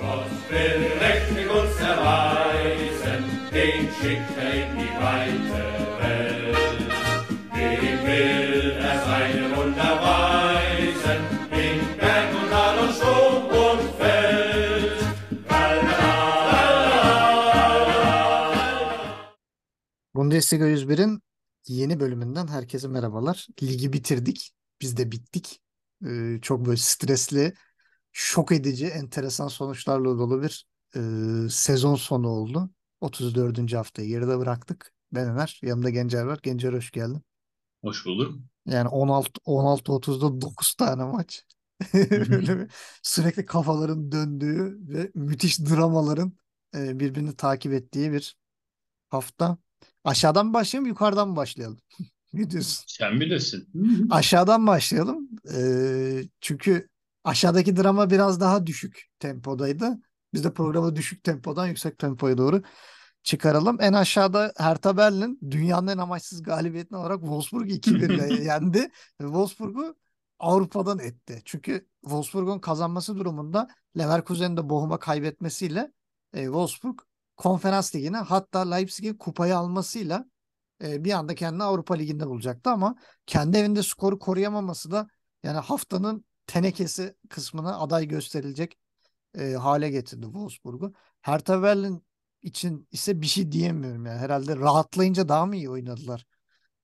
Gott 0.00 0.30
will 0.50 1.48
uns 1.50 1.76
erweisen, 1.80 3.22
den 3.52 3.82
schickt 3.96 4.36
er 4.44 4.52
in 4.62 4.70
die 4.78 4.94
weite 5.04 5.64
Welt. 6.00 6.56
Dem 7.54 7.98
will 8.06 8.70
er 8.88 8.96
seine 9.06 9.56
Wunder 9.56 9.92
weisen, 10.06 11.20
in 11.64 11.78
Berg 11.98 12.28
und 12.38 12.48
Tal 12.50 12.78
und 12.84 12.94
Sturm 12.94 13.44
und 13.66 13.82
Feld. 13.98 15.00
Bundesliga 20.14 20.64
101'in 20.64 21.20
yeni 21.66 22.00
bölümünden 22.00 22.48
herkese 22.48 22.88
merhabalar. 22.88 23.48
Ligi 23.62 23.92
bitirdik. 23.92 24.52
Biz 24.80 24.96
de 24.96 25.12
bittik. 25.12 25.60
Ee, 26.06 26.38
çok 26.42 26.66
böyle 26.66 26.76
stresli, 26.76 27.54
şok 28.12 28.52
edici, 28.52 28.86
enteresan 28.86 29.48
sonuçlarla 29.48 30.18
dolu 30.18 30.42
bir 30.42 30.66
e, 30.96 31.00
sezon 31.50 31.94
sonu 31.94 32.28
oldu. 32.28 32.70
34. 33.00 33.74
haftayı 33.74 34.08
geride 34.08 34.38
bıraktık. 34.38 34.92
Ben 35.12 35.28
Ömer, 35.28 35.60
yanımda 35.62 35.90
Gencer 35.90 36.22
var. 36.22 36.38
Gencer 36.42 36.72
hoş 36.72 36.90
geldin. 36.90 37.22
Hoş 37.84 38.06
bulduk. 38.06 38.34
Yani 38.66 38.88
16 38.88 39.30
16-30'da 39.46 40.40
9 40.40 40.74
tane 40.74 41.04
maç. 41.04 41.44
Böyle 42.10 42.58
bir 42.60 42.70
sürekli 43.02 43.46
kafaların 43.46 44.12
döndüğü 44.12 44.78
ve 44.88 45.10
müthiş 45.14 45.60
dramaların 45.60 46.32
e, 46.74 47.00
birbirini 47.00 47.36
takip 47.36 47.72
ettiği 47.72 48.12
bir 48.12 48.36
hafta. 49.08 49.58
Aşağıdan 50.04 50.46
mı 50.46 50.54
başlayalım, 50.54 50.88
yukarıdan 50.88 51.28
mı 51.28 51.36
başlayalım? 51.36 51.78
Ne 52.32 52.50
diyorsun? 52.50 52.84
Sen 52.86 53.20
bilirsin. 53.20 53.68
Aşağıdan 54.10 54.66
başlayalım. 54.66 55.28
Ee, 55.54 56.22
çünkü 56.40 56.88
aşağıdaki 57.24 57.76
drama 57.76 58.10
biraz 58.10 58.40
daha 58.40 58.66
düşük 58.66 59.02
tempodaydı. 59.18 59.98
Biz 60.34 60.44
de 60.44 60.52
programı 60.52 60.96
düşük 60.96 61.24
tempodan 61.24 61.66
yüksek 61.66 61.98
tempoya 61.98 62.38
doğru 62.38 62.62
çıkaralım. 63.22 63.76
En 63.80 63.92
aşağıda 63.92 64.52
Hertha 64.56 64.96
Berlin 64.96 65.38
dünyanın 65.50 65.86
en 65.86 65.98
amaçsız 65.98 66.42
galibiyetini 66.42 66.98
olarak 66.98 67.20
Wolfsburg 67.20 67.70
2-1 67.70 68.12
ile 68.12 68.44
yendi. 68.44 68.78
Ve 69.20 69.24
Wolfsburg'u 69.24 69.96
Avrupa'dan 70.38 70.98
etti. 70.98 71.42
Çünkü 71.44 71.86
Wolfsburg'un 72.00 72.58
kazanması 72.58 73.16
durumunda 73.16 73.68
Leverkusen'in 73.98 74.56
de 74.56 74.68
Bochum'a 74.68 74.98
kaybetmesiyle 74.98 75.92
e, 76.34 76.44
Wolfsburg 76.44 76.98
Konferans 77.36 77.94
Ligi'ne 77.94 78.16
hatta 78.16 78.70
Leipzig'in 78.70 79.14
kupayı 79.14 79.56
almasıyla 79.56 80.24
e, 80.84 81.04
bir 81.04 81.12
anda 81.12 81.34
kendini 81.34 81.62
Avrupa 81.62 81.94
Ligi'nde 81.94 82.26
bulacaktı 82.26 82.70
ama 82.70 82.96
kendi 83.26 83.56
evinde 83.56 83.82
skoru 83.82 84.18
koruyamaması 84.18 84.90
da 84.90 85.08
yani 85.42 85.58
haftanın 85.58 86.24
tenekesi 86.52 87.16
kısmına 87.30 87.78
aday 87.80 88.08
gösterilecek 88.08 88.78
e, 89.38 89.52
hale 89.54 89.90
getirdi 89.90 90.24
Wolfsburg'u. 90.24 90.94
Hertha 91.22 91.62
Berlin 91.62 92.04
için 92.42 92.88
ise 92.92 93.22
bir 93.22 93.26
şey 93.26 93.52
diyemiyorum 93.52 94.06
yani. 94.06 94.18
Herhalde 94.18 94.56
rahatlayınca 94.56 95.28
daha 95.28 95.46
mı 95.46 95.56
iyi 95.56 95.70
oynadılar? 95.70 96.26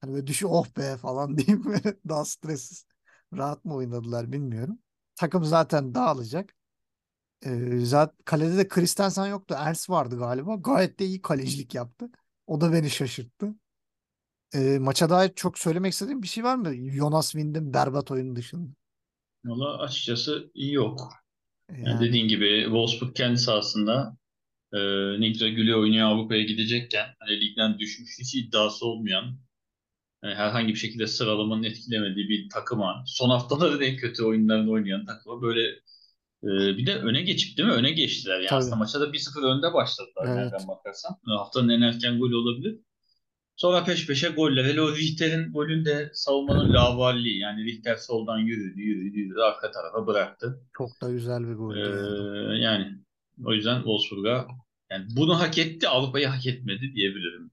Hani 0.00 0.12
böyle 0.14 0.27
düşü 0.27 0.47
oh 0.47 0.67
be 0.78 0.97
falan 0.97 1.39
diyeyim 1.39 1.64
böyle 1.64 1.97
daha 2.08 2.25
stressiz. 2.25 2.86
Rahat 3.36 3.64
mı 3.64 3.75
oynadılar 3.75 4.33
bilmiyorum. 4.33 4.78
Takım 5.17 5.45
zaten 5.45 5.95
dağılacak. 5.95 6.55
E, 7.47 7.78
zaten 7.86 8.17
kalede 8.25 8.56
de 8.58 8.69
Christensen 8.69 9.27
yoktu. 9.27 9.55
Ernst 9.58 9.91
vardı 9.91 10.19
galiba. 10.19 10.55
Gayet 10.56 10.98
de 11.01 11.06
iyi 11.06 11.23
kalecilik 11.23 11.75
yaptı. 11.75 12.11
O 12.47 12.61
da 12.61 12.73
beni 12.73 12.91
şaşırttı. 12.91 13.55
E, 14.55 14.78
maça 14.78 15.11
dair 15.11 15.33
çok 15.34 15.58
söylemek 15.58 15.92
istediğim 15.92 16.23
bir 16.23 16.28
şey 16.28 16.45
var 16.45 16.56
mı? 16.56 16.75
Jonas 16.91 17.30
Wind'in 17.33 17.75
berbat 17.75 18.11
oyunu 18.11 18.36
dışında. 18.36 18.70
Valla 19.47 19.78
açıkçası 19.78 20.50
yok. 20.55 21.00
Yani 21.70 21.89
Yani 21.89 22.00
dediğin 22.00 22.28
gibi 22.28 22.62
Wolfsburg 22.64 23.16
kendi 23.16 23.39
sahasında 23.39 24.16
e, 24.75 25.28
güzel 25.28 25.50
güle 25.50 25.77
oynuyor 25.77 26.08
Avrupa'ya 26.08 26.42
gidecekken 26.42 27.06
hani 27.19 27.41
ligden 27.41 27.78
düşmüş 27.78 28.11
hiç 28.20 28.34
iddiası 28.34 28.86
olmayan 28.86 29.39
yani 30.24 30.34
herhangi 30.34 30.68
bir 30.68 30.79
şekilde 30.79 31.07
sıralamanın 31.07 31.62
etkilemediği 31.62 32.29
bir 32.29 32.48
takıma 32.51 33.05
son 33.07 33.30
haftaların 33.30 33.80
en 33.80 33.96
kötü 33.96 34.24
oyunlarını 34.24 34.70
oynayan 34.70 35.05
takıma 35.05 35.42
böyle 35.42 35.68
e, 36.45 36.77
bir 36.77 36.86
de 36.86 36.96
öne 36.96 37.23
geçip 37.23 37.58
değil 37.58 37.68
mi? 37.68 37.74
Öne 37.74 37.90
geçtiler. 37.90 38.34
Yani 38.39 38.46
tabii. 38.46 38.58
aslında 38.58 38.77
maça 38.77 39.01
da 39.01 39.13
1-0 39.13 39.57
önde 39.57 39.74
başladılar 39.74 40.24
Evet. 40.27 40.36
nereden 40.36 40.68
bakarsan. 40.68 41.13
E, 41.13 41.30
Haftanın 41.39 41.68
en 41.68 41.80
erken 41.80 42.18
golü 42.18 42.36
olabilir. 42.36 42.80
Sonra 43.56 43.84
peş 43.84 44.06
peşe 44.06 44.28
goller. 44.28 44.64
Hele 44.64 44.83
o 44.83 44.96
Richter'in 44.96 45.52
golünde 45.52 46.11
savunmanın 46.14 46.74
lavalliği. 46.74 47.39
Yani 47.39 47.64
Richter 47.64 47.96
soldan 47.96 48.39
yürüdü, 48.39 48.80
yürüdü, 48.80 49.18
yürüdü. 49.18 49.40
Arka 49.40 49.70
tarafa 49.70 50.06
bıraktı. 50.06 50.61
Çok 50.78 51.02
da 51.02 51.11
güzel 51.11 51.42
bir 51.42 51.77
yani. 51.77 52.55
Ee, 52.55 52.58
yani 52.58 52.98
o 53.45 53.52
yüzden 53.52 53.77
Wolfsburg'a 53.77 54.46
yani 54.90 55.06
bunu 55.16 55.40
hak 55.40 55.58
etti, 55.58 55.89
Avrupa'yı 55.89 56.27
hak 56.27 56.46
etmedi 56.46 56.92
diyebilirim. 56.95 57.50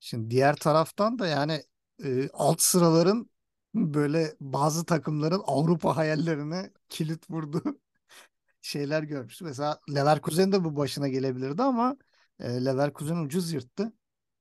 Şimdi 0.00 0.30
diğer 0.30 0.56
taraftan 0.56 1.18
da 1.18 1.26
yani 1.26 1.62
e, 2.04 2.28
alt 2.32 2.60
sıraların 2.60 3.30
böyle 3.74 4.34
bazı 4.40 4.84
takımların 4.84 5.42
Avrupa 5.46 5.96
hayallerine 5.96 6.70
kilit 6.88 7.30
vurdu 7.30 7.62
şeyler 8.62 9.02
görmüştüm. 9.02 9.46
Mesela 9.48 9.80
Leverkusen 9.94 10.52
de 10.52 10.64
bu 10.64 10.76
başına 10.76 11.08
gelebilirdi 11.08 11.62
ama 11.62 11.96
e, 12.40 12.64
Leverkusen 12.64 13.16
ucuz 13.16 13.52
yırttı. 13.52 13.92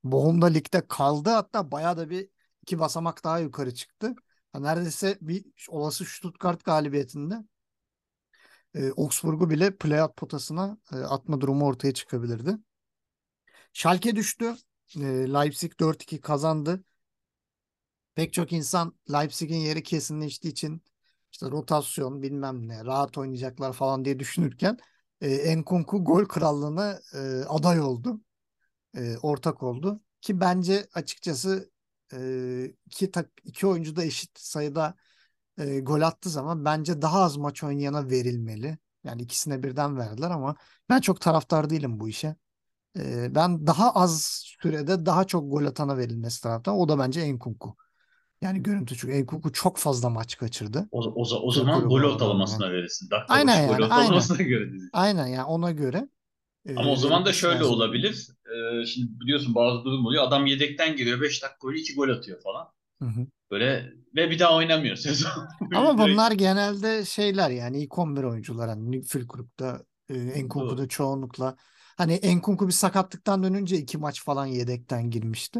Bochum 0.04 0.42
da 0.42 0.46
ligde 0.46 0.88
kaldı 0.88 1.30
hatta 1.30 1.72
bayağı 1.72 1.98
da 1.98 2.10
bir 2.10 2.30
iki 2.62 2.80
basamak 2.80 3.24
daha 3.24 3.40
yukarı 3.40 3.74
çıktı. 3.74 4.16
Neredeyse 4.56 5.18
bir 5.22 5.46
olası 5.70 6.06
Stuttgart 6.06 6.64
galibiyetinde 6.64 7.36
e, 8.76 8.92
Augsburg'u 8.98 9.50
bile 9.50 9.78
playout 9.78 10.18
potasına 10.18 10.78
e, 10.94 10.96
atma 10.96 11.42
durumu 11.42 11.66
ortaya 11.66 11.94
çıkabilirdi. 11.94 12.58
Schalke 13.74 14.16
düştü. 14.16 14.56
E, 14.98 15.02
Leipzig 15.34 15.80
4-2 15.80 16.22
kazandı. 16.22 16.84
Pek 18.16 18.34
çok 18.34 18.54
insan 18.54 18.94
Leipzig'in 19.12 19.58
yeri 19.58 19.84
kesinleştiği 19.84 20.52
için 20.52 20.82
işte 21.32 21.52
rotasyon 21.52 22.22
bilmem 22.22 22.68
ne 22.68 22.86
rahat 22.86 23.18
oynayacaklar 23.18 23.74
falan 23.74 24.06
diye 24.06 24.20
düşünürken 24.20 24.78
e, 25.22 25.58
Nkunku 25.58 26.04
gol 26.04 26.26
krallığına 26.26 27.00
e, 27.14 27.20
aday 27.48 27.82
oldu. 27.82 28.22
E, 28.96 29.18
ortak 29.18 29.64
oldu. 29.64 30.02
Ki 30.22 30.40
bence 30.40 30.88
açıkçası 30.94 31.72
e, 32.14 32.20
iki, 32.86 33.12
tak, 33.12 33.30
iki 33.44 33.68
oyuncu 33.68 33.96
da 33.96 34.04
eşit 34.04 34.40
sayıda 34.40 34.96
e, 35.58 35.80
gol 35.80 36.02
attığı 36.02 36.30
zaman 36.30 36.66
bence 36.66 37.02
daha 37.02 37.22
az 37.22 37.38
maç 37.38 37.64
oynayana 37.64 38.10
verilmeli. 38.10 38.78
Yani 39.04 39.22
ikisine 39.22 39.64
birden 39.64 39.98
verdiler 39.98 40.30
ama 40.30 40.56
ben 40.90 41.02
çok 41.02 41.22
taraftar 41.22 41.70
değilim 41.70 42.00
bu 42.00 42.10
işe. 42.10 42.36
E, 43.00 43.36
ben 43.36 43.68
daha 43.68 43.92
az 43.92 44.44
sürede 44.62 45.06
daha 45.06 45.24
çok 45.24 45.52
gol 45.52 45.66
atana 45.66 45.98
verilmesi 45.98 46.42
taraftan. 46.42 46.76
O 46.76 46.90
da 46.90 47.00
bence 47.00 47.34
Nkunku. 47.34 47.76
Yani 48.42 48.64
görüntü 48.64 48.98
çünkü 48.98 49.24
Nkunku 49.24 49.52
çok 49.52 49.78
fazla 49.78 50.10
maç 50.10 50.38
kaçırdı. 50.38 50.88
O, 50.92 51.00
o, 51.02 51.22
o 51.42 51.52
zaman 51.52 51.90
gol 51.90 52.04
ortalamasına 52.04 52.72
verirsin. 52.72 53.10
Dakika 53.10 53.34
Aynen 53.34 53.70
başı 53.70 53.78
gol 53.78 53.90
yani, 53.90 53.94
aynen. 53.94 54.48
göre. 54.48 54.70
Aynen 54.94 55.28
yani 55.28 55.44
ona 55.46 55.72
göre 55.72 56.08
Ama 56.76 56.92
o 56.92 56.96
zaman 56.96 57.26
da 57.26 57.34
şöyle 57.34 57.60
lazım. 57.60 57.74
olabilir. 57.74 58.28
Ee, 58.82 58.86
şimdi 58.86 59.20
biliyorsun 59.20 59.56
bazı 59.56 59.84
durum 59.86 60.06
oluyor. 60.06 60.24
Adam 60.24 60.46
yedekten 60.46 60.96
giriyor 60.96 61.22
5 61.22 61.44
dakika 61.44 61.58
golü 61.62 61.80
2 61.80 61.96
gol 61.96 62.10
atıyor 62.10 62.42
falan. 62.42 62.68
Hı 63.02 63.06
hı. 63.06 63.28
Böyle 63.52 63.94
ve 64.16 64.30
bir 64.32 64.40
daha 64.40 64.56
oynamıyor 64.56 64.96
sezon. 65.08 65.32
Ama 65.76 65.98
bunlar 65.98 66.32
genelde 66.32 67.06
şeyler 67.06 67.50
yani 67.50 67.84
ilk 67.84 67.98
11 67.98 68.24
oyuncular 68.24 68.70
hani 68.70 69.02
Fülkrug'da 69.02 69.86
e, 70.10 70.44
Nkunku'da 70.44 70.78
Doğru. 70.78 70.88
çoğunlukla 70.88 71.56
hani 71.98 72.20
Nkunku 72.38 72.68
bir 72.68 72.74
sakatlıktan 72.74 73.44
dönünce 73.44 73.78
iki 73.78 73.98
maç 73.98 74.24
falan 74.24 74.46
yedekten 74.46 75.10
girmişti. 75.10 75.60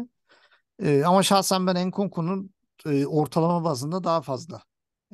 E, 0.82 1.04
ama 1.04 1.22
şahsen 1.22 1.66
ben 1.66 1.88
Nkunku'nun 1.88 2.50
e, 2.86 3.06
ortalama 3.06 3.64
bazında 3.64 4.04
daha 4.04 4.22
fazla 4.22 4.62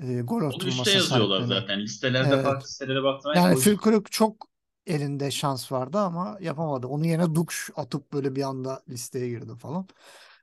e, 0.02 0.20
gol 0.20 0.36
Onu 0.40 0.48
atılması 0.48 0.68
üstte 0.80 0.90
yazıyorlar 0.90 1.40
sahiplenir. 1.40 1.60
zaten. 1.60 1.80
Listelerde 1.80 2.34
Evet. 2.34 2.44
farklı 2.44 2.68
sitelere 2.68 3.02
baktım. 3.02 3.30
hep 3.32 3.36
Yani 3.36 3.56
Fülkrug 3.56 4.06
çok 4.10 4.47
elinde 4.88 5.30
şans 5.30 5.72
vardı 5.72 5.98
ama 5.98 6.38
yapamadı. 6.40 6.86
Onun 6.86 7.04
yerine 7.04 7.34
Dukş 7.34 7.70
atıp 7.76 8.12
böyle 8.12 8.36
bir 8.36 8.42
anda 8.42 8.82
listeye 8.88 9.28
girdi 9.28 9.52
falan. 9.58 9.88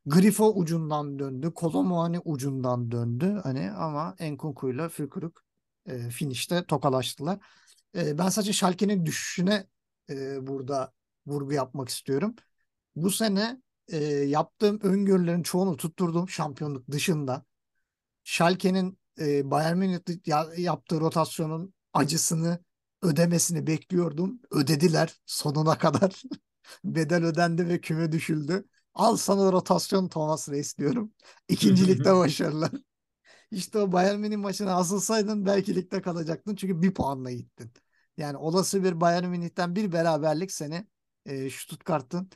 Grifo 0.06 0.53
ucundan 0.56 1.19
döndü. 1.19 1.53
Kolomuani 1.53 2.19
ucundan 2.19 2.92
döndü. 2.92 3.39
Hani 3.44 3.71
ama 3.71 4.15
Nkunku'yla 4.19 4.89
Fülkrug 4.89 5.38
e, 5.86 6.09
finişte 6.09 6.65
tokalaştılar. 6.65 7.39
E, 7.95 8.18
ben 8.18 8.30
sadece 8.30 8.53
Schalke'nin 8.53 9.06
düşüşüne 9.06 9.68
e, 10.09 10.47
burada 10.47 10.94
vurgu 11.27 11.53
yapmak 11.53 11.89
istiyorum. 11.89 12.36
Bu 12.95 13.12
sene 13.12 13.62
e, 13.88 13.97
yaptığım 14.07 14.80
öngörülerin 14.83 15.44
çoğunu 15.44 15.77
tutturdum 15.77 16.30
şampiyonluk 16.30 16.92
dışında. 16.92 17.45
Schalke'nin 18.24 19.00
e, 19.19 19.51
Bayern 19.51 19.77
Münih'te 19.77 20.13
ya- 20.25 20.50
yaptığı 20.57 21.00
rotasyonun 21.01 21.74
acısını 21.94 22.59
ödemesini 23.01 23.68
bekliyordum. 23.68 24.42
Ödediler 24.51 25.21
sonuna 25.25 25.77
kadar. 25.77 26.24
Bedel 26.83 27.25
ödendi 27.25 27.68
ve 27.69 27.81
küme 27.81 28.12
düşüldü. 28.12 28.65
Al 28.94 29.18
sana 29.18 29.51
rotasyon 29.51 30.07
Thomas 30.07 30.50
Reis 30.50 30.77
diyorum. 30.77 31.13
İkincilikte 31.50 32.15
başarılar. 32.15 32.71
İşte 33.51 33.80
o 33.80 33.92
Bayern 33.92 34.19
Münih 34.19 34.38
maçına 34.38 34.75
asılsaydın 34.75 35.45
belki 35.45 35.75
ligde 35.75 36.01
kalacaktın. 36.01 36.56
Çünkü 36.56 36.81
bir 36.81 36.94
puanla 36.94 37.31
gittin. 37.31 37.71
Yani 38.18 38.38
olası 38.38 38.83
bir 38.83 39.01
Bayern 39.01 39.25
Münih'ten 39.27 39.75
bir 39.75 39.92
beraberlik 39.92 40.51
seni 40.51 40.88
e, 41.25 41.50
Stuttgart'ın 41.50 42.30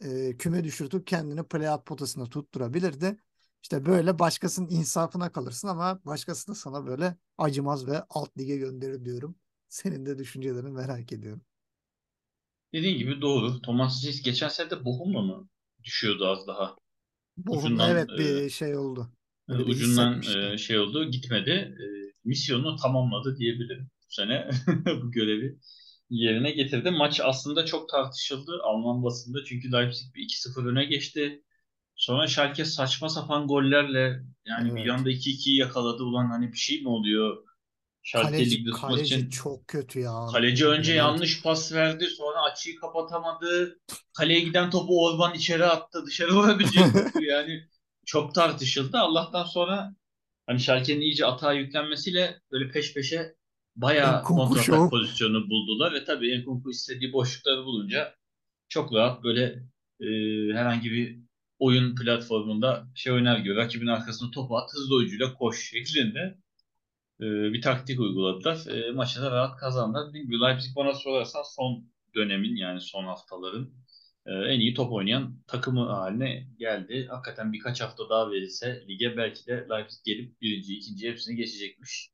e, 0.00 0.36
küme 0.36 0.64
düşürtüp 0.64 1.06
kendini 1.06 1.44
playout 1.44 1.86
potasına 1.86 2.24
tutturabilirdi. 2.26 3.16
İşte 3.62 3.86
böyle 3.86 4.18
başkasının 4.18 4.68
insafına 4.68 5.32
kalırsın 5.32 5.68
ama 5.68 6.00
başkası 6.04 6.48
da 6.48 6.54
sana 6.54 6.86
böyle 6.86 7.16
acımaz 7.38 7.86
ve 7.86 8.02
alt 8.10 8.38
lige 8.38 8.56
gönderir 8.56 9.04
diyorum. 9.04 9.36
Senin 9.72 10.06
de 10.06 10.18
düşüncelerini 10.18 10.70
merak 10.70 11.12
ediyorum. 11.12 11.42
Dediğin 12.72 12.98
gibi 12.98 13.20
doğru. 13.22 13.62
Thomas 13.62 14.00
Sis 14.00 14.22
geçen 14.22 14.48
sene 14.48 14.70
de 14.70 14.84
Bochum'la 14.84 15.22
mı 15.22 15.48
düşüyordu 15.84 16.26
az 16.28 16.46
daha? 16.46 16.76
Bochum'da 17.36 17.66
Ucundan 17.66 17.90
evet 17.90 18.10
e, 18.10 18.18
bir 18.18 18.50
şey 18.50 18.76
oldu. 18.76 19.12
Bir 19.48 19.66
ucundan 19.66 20.22
e, 20.52 20.58
şey 20.58 20.78
oldu 20.78 21.10
gitmedi. 21.10 21.50
E, 21.50 21.84
misyonunu 22.24 22.76
tamamladı 22.76 23.36
diyebilirim 23.36 23.90
bu 24.08 24.12
sene 24.14 24.50
bu 25.02 25.10
görevi 25.12 25.58
yerine 26.10 26.50
getirdi. 26.50 26.90
Maç 26.90 27.20
aslında 27.24 27.66
çok 27.66 27.88
tartışıldı 27.88 28.60
Alman 28.62 29.04
basında 29.04 29.44
çünkü 29.44 29.72
Leipzig 29.72 30.14
bir 30.14 30.22
2-0 30.22 30.66
öne 30.66 30.84
geçti. 30.84 31.42
Sonra 31.96 32.26
Schalke 32.26 32.64
saçma 32.64 33.08
sapan 33.08 33.46
gollerle 33.48 34.22
yani 34.46 34.76
bir 34.76 34.80
Evet. 34.80 34.90
anda 34.90 35.10
2-2'yi 35.10 35.56
yakaladı. 35.58 36.02
Ulan 36.04 36.30
hani 36.30 36.52
bir 36.52 36.58
şey 36.58 36.82
mi 36.82 36.88
oluyor? 36.88 37.44
Schalke 38.02 38.30
Kaleci 38.30 38.58
ligde 38.58 38.70
kaleci 38.70 39.14
için 39.14 39.30
çok 39.30 39.68
kötü 39.68 40.00
ya. 40.00 40.26
kaleci 40.32 40.66
önce 40.66 40.94
yanlış 40.94 41.42
pas 41.42 41.72
verdi. 41.72 42.06
Sonra 42.06 42.42
açıyı 42.42 42.76
kapatamadı. 42.76 43.78
Kaleye 44.12 44.40
giden 44.40 44.70
topu 44.70 45.04
Orban 45.04 45.34
içeri 45.34 45.64
attı. 45.64 46.04
Dışarı 46.06 46.34
vurabilecek 46.34 46.84
yani 47.20 47.68
çok 48.06 48.34
tartışıldı. 48.34 48.98
Allah'tan 48.98 49.44
sonra 49.44 49.94
hani 50.46 50.60
Schalke'nin 50.60 51.00
iyice 51.00 51.26
atağa 51.26 51.52
yüklenmesiyle 51.52 52.40
böyle 52.52 52.70
peş 52.70 52.94
peşe 52.94 53.34
bayağı 53.76 54.22
kontratak 54.22 54.90
pozisyonu 54.90 55.50
buldular 55.50 55.92
ve 55.92 56.04
tabii 56.04 56.38
Nkunku 56.38 56.70
istediği 56.70 57.12
boşlukları 57.12 57.64
bulunca 57.64 58.14
çok 58.68 58.94
rahat 58.94 59.24
böyle 59.24 59.44
e, 60.00 60.06
herhangi 60.54 60.90
bir 60.90 61.18
oyun 61.58 61.94
platformunda 61.94 62.86
şey 62.94 63.12
oynar 63.12 63.38
gibi 63.38 63.56
rakibin 63.56 63.86
arkasına 63.86 64.30
topu 64.30 64.56
at 64.56 64.70
hızlı 64.74 64.96
oyuncuyla 64.96 65.34
koş 65.34 65.70
şeklinde 65.70 66.38
e, 67.22 67.52
bir 67.52 67.62
taktik 67.62 68.00
uyguladılar. 68.00 68.66
E, 68.66 68.92
maçı 68.92 69.22
da 69.22 69.30
rahat 69.30 69.56
kazandılar. 69.60 70.08
Dediğim 70.08 70.26
gibi 70.26 70.40
Leipzig 70.40 70.76
bana 70.76 70.94
sorarsan 70.94 71.42
son 71.56 71.92
dönemin 72.14 72.56
yani 72.56 72.80
son 72.80 73.04
haftaların 73.04 73.70
e, 74.26 74.32
en 74.32 74.60
iyi 74.60 74.74
top 74.74 74.92
oynayan 74.92 75.38
takımı 75.46 75.90
haline 75.90 76.48
geldi. 76.58 77.06
Hakikaten 77.10 77.52
birkaç 77.52 77.80
hafta 77.80 78.08
daha 78.10 78.30
verilse 78.30 78.84
lige 78.88 79.16
belki 79.16 79.46
de 79.46 79.66
Leipzig 79.70 80.04
gelip 80.04 80.40
birinci, 80.40 80.74
ikinci 80.76 81.08
hepsini 81.10 81.36
geçecekmiş. 81.36 82.10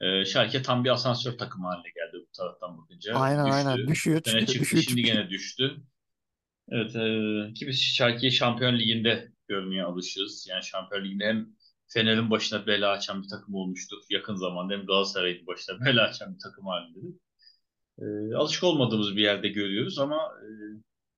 E, 0.00 0.24
Schalke 0.24 0.62
tam 0.62 0.84
bir 0.84 0.90
asansör 0.90 1.38
takımı 1.38 1.66
haline 1.66 1.88
geldi 1.94 2.24
bu 2.28 2.30
taraftan 2.36 2.78
bakınca. 2.78 3.14
Aynen 3.14 3.44
aynen. 3.44 3.76
Düştü. 3.76 3.90
Düşüyor 3.90 4.20
Bu 4.24 4.30
sene 4.30 4.40
çıkıyor, 4.40 4.46
çıktı, 4.46 4.60
düşüyor 4.62 4.82
şimdi 4.82 5.00
çıkıyor. 5.00 5.16
gene 5.18 5.30
düştü. 5.30 5.76
Evet, 6.68 6.96
e, 6.96 7.52
ki 7.54 7.66
biz 7.66 7.80
Schalke'yi 7.82 8.32
Şampiyon 8.32 8.78
Ligi'nde 8.78 9.32
görmeye 9.48 9.84
alışığız. 9.84 10.46
Yani 10.50 10.64
Şampiyon 10.64 11.04
Ligi'nde 11.04 11.24
hem 11.26 11.48
Fener'in 11.88 12.30
başına 12.30 12.66
bela 12.66 12.90
açan 12.90 13.22
bir 13.22 13.28
takım 13.28 13.54
olmuştur 13.54 13.98
yakın 14.10 14.34
zamanda 14.36 14.74
hem 14.74 14.86
Galatasaray'ın 14.86 15.46
başına 15.46 15.80
bela 15.84 16.02
açan 16.08 16.34
bir 16.34 16.40
takım 16.40 16.66
halinde. 16.66 17.18
E, 17.98 18.34
alışık 18.34 18.64
olmadığımız 18.64 19.16
bir 19.16 19.22
yerde 19.22 19.48
görüyoruz 19.48 19.98
ama 19.98 20.16
e, 20.16 20.48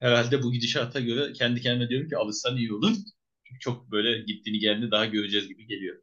herhalde 0.06 0.42
bu 0.42 0.52
gidişata 0.52 1.00
göre 1.00 1.32
kendi 1.32 1.60
kendime 1.60 1.88
diyorum 1.88 2.08
ki 2.08 2.16
alışsan 2.16 2.56
iyi 2.56 2.72
olur. 2.72 2.96
Çünkü 3.44 3.60
çok 3.60 3.90
böyle 3.90 4.22
gittiğini 4.22 4.58
geldiğini 4.58 4.90
daha 4.90 5.06
göreceğiz 5.06 5.48
gibi 5.48 5.66
geliyor. 5.66 6.02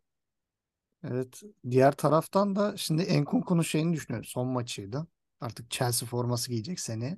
Evet. 1.03 1.41
Diğer 1.71 1.91
taraftan 1.91 2.55
da 2.55 2.77
şimdi 2.77 3.21
Nkunku'nun 3.21 3.61
şeyini 3.61 3.93
düşünüyorum. 3.93 4.25
Son 4.25 4.47
maçıydı. 4.47 5.07
Artık 5.41 5.71
Chelsea 5.71 6.09
forması 6.09 6.49
giyecek 6.49 6.79
seni. 6.79 7.17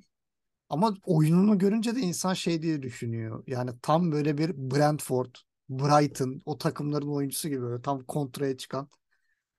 Ama 0.69 0.97
oyununu 1.05 1.57
görünce 1.57 1.95
de 1.95 1.99
insan 1.99 2.33
şey 2.33 2.61
diye 2.61 2.81
düşünüyor. 2.81 3.43
Yani 3.47 3.71
tam 3.81 4.11
böyle 4.11 4.37
bir 4.37 4.49
Brentford, 4.57 5.35
Brighton 5.69 6.41
o 6.45 6.57
takımların 6.57 7.07
oyuncusu 7.07 7.49
gibi 7.49 7.61
böyle 7.61 7.81
tam 7.81 8.03
kontraya 8.03 8.57
çıkan 8.57 8.89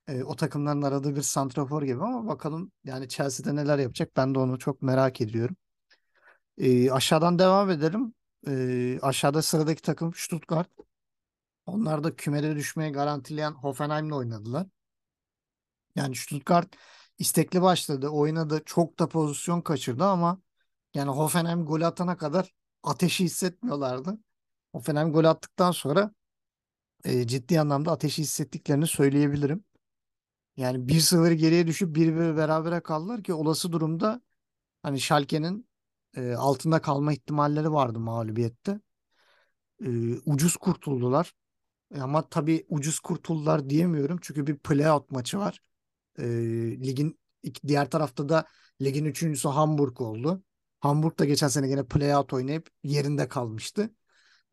e, 0.09 0.23
o 0.25 0.37
takımların 0.37 0.83
aradığı 0.83 1.17
bir 1.17 1.23
santrafor 1.23 1.83
gibi 1.83 2.03
ama 2.05 2.27
bakalım 2.29 2.73
yani 2.85 3.09
Chelsea'de 3.09 3.57
neler 3.57 3.79
yapacak 3.79 4.17
ben 4.17 4.35
de 4.35 4.39
onu 4.39 4.59
çok 4.59 4.83
merak 4.83 5.21
ediyorum. 5.21 5.57
E, 6.59 6.91
aşağıdan 6.91 7.39
devam 7.39 7.71
edelim. 7.71 8.15
E, 8.49 8.99
aşağıda 9.03 9.43
sıradaki 9.43 9.83
takım 9.83 10.15
Stuttgart. 10.15 10.71
Onlar 11.67 12.05
da 12.05 12.17
kümede 12.17 12.57
düşmeye 12.57 12.91
garantileyen 12.91 13.53
Hoffenheim'le 13.53 14.11
oynadılar. 14.13 14.67
Yani 15.95 16.17
Stuttgart 16.17 16.77
istekli 17.19 17.63
başladı, 17.63 18.09
oynadı, 18.09 18.63
çok 18.67 18.99
da 18.99 19.09
pozisyon 19.09 19.61
kaçırdı 19.61 20.05
ama 20.05 20.41
yani 20.95 21.11
Hoffenheim 21.11 21.65
gol 21.67 21.81
atana 21.81 22.17
kadar 22.17 22.55
ateşi 22.83 23.25
hissetmiyorlardı. 23.25 24.19
Hoffenheim 24.77 25.13
gol 25.13 25.25
attıktan 25.25 25.73
sonra 25.73 26.11
e, 27.05 27.27
ciddi 27.27 27.61
anlamda 27.61 27.93
ateşi 27.93 28.23
hissettiklerini 28.23 28.87
söyleyebilirim. 28.87 29.65
Yani 30.57 30.89
1-0 30.89 31.33
geriye 31.33 31.67
düşüp 31.67 31.97
1-1 31.97 32.37
berabere 32.37 32.81
kaldılar 32.81 33.23
ki 33.23 33.35
olası 33.35 33.73
durumda 33.73 34.21
hani 34.83 35.01
Schalke'nin 35.01 35.69
e, 36.17 36.35
altında 36.35 36.83
kalma 36.83 37.13
ihtimalleri 37.13 37.73
vardı 37.73 38.01
mağlubiyette. 38.01 38.81
E, 39.85 39.89
ucuz 40.27 40.57
kurtuldular. 40.57 41.33
E, 41.95 42.01
ama 42.01 42.29
tabii 42.29 42.67
ucuz 42.69 43.01
kurtuldular 43.01 43.71
diyemiyorum 43.71 44.19
çünkü 44.23 44.47
bir 44.47 44.59
playout 44.59 45.11
maçı 45.11 45.39
var. 45.39 45.61
E, 46.19 46.25
ligin 46.85 47.21
diğer 47.67 47.91
tarafta 47.91 48.29
da 48.29 48.45
ligin 48.83 49.05
üçüncüsü 49.05 49.49
Hamburg 49.49 50.01
oldu. 50.01 50.43
Hamburg 50.81 51.19
da 51.19 51.25
geçen 51.25 51.49
sene 51.49 51.69
gene 51.69 51.87
playout 51.87 52.33
oynayıp 52.33 52.71
yerinde 52.85 53.29
kalmıştı. 53.29 53.91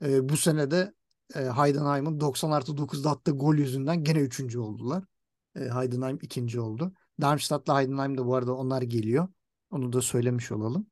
E, 0.04 0.30
bu 0.30 0.38
sene 0.38 0.72
de 0.72 0.94
e, 1.36 1.40
Heidenheim'ın 1.40 2.20
90 2.20 2.52
artı 2.52 2.78
9'da 2.78 3.10
attığı 3.12 3.32
gol 3.32 3.56
yüzünden 3.56 4.04
gene 4.04 4.20
üçüncü 4.20 4.60
oldular. 4.60 5.04
E, 5.56 5.60
Heidenheim 5.60 6.20
ikinci 6.22 6.60
oldu. 6.60 6.94
Darmstadt'la 7.22 7.80
Heidenheim 7.80 8.18
de 8.18 8.26
bu 8.26 8.36
arada 8.36 8.56
onlar 8.56 8.82
geliyor. 8.82 9.28
Onu 9.72 9.94
da 9.94 10.02
söylemiş 10.02 10.52
olalım. 10.52 10.88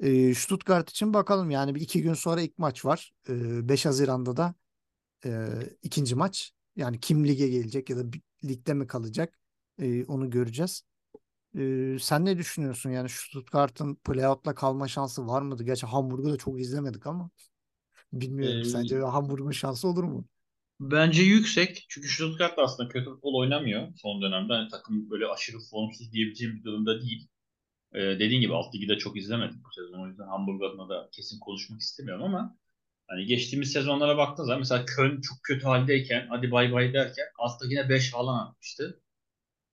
E, 0.00 0.34
Stuttgart 0.34 0.90
için 0.90 1.14
bakalım 1.14 1.50
yani 1.50 1.74
bir 1.74 1.80
iki 1.80 2.02
gün 2.02 2.14
sonra 2.14 2.40
ilk 2.40 2.58
maç 2.58 2.84
var. 2.84 3.12
E, 3.28 3.68
5 3.68 3.86
Haziran'da 3.86 4.36
da 4.36 4.54
e, 5.26 5.48
ikinci 5.82 6.14
maç. 6.14 6.52
Yani 6.76 7.00
kim 7.00 7.26
lige 7.26 7.48
gelecek 7.48 7.90
ya 7.90 7.96
da 7.96 8.02
ligde 8.44 8.74
mi 8.74 8.86
kalacak 8.86 9.38
E, 9.78 10.04
onu 10.04 10.30
göreceğiz. 10.30 10.82
E, 11.58 11.96
sen 12.00 12.24
ne 12.24 12.38
düşünüyorsun? 12.38 12.90
Yani 12.90 13.08
Stuttgart'ın 13.08 13.94
playout'la 13.94 14.54
kalma 14.54 14.88
şansı 14.88 15.26
var 15.26 15.42
mıdır? 15.42 15.64
Gerçi 15.64 15.86
Hamburg'u 15.86 16.32
da 16.32 16.36
çok 16.36 16.60
izlemedik 16.60 17.06
ama 17.06 17.30
bilmiyorum. 18.12 18.64
Sence 18.64 18.96
E, 18.96 18.98
Hamburg'un 18.98 19.50
şansı 19.50 19.88
olur 19.88 20.04
mu? 20.04 20.26
Bence 20.80 21.22
yüksek. 21.22 21.86
Çünkü 21.88 22.08
Stuttgart 22.08 22.56
da 22.58 22.62
aslında 22.62 22.88
kötü 22.88 23.04
futbol 23.10 23.34
oynamıyor 23.34 23.88
son 23.96 24.22
dönemde. 24.22 24.52
Hani 24.52 24.68
takım 24.68 25.10
böyle 25.10 25.26
aşırı 25.26 25.56
formsuz 25.70 26.12
diyebileceğim 26.12 26.56
bir 26.56 26.64
durumda 26.64 27.00
değil. 27.02 27.28
Ee, 27.94 28.00
dediğin 28.00 28.42
gibi 28.42 28.54
alt 28.54 28.74
ligi 28.76 28.88
de 28.88 28.98
çok 28.98 29.18
izlemedik 29.18 29.64
bu 29.66 29.72
sezon. 29.74 30.00
O 30.04 30.08
yüzden 30.08 30.28
Hamburg 30.28 30.62
adına 30.62 30.88
da 30.88 31.08
kesin 31.12 31.40
konuşmak 31.40 31.80
istemiyorum 31.80 32.24
ama 32.24 32.58
hani 33.08 33.26
geçtiğimiz 33.26 33.72
sezonlara 33.72 34.16
baktığın 34.18 34.44
zaman 34.44 34.60
mesela 34.60 34.84
Köln 34.86 35.22
çok 35.22 35.38
kötü 35.44 35.64
haldeyken 35.66 36.26
hadi 36.30 36.52
bay 36.52 36.72
bay 36.72 36.94
derken 36.94 37.26
altta 37.38 37.66
yine 37.70 37.88
5 37.88 38.10
falan 38.10 38.46
atmıştı. 38.48 39.02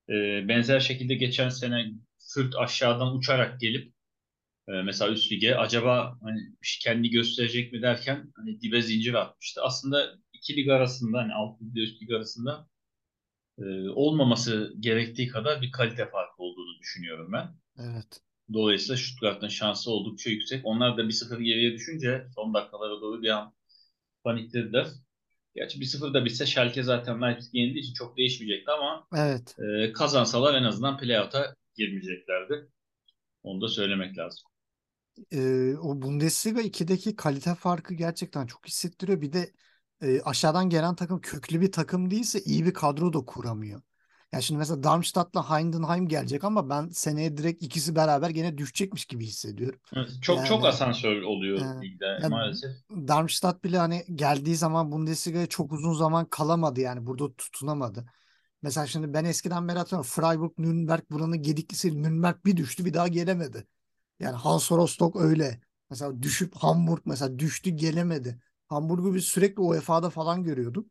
Ee, 0.10 0.48
benzer 0.48 0.80
şekilde 0.80 1.16
geçen 1.16 1.50
sene 1.50 1.92
Fürth 2.34 2.58
aşağıdan 2.60 3.16
uçarak 3.18 3.60
gelip 3.62 3.94
e, 4.68 4.72
mesela 4.72 5.12
üst 5.12 5.32
lige 5.32 5.56
acaba 5.56 6.18
hani 6.24 6.40
şey 6.62 6.94
kendi 6.94 7.10
gösterecek 7.10 7.74
mi 7.74 7.82
derken 7.82 8.32
hani 8.36 8.62
dibe 8.62 8.82
zincir 8.82 9.14
atmıştı. 9.14 9.62
Aslında 9.64 10.16
iki 10.34 10.56
lig 10.56 10.70
arasında 10.70 11.18
hani 11.18 11.34
alt 11.34 11.62
lig 11.62 11.78
üst 11.78 12.02
lig 12.02 12.12
arasında 12.12 12.68
e, 13.60 13.90
olmaması 13.90 14.74
gerektiği 14.80 15.28
kadar 15.28 15.62
bir 15.62 15.72
kalite 15.72 16.10
farkı 16.10 16.44
olduğunu 16.44 16.80
düşünüyorum 16.80 17.32
ben. 17.34 17.56
Evet. 17.80 18.22
Dolayısıyla 18.54 18.98
Stuttgart'ın 18.98 19.48
şansı 19.48 19.92
oldukça 19.92 20.30
yüksek. 20.30 20.62
Onlar 20.66 20.98
da 20.98 21.02
1-0 21.08 21.42
geriye 21.42 21.74
düşünce 21.74 22.28
son 22.36 22.54
dakikalara 22.54 23.02
doğru 23.02 23.22
bir 23.22 23.30
an 23.30 23.54
paniklediler. 24.24 24.88
Gerçi 25.56 25.80
1-0 25.80 26.14
da 26.14 26.26
bitse 26.26 26.46
Schalke 26.46 26.84
zaten 26.84 27.22
Leipzig 27.22 27.56
yenildiği 27.56 27.84
için 27.84 27.94
çok 27.94 28.18
değişmeyecekti 28.18 28.72
ama 28.72 29.08
Evet. 29.16 29.56
e, 29.60 29.94
kazansalar 29.94 30.54
en 30.54 30.64
azından 30.64 30.98
playout'a 30.98 31.56
girmeyeceklerdi. 31.78 32.68
Onu 33.44 33.62
da 33.62 33.68
söylemek 33.68 34.18
lazım. 34.18 34.53
Ee, 35.34 35.74
o 35.82 36.02
Bundesliga 36.02 36.62
2'deki 36.62 37.16
kalite 37.16 37.56
farkı 37.56 37.94
gerçekten 37.94 38.46
çok 38.46 38.68
hissettiriyor. 38.68 39.22
Bir 39.22 39.34
de 39.34 39.52
e, 40.02 40.22
aşağıdan 40.22 40.70
gelen 40.70 40.96
takım 40.96 41.22
köklü 41.22 41.62
bir 41.62 41.72
takım 41.72 42.12
değilse 42.12 42.42
iyi 42.42 42.66
bir 42.66 42.74
kadro 42.74 43.14
da 43.14 43.20
kuramıyor. 43.26 43.82
Yani 44.32 44.44
şimdi 44.44 44.60
mesela 44.60 44.84
Darmstadt'la 44.84 45.50
Heidenheim 45.58 46.08
gelecek 46.08 46.44
ama 46.44 46.70
ben 46.70 46.90
seneye 46.90 47.38
direkt 47.38 47.64
ikisi 47.64 47.96
beraber 47.96 48.30
gene 48.30 48.58
düşecekmiş 48.58 49.06
gibi 49.06 49.26
hissediyorum. 49.26 49.80
Evet, 49.96 50.10
Çok 50.22 50.46
çok 50.46 50.60
Yani 50.60 50.68
asansör 50.68 51.22
oluyor 51.22 51.58
e, 51.60 51.82
ligde 51.86 52.06
ya 52.24 52.30
maalesef. 52.30 52.72
Darmstadt 52.92 53.64
bile 53.64 53.78
hani 53.78 54.06
geldiği 54.16 54.56
zaman 54.56 54.92
Bundesliga'ya 54.92 55.48
çok 55.48 55.72
uzun 55.74 55.94
zaman 55.94 56.26
kalamadı 56.26 56.82
yani 56.82 57.06
burada 57.06 57.34
tutunamadı. 57.34 58.06
Mesela 58.62 58.88
şimdi 58.88 59.14
ben 59.14 59.26
eskiden 59.26 59.68
beri 59.68 59.78
hatırlıyorum. 59.78 60.10
Freiburg, 60.10 60.52
Nürnberg 60.58 61.04
buranın 61.12 61.42
gediklisi. 61.42 62.04
Nürnberg 62.04 62.46
bir 62.46 62.58
düştü 62.58 62.86
bir 62.86 62.94
daha 62.94 63.08
gelemedi. 63.08 63.68
Yani 64.24 64.36
Hansa 64.36 64.78
Rostock 64.78 65.16
öyle. 65.16 65.62
Mesela 65.90 66.22
düşüp 66.24 66.56
Hamburg 66.56 67.02
mesela 67.06 67.40
düştü 67.40 67.70
gelemedi. 67.70 68.40
Hamburg'u 68.68 69.16
biz 69.16 69.24
sürekli 69.26 69.62
UEFA'da 69.62 70.10
falan 70.10 70.44
görüyorduk. 70.44 70.88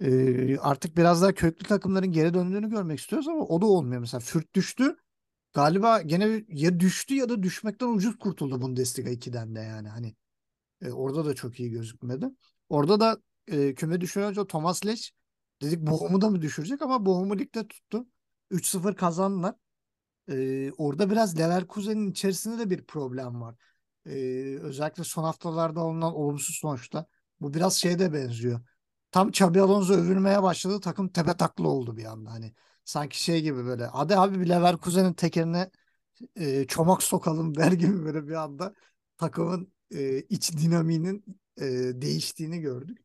Ee, 0.00 0.58
artık 0.58 0.96
biraz 0.96 1.22
daha 1.22 1.34
köklü 1.34 1.66
takımların 1.68 2.12
geri 2.12 2.34
döndüğünü 2.34 2.70
görmek 2.70 2.98
istiyoruz 2.98 3.28
ama 3.28 3.40
o 3.40 3.60
da 3.60 3.66
olmuyor. 3.66 4.00
Mesela 4.00 4.20
Fürth 4.20 4.54
düştü. 4.54 4.96
Galiba 5.52 6.02
gene 6.02 6.44
ya 6.48 6.80
düştü 6.80 7.14
ya 7.14 7.28
da 7.28 7.42
düşmekten 7.42 7.88
ucuz 7.88 8.18
kurtuldu 8.18 8.60
Bundesliga 8.60 9.10
2'den 9.10 9.54
de 9.54 9.60
yani. 9.60 9.88
Hani 9.88 10.16
e, 10.82 10.92
orada 10.92 11.24
da 11.24 11.34
çok 11.34 11.60
iyi 11.60 11.70
gözükmedi. 11.70 12.26
Orada 12.68 13.00
da 13.00 13.18
e, 13.48 13.74
küme 13.74 14.00
düşüren 14.00 14.34
Thomas 14.46 14.86
Lech 14.86 15.10
dedik 15.62 15.80
Bochum'u 15.80 16.20
da 16.20 16.30
mı 16.30 16.42
düşürecek 16.42 16.82
ama 16.82 17.06
Bochum'u 17.06 17.38
ligde 17.38 17.68
tuttu. 17.68 18.06
3-0 18.50 18.94
kazandılar. 18.96 19.54
E, 20.30 20.72
orada 20.72 21.10
biraz 21.10 21.38
Leverkusen'in 21.38 22.10
içerisinde 22.10 22.58
de 22.58 22.70
bir 22.70 22.84
problem 22.86 23.40
var. 23.40 23.54
E, 24.06 24.10
özellikle 24.62 25.04
son 25.04 25.24
haftalarda 25.24 25.80
alınan 25.80 26.14
olumsuz 26.14 26.56
sonuçta. 26.56 27.06
Bu 27.40 27.54
biraz 27.54 27.74
şeye 27.74 27.98
de 27.98 28.12
benziyor. 28.12 28.60
Tam 29.10 29.28
Xabi 29.28 29.60
Alonso 29.60 29.94
övülmeye 29.94 30.42
başladı. 30.42 30.80
Takım 30.80 31.08
tepe 31.08 31.36
taklı 31.36 31.68
oldu 31.68 31.96
bir 31.96 32.04
anda. 32.04 32.30
Hani 32.30 32.54
sanki 32.84 33.22
şey 33.22 33.42
gibi 33.42 33.64
böyle. 33.64 33.86
Hadi 33.86 34.16
abi 34.16 34.40
bir 34.40 34.48
Leverkusen'in 34.48 35.12
tekerine 35.12 35.70
e, 36.36 36.66
çomak 36.66 37.02
sokalım 37.02 37.54
der 37.56 37.72
gibi 37.72 38.04
böyle 38.04 38.28
bir 38.28 38.34
anda 38.34 38.74
takımın 39.18 39.72
e, 39.90 40.18
iç 40.20 40.52
dinamiğinin 40.52 41.24
e, 41.60 41.64
değiştiğini 42.02 42.60
gördük. 42.60 42.98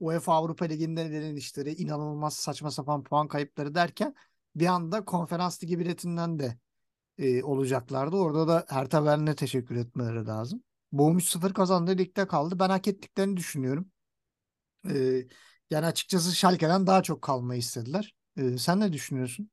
UEFA 0.00 0.34
Avrupa 0.34 0.64
Ligi'nde 0.64 1.10
verilen 1.10 1.36
işleri 1.36 1.74
inanılmaz 1.74 2.34
saçma 2.36 2.70
sapan 2.70 3.02
puan 3.02 3.28
kayıpları 3.28 3.74
derken 3.74 4.14
bir 4.56 4.66
anda 4.66 5.04
konferans 5.04 5.62
ligi 5.62 5.78
biletinden 5.78 6.38
de 6.38 6.58
e, 7.18 7.42
olacaklardı. 7.42 8.16
Orada 8.16 8.48
da 8.48 8.66
Hertha 8.68 9.04
Berlin'e 9.04 9.34
teşekkür 9.36 9.76
etmeleri 9.76 10.26
lazım. 10.26 10.62
Boğum 10.92 11.18
3-0 11.18 11.54
kazandı 11.54 11.98
ligde 11.98 12.26
kaldı. 12.26 12.58
Ben 12.58 12.68
hak 12.70 12.88
ettiklerini 12.88 13.36
düşünüyorum. 13.36 13.90
E, 14.90 15.22
yani 15.70 15.86
açıkçası 15.86 16.36
Schalke'den 16.36 16.86
daha 16.86 17.02
çok 17.02 17.22
kalmayı 17.22 17.58
istediler. 17.60 18.14
E, 18.36 18.58
sen 18.58 18.80
ne 18.80 18.92
düşünüyorsun? 18.92 19.50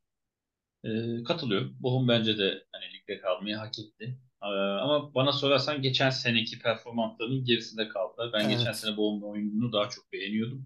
E, 0.84 1.24
katılıyorum. 1.24 1.76
Bochum 1.80 2.08
bence 2.08 2.38
de 2.38 2.64
hani 2.72 2.86
ligde 2.94 3.22
kalmayı 3.22 3.56
hak 3.56 3.80
etti. 3.80 4.18
E, 4.44 4.46
ama 4.48 5.16
bana 5.16 5.32
sorarsan 5.32 5.82
geçen 5.82 6.10
seneki 6.10 6.60
performanslarının 6.60 7.46
gerisinde 7.46 7.88
kaldılar. 7.88 8.30
Ben 8.34 8.50
Evet. 8.50 8.50
geçen 8.50 8.72
sene 8.72 8.98
Bochum'un 8.98 9.32
oyununu 9.32 9.74
daha 9.74 9.90
çok 9.90 10.12
beğeniyordum. 10.14 10.66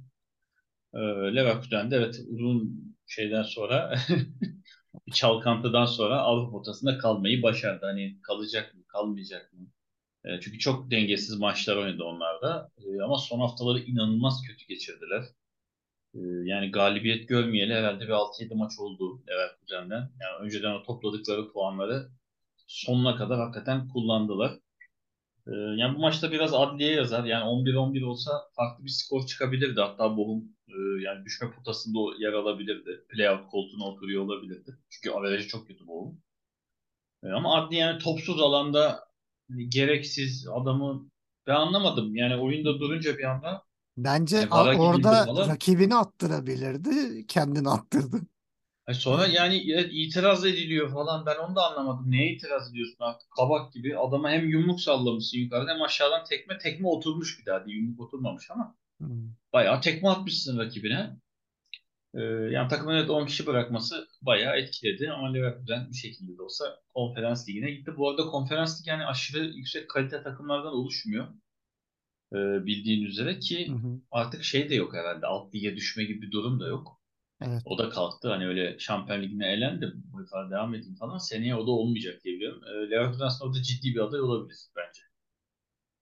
E, 0.93 0.99
Leverkusen 1.35 1.91
de 1.91 1.95
evet 1.95 2.19
uzun 2.29 2.85
şeyden 3.07 3.43
sonra 3.43 3.95
çalkantıdan 5.13 5.85
sonra 5.85 6.19
Avrupa 6.19 6.51
potasında 6.51 6.97
kalmayı 6.97 7.43
başardı. 7.43 7.85
Hani 7.85 8.17
kalacak 8.21 8.75
mı, 8.75 8.83
kalmayacak 8.87 9.53
mı? 9.53 9.67
E, 10.25 10.39
çünkü 10.41 10.59
çok 10.59 10.91
dengesiz 10.91 11.39
maçlar 11.39 11.77
oynadı 11.77 12.03
onlar 12.03 12.41
da. 12.41 12.71
E, 12.77 13.01
ama 13.03 13.17
son 13.17 13.39
haftaları 13.39 13.79
inanılmaz 13.79 14.41
kötü 14.47 14.67
geçirdiler. 14.67 15.23
E, 16.15 16.19
yani 16.43 16.71
galibiyet 16.71 17.29
görmeyeli 17.29 17.73
herhalde 17.73 18.03
bir 18.07 18.13
6-7 18.13 18.55
maç 18.55 18.71
oldu 18.79 19.23
Leverkusen'den. 19.29 20.11
Yani 20.21 20.37
önceden 20.41 20.73
o 20.73 20.83
topladıkları 20.83 21.51
puanları 21.51 22.09
sonuna 22.67 23.15
kadar 23.15 23.39
hakikaten 23.39 23.87
kullandılar. 23.87 24.59
E, 25.47 25.53
yani 25.55 25.95
bu 25.95 25.99
maçta 25.99 26.31
biraz 26.31 26.53
adliye 26.53 26.95
yazar. 26.95 27.23
Yani 27.23 27.43
11-11 27.43 28.05
olsa 28.05 28.31
farklı 28.55 28.85
bir 28.85 28.89
skor 28.89 29.25
çıkabilirdi. 29.25 29.81
Hatta 29.81 30.17
Bochum 30.17 30.43
e, 30.67 31.03
yani 31.03 31.25
düşme 31.25 31.51
potasında 31.51 31.99
yer 32.19 32.33
alabilirdi. 32.33 33.05
Playout 33.09 33.49
koltuğuna 33.51 33.85
oturuyor 33.85 34.23
olabilirdi. 34.23 34.77
Çünkü 34.89 35.15
averajı 35.15 35.47
çok 35.47 35.67
kötü 35.67 35.87
Bochum. 35.87 36.21
E, 37.23 37.27
ama 37.29 37.55
adli 37.55 37.75
yani 37.75 37.99
topsuz 37.99 38.41
alanda 38.41 39.07
hani 39.51 39.69
gereksiz 39.69 40.47
adamı 40.53 41.09
ben 41.47 41.55
anlamadım. 41.55 42.15
Yani 42.15 42.35
oyunda 42.35 42.79
durunca 42.79 43.17
bir 43.17 43.23
anda 43.23 43.67
Bence 43.97 44.37
e, 44.37 44.49
orada 44.49 45.47
rakibini 45.47 45.95
attırabilirdi. 45.95 47.27
Kendini 47.27 47.69
attırdı. 47.69 48.21
Sonra 48.93 49.27
yani 49.27 49.57
itiraz 49.91 50.45
ediliyor 50.45 50.91
falan. 50.93 51.25
Ben 51.25 51.35
onu 51.35 51.55
da 51.55 51.71
anlamadım. 51.71 52.11
Neye 52.11 52.33
itiraz 52.33 52.71
ediyorsun 52.71 52.97
artık? 52.99 53.31
Kabak 53.31 53.73
gibi. 53.73 53.97
Adama 53.97 54.31
hem 54.31 54.49
yumruk 54.49 54.81
sallamışsın 54.81 55.37
yukarıdan 55.37 55.75
hem 55.75 55.81
aşağıdan 55.81 56.23
tekme. 56.23 56.57
Tekme 56.57 56.87
oturmuş 56.87 57.39
bir 57.39 57.45
daha. 57.45 57.65
değil, 57.65 57.77
Yumruk 57.77 57.99
oturmamış 57.99 58.51
ama. 58.51 58.75
Hmm. 58.97 59.31
Bayağı 59.53 59.81
tekme 59.81 60.09
atmışsın 60.09 60.59
rakibine. 60.59 61.17
E, 62.13 62.21
yani 62.51 62.67
takımın 62.67 62.95
evet 62.95 63.09
10 63.09 63.25
kişi 63.25 63.45
bırakması 63.45 64.07
bayağı 64.21 64.57
etkiledi. 64.57 65.11
Ama 65.11 65.33
Leverkusen 65.33 65.89
bir 65.91 65.95
şekilde 65.95 66.37
de 66.37 66.41
olsa 66.41 66.79
konferans 66.93 67.49
ligine 67.49 67.71
gitti. 67.71 67.91
Bu 67.97 68.09
arada 68.09 68.25
konferans 68.25 68.81
ligi 68.81 68.89
yani 68.89 69.05
aşırı 69.05 69.45
yüksek 69.45 69.89
kalite 69.89 70.23
takımlardan 70.23 70.73
oluşmuyor. 70.73 71.27
E, 72.33 72.37
bildiğin 72.65 73.05
üzere 73.05 73.39
ki 73.39 73.71
artık 74.11 74.43
şey 74.43 74.69
de 74.69 74.75
yok 74.75 74.93
herhalde. 74.93 75.25
Alt 75.25 75.55
lige 75.55 75.75
düşme 75.75 76.03
gibi 76.03 76.21
bir 76.21 76.31
durum 76.31 76.59
da 76.59 76.67
yok. 76.67 76.96
Evet. 77.41 77.65
O 77.65 77.77
da 77.77 77.89
kalktı. 77.89 78.29
Hani 78.29 78.47
öyle 78.47 78.79
Şampiyon 78.79 79.21
Ligi'ne 79.21 79.47
elendi. 79.53 79.93
Bu 79.95 80.23
sefer 80.25 80.51
devam 80.51 80.75
edeyim 80.75 80.95
falan. 80.95 81.17
Seneye 81.17 81.55
o 81.55 81.67
da 81.67 81.71
olmayacak 81.71 82.23
diye 82.23 82.35
biliyorum. 82.35 82.61
E, 82.63 82.91
Leverkusen 82.91 83.25
aslında 83.25 83.49
orada 83.49 83.63
ciddi 83.63 83.95
bir 83.95 83.99
aday 83.99 84.21
olabilir 84.21 84.57
bence. 84.75 85.01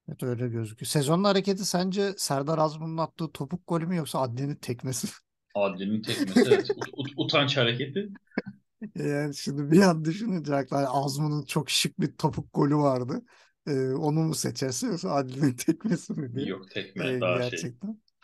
Evet 0.09 0.23
öyle 0.23 0.47
gözüküyor. 0.47 0.87
Sezonun 0.89 1.23
hareketi 1.23 1.65
sence 1.65 2.13
Serdar 2.17 2.57
Azmun'un 2.57 2.97
attığı 2.97 3.31
topuk 3.31 3.67
golü 3.67 3.85
mü 3.87 3.95
yoksa 3.95 4.19
Adli'nin 4.19 4.55
tekmesi 4.55 5.07
mi? 5.07 5.13
Adem'in 5.55 6.01
tekmesi 6.01 6.49
evet. 6.49 6.69
Ut- 6.75 6.93
ut- 6.93 7.13
utanç 7.17 7.57
hareketi. 7.57 8.09
Yani 8.95 9.35
şimdi 9.35 9.71
bir 9.71 9.81
an 9.81 10.05
düşününce 10.05 10.53
hani 10.69 10.87
Azmun'un 10.87 11.45
çok 11.45 11.69
şık 11.69 11.99
bir 11.99 12.17
topuk 12.17 12.53
golü 12.53 12.75
vardı. 12.77 13.21
Ee, 13.67 13.89
onu 13.93 14.19
mu 14.23 14.35
seçersin 14.35 14.87
yoksa 14.91 15.09
Adli'nin 15.11 15.53
tekmesi 15.53 16.13
mi 16.13 16.33
diye. 16.35 16.47
Yok 16.49 16.69
tekme 16.71 17.19
Ee, 17.19 17.19
daha 17.19 17.41
şey. 17.41 17.75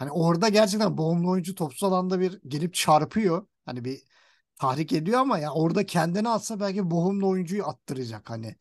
Hani 0.02 0.12
orada 0.12 0.50
gerçekten 0.50 0.98
boğumlu 0.98 1.30
oyuncu 1.30 1.56
topsuz 1.56 1.84
alanda 1.84 2.20
bir 2.20 2.40
gelip 2.48 2.74
çarpıyor. 2.74 3.48
Hani 3.66 3.86
bir 3.86 4.02
tahrik 4.56 4.94
ediyor 4.94 5.20
ama 5.20 5.40
ya 5.40 5.54
orada 5.54 5.86
kendini 5.86 6.30
atsa 6.30 6.60
belki 6.60 6.92
boğumlu 6.92 7.30
oyuncuyu 7.30 7.66
attıracak 7.68 8.30
hani. 8.30 8.56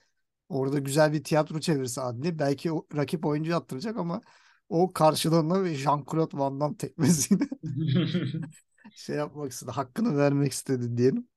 Orada 0.49 0.79
güzel 0.79 1.13
bir 1.13 1.25
tiyatro 1.25 1.61
çevirisi 1.61 2.01
Adli. 2.01 2.39
Belki 2.39 2.73
o, 2.73 2.87
rakip 2.97 3.27
oyuncuyu 3.27 3.57
attıracak 3.57 3.97
ama 3.97 4.21
o 4.69 4.93
karşılığında 4.93 5.65
bir 5.65 5.71
Jean-Claude 5.79 6.39
Van 6.39 6.61
Damme 6.61 6.77
tekmesiyle 6.77 7.45
şey 8.95 9.17
yapmak 9.17 9.53
istedi. 9.53 9.71
Hakkını 9.71 10.17
vermek 10.17 10.53
istedi 10.53 10.97
diyelim. 10.97 11.29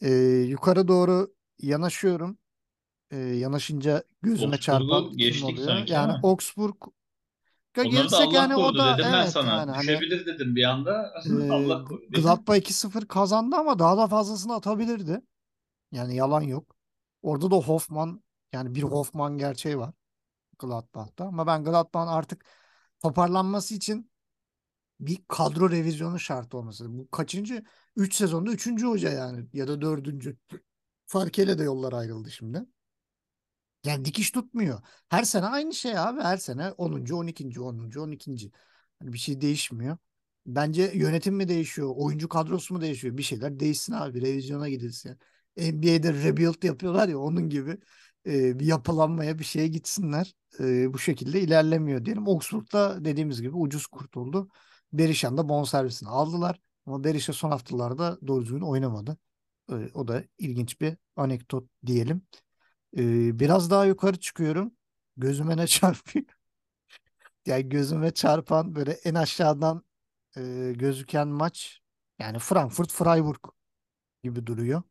Ee, 0.00 0.10
yukarı 0.48 0.88
doğru 0.88 1.34
yanaşıyorum. 1.58 2.38
Ee, 3.10 3.16
yanaşınca 3.16 4.04
gözüme 4.22 4.58
çarpan 4.58 5.08
kim 5.08 5.18
geçtik 5.18 5.44
oluyor? 5.44 5.68
sanki 5.68 5.92
Yani 5.92 6.12
ama. 6.12 6.28
Augsburg'a 6.28 6.99
Onları 7.78 8.10
da 8.10 8.16
Allah 8.16 8.34
yani 8.34 8.56
o 8.56 8.74
da 8.74 8.98
dedim 8.98 9.12
ben 9.12 9.22
evet 9.22 9.32
sana. 9.32 9.50
yani 9.50 9.70
hani 9.70 9.82
Düşebilir 9.82 10.26
dedim 10.26 10.56
bir 10.56 10.64
anda. 10.64 11.12
e, 11.30 11.50
Allah 11.50 11.84
korudu 11.84 12.12
dedim. 12.12 12.22
Gladbach 12.22 12.56
2-0 12.56 13.06
kazandı 13.06 13.56
ama 13.56 13.78
daha 13.78 13.96
da 13.96 14.06
fazlasını 14.06 14.54
atabilirdi. 14.54 15.20
Yani 15.92 16.16
yalan 16.16 16.40
yok. 16.40 16.76
Orada 17.22 17.50
da 17.50 17.56
Hoffman 17.56 18.22
yani 18.52 18.74
bir 18.74 18.82
Hoffman 18.82 19.38
gerçeği 19.38 19.78
var 19.78 19.94
Gladbach'ta 20.58 21.24
ama 21.24 21.46
ben 21.46 21.64
Gladbach'ın 21.64 22.08
artık 22.08 22.44
toparlanması 23.02 23.74
için 23.74 24.10
bir 25.00 25.18
kadro 25.28 25.70
revizyonu 25.70 26.18
şart 26.18 26.54
olması. 26.54 26.98
Bu 26.98 27.10
kaçıncı? 27.10 27.64
3 27.96 28.14
sezonda 28.14 28.50
3. 28.50 28.84
hoca 28.84 29.10
yani 29.10 29.46
ya 29.52 29.68
da 29.68 29.80
4. 29.80 30.36
Farkeyle 31.06 31.58
de 31.58 31.62
yollar 31.62 31.92
ayrıldı 31.92 32.30
şimdi. 32.30 32.64
Yani 33.84 34.04
dikiş 34.04 34.30
tutmuyor. 34.30 34.80
Her 35.08 35.22
sene 35.24 35.46
aynı 35.46 35.74
şey 35.74 35.98
abi. 35.98 36.20
Her 36.20 36.36
sene 36.36 36.70
10. 36.72 36.92
12. 37.14 37.60
10. 37.60 37.90
12. 38.00 38.50
Hani 38.98 39.12
bir 39.12 39.18
şey 39.18 39.40
değişmiyor. 39.40 39.96
Bence 40.46 40.92
yönetim 40.94 41.34
mi 41.36 41.48
değişiyor? 41.48 41.92
Oyuncu 41.96 42.28
kadrosu 42.28 42.74
mu 42.74 42.80
değişiyor? 42.80 43.16
Bir 43.16 43.22
şeyler 43.22 43.60
değişsin 43.60 43.92
abi. 43.92 44.22
Revizyona 44.22 44.68
gidilsin. 44.68 45.18
NBA'de 45.56 46.12
rebuild 46.14 46.62
yapıyorlar 46.62 47.08
ya 47.08 47.18
onun 47.18 47.48
gibi 47.48 47.78
e, 48.26 48.58
bir 48.58 48.66
yapılanmaya 48.66 49.38
bir 49.38 49.44
şeye 49.44 49.68
gitsinler. 49.68 50.34
E, 50.60 50.94
bu 50.94 50.98
şekilde 50.98 51.40
ilerlemiyor 51.40 52.04
diyelim. 52.04 52.28
Oxford'da 52.28 53.04
dediğimiz 53.04 53.42
gibi 53.42 53.56
ucuz 53.56 53.86
kurtuldu. 53.86 54.48
Berisha'nın 54.92 55.36
da 55.36 55.48
bonservisini 55.48 56.08
aldılar. 56.08 56.60
Ama 56.86 57.04
Berisha 57.04 57.32
son 57.32 57.50
haftalarda 57.50 58.18
doğru 58.26 58.42
düzgün 58.42 58.60
oynamadı. 58.60 59.16
E, 59.70 59.74
o 59.94 60.08
da 60.08 60.24
ilginç 60.38 60.80
bir 60.80 60.96
anekdot 61.16 61.68
diyelim. 61.86 62.22
Ee, 62.98 63.40
biraz 63.40 63.70
daha 63.70 63.84
yukarı 63.86 64.20
çıkıyorum. 64.20 64.72
Gözüme 65.16 65.56
ne 65.56 65.66
çarpıyor? 65.68 66.24
Yani 67.46 67.68
gözüme 67.68 68.10
çarpan 68.10 68.74
böyle 68.74 68.92
en 68.92 69.14
aşağıdan 69.14 69.84
e, 70.36 70.72
gözüken 70.76 71.28
maç 71.28 71.80
yani 72.18 72.38
Frankfurt 72.38 72.92
Freiburg 72.92 73.44
gibi 74.24 74.46
duruyor. 74.46 74.82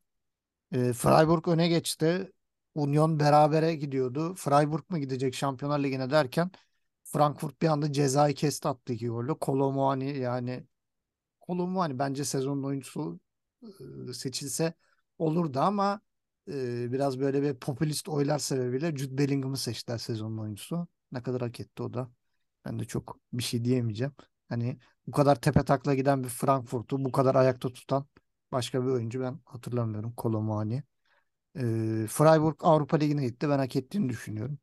E, 0.74 0.94
Freiburg 0.94 1.48
öne 1.48 1.68
geçti. 1.68 2.32
Union 2.76 3.20
berabere 3.20 3.76
gidiyordu. 3.76 4.36
Freiburg 4.36 4.84
mu 4.90 4.98
gidecek 5.00 5.36
Şampiyonlar 5.36 5.80
Ligi'ne 5.84 6.12
derken 6.12 6.52
Frankfurt 7.04 7.62
bir 7.62 7.68
anda 7.68 7.94
cezayı 7.94 8.36
kesti 8.36 8.68
attı 8.68 8.94
iki 8.94 9.10
golle. 9.10 9.34
Kolo 9.34 9.72
Muani 9.72 10.20
yani 10.20 10.68
Kolo 11.42 11.68
Muani 11.68 12.00
bence 12.00 12.26
sezonun 12.26 12.64
oyuncusu 12.64 13.20
e, 14.10 14.14
seçilse 14.14 14.74
olurdu 15.20 15.60
ama 15.60 16.02
biraz 16.92 17.20
böyle 17.20 17.42
bir 17.44 17.54
popülist 17.56 18.10
oylar 18.10 18.40
sebebiyle 18.40 18.96
Jude 18.98 19.18
Bellingham'ı 19.18 19.58
seçtiler 19.58 19.98
sezonun 19.98 20.38
oyuncusu. 20.38 20.88
Ne 21.12 21.24
kadar 21.24 21.42
hak 21.42 21.60
etti 21.60 21.84
o 21.84 21.94
da. 21.94 22.12
Ben 22.66 22.80
de 22.80 22.86
çok 22.86 23.20
bir 23.34 23.44
şey 23.44 23.66
diyemeyeceğim. 23.66 24.14
Hani 24.50 24.80
bu 25.08 25.12
kadar 25.12 25.42
tepe 25.42 25.64
takla 25.66 25.96
giden 25.96 26.24
bir 26.24 26.30
Frankfurt'u 26.30 27.06
bu 27.06 27.12
kadar 27.12 27.36
ayakta 27.36 27.70
tutan 27.74 28.08
başka 28.52 28.84
bir 28.84 28.88
oyuncu 28.90 29.22
ben 29.22 29.40
hatırlamıyorum. 29.46 30.14
Kolomani. 30.18 30.84
E, 31.56 31.62
Freiburg 32.10 32.56
Avrupa 32.62 32.98
Ligi'ne 32.98 33.28
gitti. 33.28 33.50
Ben 33.50 33.60
hak 33.60 33.76
ettiğini 33.76 34.10
düşünüyorum. 34.10 34.60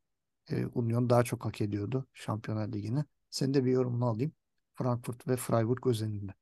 E, 0.50 0.66
Union 0.66 1.10
daha 1.10 1.24
çok 1.24 1.44
hak 1.44 1.60
ediyordu 1.60 2.06
Şampiyonlar 2.14 2.68
Ligi'ni. 2.72 3.04
Senin 3.30 3.54
de 3.54 3.64
bir 3.64 3.72
yorumunu 3.72 4.06
alayım. 4.06 4.32
Frankfurt 4.74 5.28
ve 5.28 5.36
Freiburg 5.36 5.86
özelinde. 5.86 6.34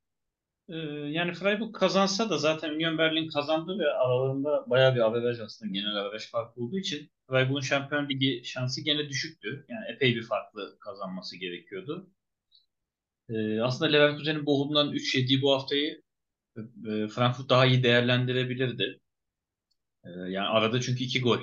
Ee, 0.69 0.75
yani 1.11 1.33
Freiburg 1.33 1.73
kazansa 1.75 2.29
da 2.29 2.37
zaten 2.37 2.69
Union 2.69 2.97
Berlin 2.97 3.27
kazandı 3.27 3.79
ve 3.79 3.87
aralarında 3.93 4.69
bayağı 4.69 4.95
bir 4.95 4.99
averaj 4.99 5.39
aslında 5.39 5.71
genel 5.71 5.95
averaj 5.95 6.31
farkı 6.31 6.61
olduğu 6.61 6.79
için 6.79 7.11
Freiburg'un 7.29 7.61
Şampiyon 7.61 8.09
Ligi 8.09 8.41
şansı 8.45 8.81
gene 8.81 9.09
düşüktü. 9.09 9.65
Yani 9.69 9.85
epey 9.95 10.15
bir 10.15 10.23
farklı 10.23 10.77
kazanması 10.79 11.37
gerekiyordu. 11.37 12.09
Ee, 13.29 13.61
aslında 13.61 13.91
Leverkusen'in 13.91 14.45
Bochum'dan 14.45 14.91
3 14.91 15.15
yediği 15.15 15.41
bu 15.41 15.53
haftayı 15.55 16.01
e, 16.87 17.07
Frankfurt 17.07 17.49
daha 17.49 17.65
iyi 17.65 17.83
değerlendirebilirdi. 17.83 18.99
Ee, 20.05 20.09
yani 20.09 20.47
arada 20.47 20.81
çünkü 20.81 21.03
2 21.03 21.21
gol 21.21 21.39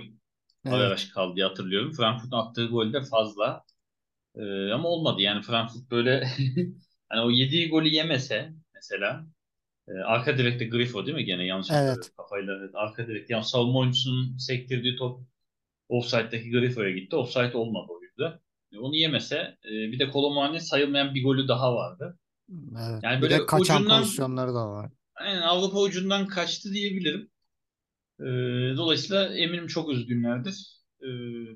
Evet. 0.65 0.93
averaj 0.93 1.09
kaldı 1.11 1.37
diye 1.37 1.47
hatırlıyorum. 1.47 1.93
Frankfurt'un 1.93 2.37
attığı 2.37 2.67
gol 2.67 2.93
de 2.93 3.03
fazla. 3.05 3.65
Ee, 4.37 4.73
ama 4.73 4.89
olmadı 4.89 5.23
yani 5.23 5.43
Frankfurt 5.43 5.93
böyle 5.93 6.29
hani 7.11 7.23
o 7.23 7.31
yediği 7.31 7.71
golü 7.71 7.89
yemese 7.89 8.55
mesela 8.83 9.27
e, 9.89 9.93
arka 9.93 10.39
direkte 10.39 10.67
Grifo 10.67 11.07
değil 11.07 11.17
mi 11.17 11.25
gene 11.25 11.47
yanlış 11.47 11.69
Evet. 11.73 12.13
kafayla 12.17 12.59
evet, 12.61 12.71
arka 12.75 13.07
direkte 13.09 13.35
yani 13.35 13.45
savunma 13.45 13.79
oyuncusunun 13.79 14.37
sektirdiği 14.39 14.97
top 14.97 15.21
offside'daki 15.89 16.51
Grifo'ya 16.51 16.91
gitti. 16.91 17.17
Offside 17.17 17.57
olmadı 17.57 17.87
o 17.91 18.03
yüzden. 18.03 18.41
E, 18.73 18.79
onu 18.79 18.97
yemese 18.97 19.37
e, 19.65 19.71
bir 19.71 19.99
de 19.99 20.11
Kolomani 20.11 20.61
sayılmayan 20.61 21.15
bir 21.15 21.25
golü 21.25 21.49
daha 21.49 21.75
vardı. 21.77 22.19
Evet. 22.79 23.03
Yani 23.03 23.23
Bir 23.23 23.23
böyle 23.23 23.39
de 23.39 23.47
kaçan 23.47 23.83
ucundan 23.83 24.01
pozisyonları 24.01 24.55
da 24.55 24.71
var. 24.71 24.91
aynen 25.15 25.43
Avrupa 25.43 25.81
ucundan 25.81 26.27
kaçtı 26.27 26.73
diyebilirim. 26.73 27.31
E, 28.21 28.25
dolayısıyla 28.77 29.35
eminim 29.37 29.67
çok 29.67 29.91
üzgünlerdir. 29.93 30.83
E, 31.03 31.09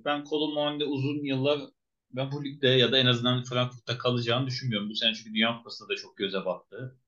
ben 0.04 0.24
Kolomani'de 0.24 0.84
uzun 0.84 1.24
yıllar 1.24 1.60
ben 2.10 2.32
bu 2.32 2.44
ligde 2.44 2.68
ya 2.68 2.92
da 2.92 2.98
en 2.98 3.06
azından 3.06 3.44
Frankfurt'ta 3.44 3.98
kalacağını 3.98 4.46
düşünmüyorum. 4.46 4.90
Bu 4.90 4.94
sene 4.94 5.14
çünkü 5.14 5.34
Dünya 5.34 5.56
Kupası'nda 5.58 5.88
da 5.88 5.96
çok 5.96 6.16
göze 6.16 6.44
battı. 6.44 6.98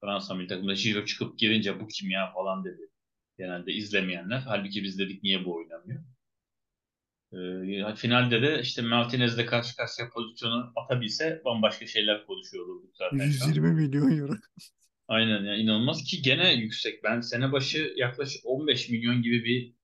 Fransa 0.00 0.34
milli 0.34 0.48
takımında 0.48 0.74
Giro 0.74 1.04
çıkıp 1.04 1.38
girince 1.38 1.80
bu 1.80 1.88
kim 1.88 2.10
ya 2.10 2.32
falan 2.32 2.64
dedi. 2.64 2.90
Genelde 3.38 3.72
izlemeyenler. 3.72 4.38
Halbuki 4.38 4.82
biz 4.82 4.98
dedik 4.98 5.22
niye 5.22 5.44
bu 5.44 5.54
oynamıyor. 5.54 6.04
Ee, 7.32 7.94
finalde 7.94 8.42
de 8.42 8.60
işte 8.62 8.82
Martinez'le 8.82 9.46
karşı 9.46 9.76
karşıya 9.76 10.10
pozisyonu 10.10 10.72
atabilse 10.76 11.42
bambaşka 11.44 11.86
şeyler 11.86 12.26
konuşuyor 12.26 12.66
olurduk 12.66 12.90
zaten 12.94 13.30
şu 13.30 13.44
an. 13.44 13.48
120 13.48 13.72
milyon 13.72 14.18
euro. 14.18 14.32
Aynen 15.08 15.44
yani 15.44 15.60
inanılmaz 15.60 16.04
ki 16.04 16.22
gene 16.22 16.52
yüksek. 16.52 17.04
Ben 17.04 17.20
sene 17.20 17.52
başı 17.52 17.92
yaklaşık 17.96 18.46
15 18.46 18.88
milyon 18.90 19.22
gibi 19.22 19.44
bir 19.44 19.74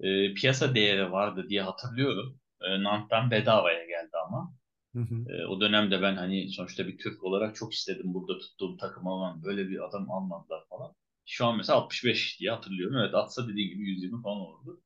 e, 0.00 0.34
piyasa 0.34 0.74
değeri 0.74 1.12
vardı 1.12 1.46
diye 1.48 1.62
hatırlıyorum. 1.62 2.40
E, 2.60 2.82
Nant'tan 2.82 3.30
bedavaya 3.30 3.84
geldi 3.84 4.16
ama. 4.26 4.54
Hı 4.94 4.98
hı. 5.00 5.26
E, 5.26 5.46
o 5.46 5.60
dönemde 5.60 6.02
ben 6.02 6.16
hani 6.16 6.50
sonuçta 6.52 6.86
bir 6.88 6.98
Türk 6.98 7.24
olarak 7.24 7.56
çok 7.56 7.74
istedim 7.74 8.14
burada 8.14 8.38
tuttuğum 8.38 8.76
takım 8.76 9.06
alan 9.06 9.42
böyle 9.44 9.68
bir 9.68 9.88
adam 9.88 10.10
almadılar 10.10 10.64
falan. 10.70 10.94
Şu 11.26 11.46
an 11.46 11.56
mesela 11.56 11.78
65 11.78 12.40
diye 12.40 12.50
hatırlıyorum. 12.50 12.96
Evet 12.98 13.14
atsa 13.14 13.48
dediği 13.48 13.68
gibi 13.70 13.90
120 13.90 14.22
falan 14.22 14.38
olurdu. 14.40 14.82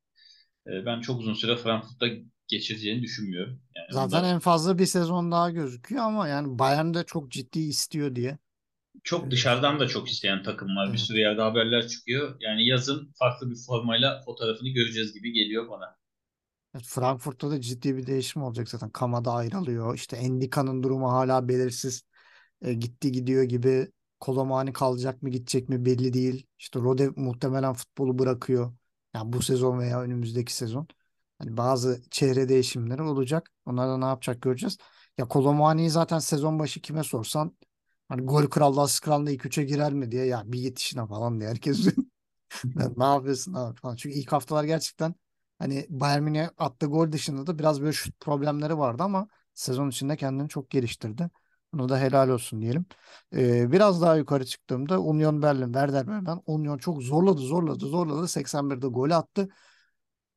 E, 0.67 0.85
ben 0.85 1.01
çok 1.01 1.19
uzun 1.21 1.33
süre 1.33 1.57
Frankfurt'ta 1.57 2.07
geçireceğini 2.47 3.01
düşünmüyorum. 3.03 3.61
Yani 3.75 3.87
Zaten 3.89 4.23
onda 4.23 4.23
en 4.23 4.39
fazla 4.39 4.77
bir 4.79 4.85
sezon 4.85 5.31
daha 5.31 5.49
gözüküyor 5.51 6.03
ama 6.03 6.27
yani 6.27 6.59
Bayern 6.59 6.93
de 6.93 7.03
çok 7.05 7.31
ciddi 7.31 7.59
istiyor 7.59 8.15
diye. 8.15 8.37
çok 9.03 9.31
dışarıdan 9.31 9.79
da 9.79 9.87
çok 9.87 10.09
isteyen 10.09 10.43
takım 10.43 10.75
var. 10.75 10.93
Bir 10.93 10.97
Evet. 10.97 10.99
sürü 10.99 11.17
yerde 11.19 11.41
haberler 11.41 11.87
çıkıyor. 11.87 12.35
Yani 12.39 12.67
yazın 12.67 13.13
farklı 13.19 13.51
bir 13.51 13.55
formayla 13.67 14.21
fotoğrafını 14.25 14.69
göreceğiz 14.69 15.13
gibi 15.13 15.31
geliyor 15.33 15.69
bana. 15.69 15.95
Frankfurt'ta 16.83 17.51
da 17.51 17.61
ciddi 17.61 17.97
bir 17.97 18.05
değişim 18.07 18.43
olacak 18.43 18.69
zaten. 18.69 18.89
Kamada 18.89 19.33
ayrılıyor. 19.33 19.95
İşte 19.95 20.17
Endika'nın 20.17 20.83
durumu 20.83 21.11
hala 21.11 21.47
belirsiz. 21.47 22.03
E, 22.61 22.73
gitti 22.73 23.11
gidiyor 23.11 23.43
gibi. 23.43 23.91
Kolomani 24.19 24.73
kalacak 24.73 25.21
mı 25.23 25.29
gidecek 25.29 25.69
mi 25.69 25.85
belli 25.85 26.13
değil. 26.13 26.47
İşte 26.59 26.79
Rode 26.79 27.09
muhtemelen 27.15 27.73
futbolu 27.73 28.19
bırakıyor. 28.19 28.73
Yani 29.13 29.33
bu 29.33 29.41
sezon 29.41 29.79
veya 29.79 30.01
önümüzdeki 30.01 30.53
sezon. 30.55 30.87
Hani 31.39 31.57
bazı 31.57 32.01
çehre 32.11 32.49
değişimleri 32.49 33.01
olacak. 33.01 33.51
Onlarla 33.65 33.97
ne 33.97 34.05
yapacak 34.05 34.41
göreceğiz. 34.41 34.77
Ya 35.17 35.27
Kolomani'yi 35.27 35.89
zaten 35.89 36.19
sezon 36.19 36.59
başı 36.59 36.81
kime 36.81 37.03
sorsan 37.03 37.57
hani 38.09 38.21
gol 38.25 38.47
krallığı 38.47 38.81
asist 38.81 39.01
krallığında 39.05 39.31
ilk 39.31 39.45
üçe 39.45 39.63
girer 39.63 39.93
mi 39.93 40.11
diye 40.11 40.25
ya 40.25 40.43
bir 40.45 40.59
git 40.61 40.79
işine 40.79 41.07
falan 41.07 41.39
diye 41.39 41.49
herkes 41.49 41.87
ne 42.97 43.03
yapıyorsun 43.05 43.53
abi 43.53 43.75
falan. 43.79 43.95
Çünkü 43.95 44.15
ilk 44.19 44.31
haftalar 44.31 44.63
gerçekten 44.63 45.15
hani 45.59 45.85
Bayern 45.89 46.23
Münih'e 46.23 46.49
attığı 46.57 46.85
gol 46.85 47.11
dışında 47.11 47.47
da 47.47 47.59
biraz 47.59 47.81
böyle 47.81 47.93
şut 47.93 48.19
problemleri 48.19 48.77
vardı 48.77 49.03
ama 49.03 49.27
sezon 49.53 49.89
içinde 49.89 50.15
kendini 50.17 50.49
çok 50.49 50.69
geliştirdi. 50.69 51.29
Ona 51.75 51.89
da 51.89 51.99
helal 51.99 52.29
olsun 52.29 52.61
diyelim. 52.61 52.85
Ee, 53.35 53.71
biraz 53.71 54.01
daha 54.01 54.15
yukarı 54.15 54.45
çıktığımda 54.45 55.01
Union 55.01 55.41
Berlin, 55.41 55.65
Werder 55.65 56.07
Bremen, 56.07 56.41
Union 56.45 56.77
çok 56.77 57.03
zorladı, 57.03 57.41
zorladı, 57.41 57.85
zorladı. 57.85 58.27
81'de 58.27 58.87
gol 58.87 59.09
attı. 59.11 59.49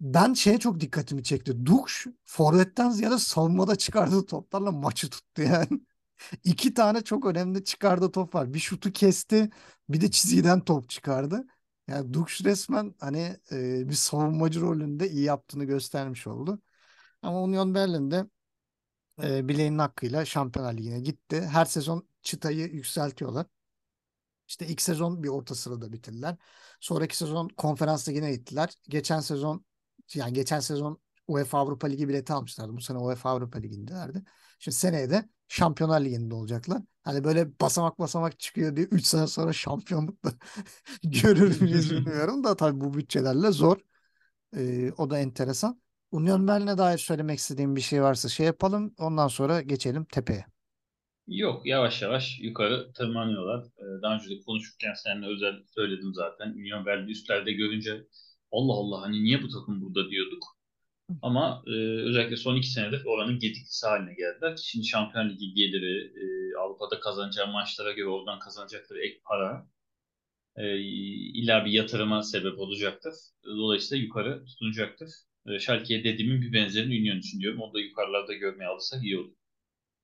Ben 0.00 0.32
şeye 0.34 0.58
çok 0.58 0.80
dikkatimi 0.80 1.22
çekti. 1.24 1.66
Dux 1.66 2.06
forvetten 2.24 2.90
ziyade 2.90 3.18
savunmada 3.18 3.76
çıkardığı 3.76 4.26
toplarla 4.26 4.72
maçı 4.72 5.10
tuttu 5.10 5.42
yani. 5.42 5.80
İki 6.44 6.74
tane 6.74 7.02
çok 7.04 7.26
önemli 7.26 7.64
çıkardığı 7.64 8.12
top 8.12 8.34
var. 8.34 8.54
Bir 8.54 8.58
şutu 8.58 8.92
kesti, 8.92 9.50
bir 9.88 10.00
de 10.00 10.10
çizgiden 10.10 10.60
top 10.60 10.88
çıkardı. 10.90 11.46
Yani 11.88 12.14
Dux 12.14 12.44
resmen 12.44 12.94
hani 13.00 13.36
e, 13.52 13.88
bir 13.88 13.94
savunmacı 13.94 14.60
rolünde 14.60 15.10
iyi 15.10 15.24
yaptığını 15.24 15.64
göstermiş 15.64 16.26
oldu. 16.26 16.62
Ama 17.22 17.42
Union 17.42 17.74
Berlin'de 17.74 18.26
e, 19.22 19.48
bileğinin 19.48 19.78
hakkıyla 19.78 20.24
Şampiyonlar 20.24 20.74
Ligi'ne 20.74 21.00
gitti. 21.00 21.40
Her 21.42 21.64
sezon 21.64 22.08
çıtayı 22.22 22.66
yükseltiyorlar. 22.66 23.46
İşte 24.48 24.66
ilk 24.66 24.82
sezon 24.82 25.22
bir 25.22 25.28
orta 25.28 25.54
sırada 25.54 25.92
bitirdiler. 25.92 26.36
Sonraki 26.80 27.16
sezon 27.16 27.48
konferans 27.48 28.08
ligine 28.08 28.32
gittiler. 28.32 28.74
Geçen 28.88 29.20
sezon 29.20 29.64
yani 30.14 30.32
geçen 30.32 30.60
sezon 30.60 31.00
UEFA 31.28 31.58
Avrupa 31.58 31.86
Ligi 31.86 32.08
bileti 32.08 32.32
almışlardı. 32.32 32.76
Bu 32.76 32.80
sene 32.80 32.98
UEFA 32.98 33.30
Avrupa 33.30 33.58
Ligi'ndelerdi. 33.58 34.22
Şimdi 34.58 34.76
seneye 34.76 35.10
de 35.10 35.28
Şampiyonlar 35.48 36.00
Ligi'nde 36.00 36.34
olacaklar. 36.34 36.82
Hani 37.04 37.24
böyle 37.24 37.60
basamak 37.60 37.98
basamak 37.98 38.40
çıkıyor 38.40 38.76
diye 38.76 38.86
3 38.86 39.06
sene 39.06 39.26
sonra 39.26 39.52
şampiyonlukla 39.52 40.32
görür 41.04 41.60
müyüz 41.62 41.90
bilmiyorum 41.90 42.44
da 42.44 42.56
tabii 42.56 42.80
bu 42.80 42.94
bütçelerle 42.94 43.52
zor. 43.52 43.76
Ee, 44.56 44.92
o 44.98 45.10
da 45.10 45.18
enteresan. 45.18 45.82
Union 46.12 46.48
Berlin'e 46.48 46.78
dair 46.78 46.98
söylemek 46.98 47.38
istediğim 47.38 47.76
bir 47.76 47.80
şey 47.80 48.02
varsa 48.02 48.28
şey 48.28 48.46
yapalım. 48.46 48.94
Ondan 48.98 49.28
sonra 49.28 49.60
geçelim 49.62 50.04
tepeye. 50.04 50.46
Yok 51.26 51.66
yavaş 51.66 52.02
yavaş 52.02 52.40
yukarı 52.40 52.92
tırmanıyorlar. 52.92 53.64
Ee, 53.78 54.02
Daha 54.02 54.14
önce 54.14 54.30
de 54.30 54.40
konuşurken 54.46 54.94
seninle 54.94 55.26
özel 55.26 55.54
söyledim 55.74 56.14
zaten. 56.14 56.50
Union 56.50 56.86
Berlin 56.86 57.08
üstlerde 57.08 57.52
görünce 57.52 58.06
Allah 58.52 58.72
Allah 58.72 59.02
hani 59.02 59.24
niye 59.24 59.42
bu 59.42 59.48
takım 59.48 59.80
burada 59.82 60.10
diyorduk. 60.10 60.57
Ama 61.22 61.62
e, 61.66 61.70
özellikle 62.08 62.36
son 62.36 62.56
iki 62.56 62.68
senedir 62.70 63.04
oranın 63.06 63.38
gediklisi 63.38 63.86
haline 63.86 64.14
geldiler. 64.14 64.56
Şimdi 64.56 64.86
Şampiyon 64.86 65.28
Ligi 65.30 65.54
geliri, 65.54 66.12
e, 66.54 66.56
Avrupa'da 66.58 67.00
kazanacağı 67.00 67.46
maçlara 67.52 67.92
göre 67.92 68.08
oradan 68.08 68.38
kazanacakları 68.38 69.00
ek 69.00 69.20
para 69.24 69.66
e, 70.56 70.78
illa 71.34 71.64
bir 71.64 71.70
yatırıma 71.72 72.22
sebep 72.22 72.58
olacaktır. 72.58 73.14
Dolayısıyla 73.46 74.04
yukarı 74.04 74.44
tutunacaktır. 74.46 75.10
E, 75.48 75.58
Schalke'ye 75.58 76.04
dediğimin 76.04 76.42
bir 76.42 76.52
benzerini 76.52 77.00
Union 77.00 77.18
için 77.18 77.40
diyorum. 77.40 77.60
Onu 77.62 77.74
da 77.74 77.80
yukarılarda 77.80 78.34
görmeye 78.34 78.66
alırsak 78.68 79.04
iyi 79.04 79.18
olur. 79.18 79.32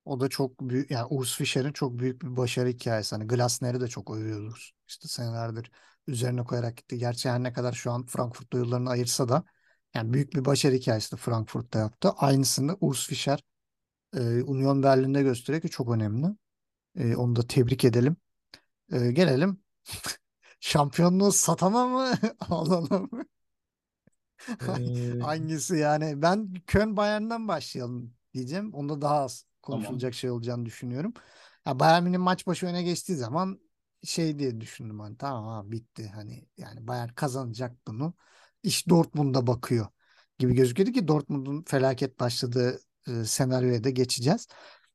O 0.05 0.21
da 0.21 0.29
çok 0.29 0.61
büyük 0.61 0.90
yani 0.90 1.07
Urs 1.11 1.37
Fischer'in 1.37 1.73
çok 1.73 1.99
büyük 1.99 2.23
bir 2.23 2.37
başarı 2.37 2.69
hikayesi. 2.69 3.14
Hani 3.17 3.27
Glasner'i 3.27 3.81
de 3.81 3.88
çok 3.88 4.11
övüyoruz. 4.17 4.73
İşte 4.88 5.09
senelerdir 5.09 5.71
üzerine 6.07 6.45
koyarak 6.45 6.77
gitti. 6.77 6.99
Gerçi 6.99 7.31
her 7.31 7.43
ne 7.43 7.53
kadar 7.53 7.73
şu 7.73 7.90
an 7.93 8.07
Frankfurt'ta 8.07 8.59
yollarını 8.59 8.90
ayırsa 8.90 9.29
da 9.29 9.45
yani 9.94 10.12
büyük 10.12 10.35
bir 10.35 10.44
başarı 10.44 10.74
hikayesi 10.74 11.12
de 11.12 11.16
Frankfurt'ta 11.16 11.78
yaptı. 11.78 12.11
Aynısını 12.11 12.76
Urs 12.80 13.07
Fischer 13.09 13.40
e, 14.16 14.20
Union 14.44 14.83
Berlin'de 14.83 15.22
gösteriyor 15.22 15.62
ki 15.62 15.70
çok 15.70 15.90
önemli. 15.90 16.26
E, 16.98 17.16
onu 17.16 17.37
da 17.37 17.46
tebrik 17.46 17.85
edelim. 17.85 18.16
E, 18.92 19.12
gelelim 19.12 19.61
şampiyonluğu 20.61 21.33
satana 21.33 21.87
mı 21.87 22.12
alana 22.50 22.98
mı? 22.98 23.24
Ee, 24.66 25.14
Hangisi 25.18 25.76
yani? 25.76 26.22
Ben 26.22 26.54
Köln 26.66 26.96
Bayern'den 26.96 27.48
başlayalım 27.48 28.14
diyeceğim. 28.35 28.74
Onda 28.74 29.00
daha 29.02 29.16
az 29.20 29.46
konuşulacak 29.62 30.14
şey 30.14 30.30
olacağını 30.30 30.66
düşünüyorum. 30.66 31.14
Ya 31.66 31.80
Bayern 31.80 32.02
Münih 32.04 32.18
maç 32.18 32.46
başı 32.46 32.66
öne 32.66 32.83
geçtiği 32.83 33.14
zaman 33.14 33.61
şey 34.04 34.38
diye 34.38 34.61
düşündüm 34.61 35.00
hani 35.00 35.16
tamam 35.18 35.44
ha 35.46 35.70
bitti 35.72 36.09
hani 36.14 36.48
yani 36.57 36.87
Bayern 36.87 37.09
kazanacak 37.09 37.87
bunu. 37.87 38.14
İş 38.64 38.88
Dortmund'a 38.88 39.46
bakıyor 39.46 39.87
gibi 40.38 40.55
gözüküyordu 40.55 40.92
ki 40.92 41.09
Dortmund'un 41.09 41.64
felaket 41.68 42.20
başladığı 42.20 42.81
e, 43.09 43.24
senaryoya 43.24 43.85
da 43.85 43.90
geçeceğiz. 43.90 44.46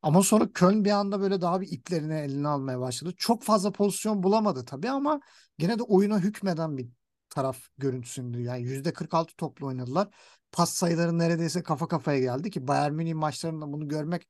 Ama 0.01 0.23
sonra 0.23 0.53
Köln 0.53 0.85
bir 0.85 0.91
anda 0.91 1.21
böyle 1.21 1.41
daha 1.41 1.61
bir 1.61 1.71
iplerini 1.71 2.13
eline 2.13 2.47
almaya 2.47 2.79
başladı. 2.79 3.13
Çok 3.17 3.43
fazla 3.43 3.71
pozisyon 3.71 4.23
bulamadı 4.23 4.65
tabii 4.65 4.89
ama 4.89 5.19
gene 5.57 5.79
de 5.79 5.83
oyuna 5.83 6.19
hükmeden 6.19 6.77
bir 6.77 6.89
taraf 7.29 7.57
görüntüsündü. 7.77 8.41
Yani 8.41 8.61
%46 8.61 9.35
toplu 9.35 9.67
oynadılar. 9.67 10.07
Pas 10.51 10.73
sayıları 10.73 11.17
neredeyse 11.17 11.63
kafa 11.63 11.87
kafaya 11.87 12.19
geldi 12.19 12.49
ki 12.51 12.67
Bayern 12.67 12.93
Münih 12.93 13.13
maçlarında 13.13 13.73
bunu 13.73 13.87
görmek 13.87 14.27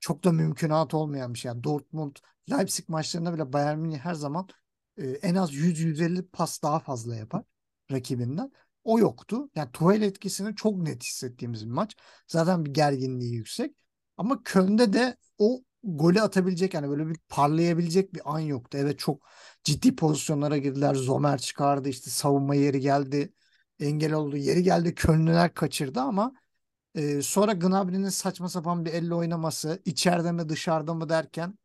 çok 0.00 0.24
da 0.24 0.32
mümkünat 0.32 0.94
olmayan 0.94 1.34
bir 1.34 1.38
şey. 1.38 1.48
Yani 1.48 1.64
Dortmund, 1.64 2.16
Leipzig 2.50 2.88
maçlarında 2.88 3.34
bile 3.34 3.52
Bayern 3.52 3.78
Münih 3.78 3.98
her 3.98 4.14
zaman 4.14 4.48
e, 4.96 5.10
en 5.10 5.34
az 5.34 5.54
100-150 5.54 6.22
pas 6.22 6.62
daha 6.62 6.78
fazla 6.78 7.16
yapar 7.16 7.42
rakibinden. 7.92 8.52
O 8.84 8.98
yoktu. 8.98 9.50
Yani 9.54 9.72
Tuchel 9.72 10.02
etkisini 10.02 10.56
çok 10.56 10.76
net 10.76 11.02
hissettiğimiz 11.04 11.66
bir 11.66 11.70
maç. 11.72 11.96
Zaten 12.26 12.64
bir 12.64 12.74
gerginliği 12.74 13.34
yüksek. 13.34 13.76
Ama 14.16 14.42
Köln'de 14.42 14.92
de 14.92 15.16
o 15.38 15.62
golü 15.84 16.20
atabilecek 16.20 16.74
yani 16.74 16.88
böyle 16.88 17.08
bir 17.08 17.16
parlayabilecek 17.28 18.14
bir 18.14 18.20
an 18.24 18.38
yoktu. 18.40 18.78
Evet 18.80 18.98
çok 18.98 19.28
ciddi 19.64 19.96
pozisyonlara 19.96 20.56
girdiler. 20.58 20.94
Zomer 20.94 21.38
çıkardı 21.38 21.88
işte 21.88 22.10
savunma 22.10 22.54
yeri 22.54 22.80
geldi. 22.80 23.32
Engel 23.80 24.12
oldu. 24.12 24.36
Yeri 24.36 24.62
geldi 24.62 24.94
Köln'ler 24.94 25.54
kaçırdı 25.54 26.00
ama 26.00 26.32
e, 26.94 27.22
sonra 27.22 27.52
Gnabry'nin 27.52 28.08
saçma 28.08 28.48
sapan 28.48 28.84
bir 28.84 28.92
elle 28.92 29.14
oynaması 29.14 29.82
içeride 29.84 30.32
mi 30.32 30.48
dışarıda 30.48 30.94
mı 30.94 31.08
derken 31.08 31.58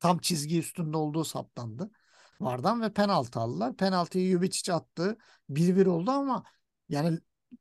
tam 0.00 0.18
çizgi 0.18 0.58
üstünde 0.58 0.96
olduğu 0.96 1.24
saptandı. 1.24 1.90
Vardan 2.40 2.82
ve 2.82 2.92
penaltı 2.92 3.40
aldılar. 3.40 3.76
Penaltıyı 3.76 4.32
Jubicic 4.32 4.72
attı. 4.72 5.16
1-1 5.48 5.86
oldu 5.86 6.10
ama 6.10 6.44
yani 6.88 7.18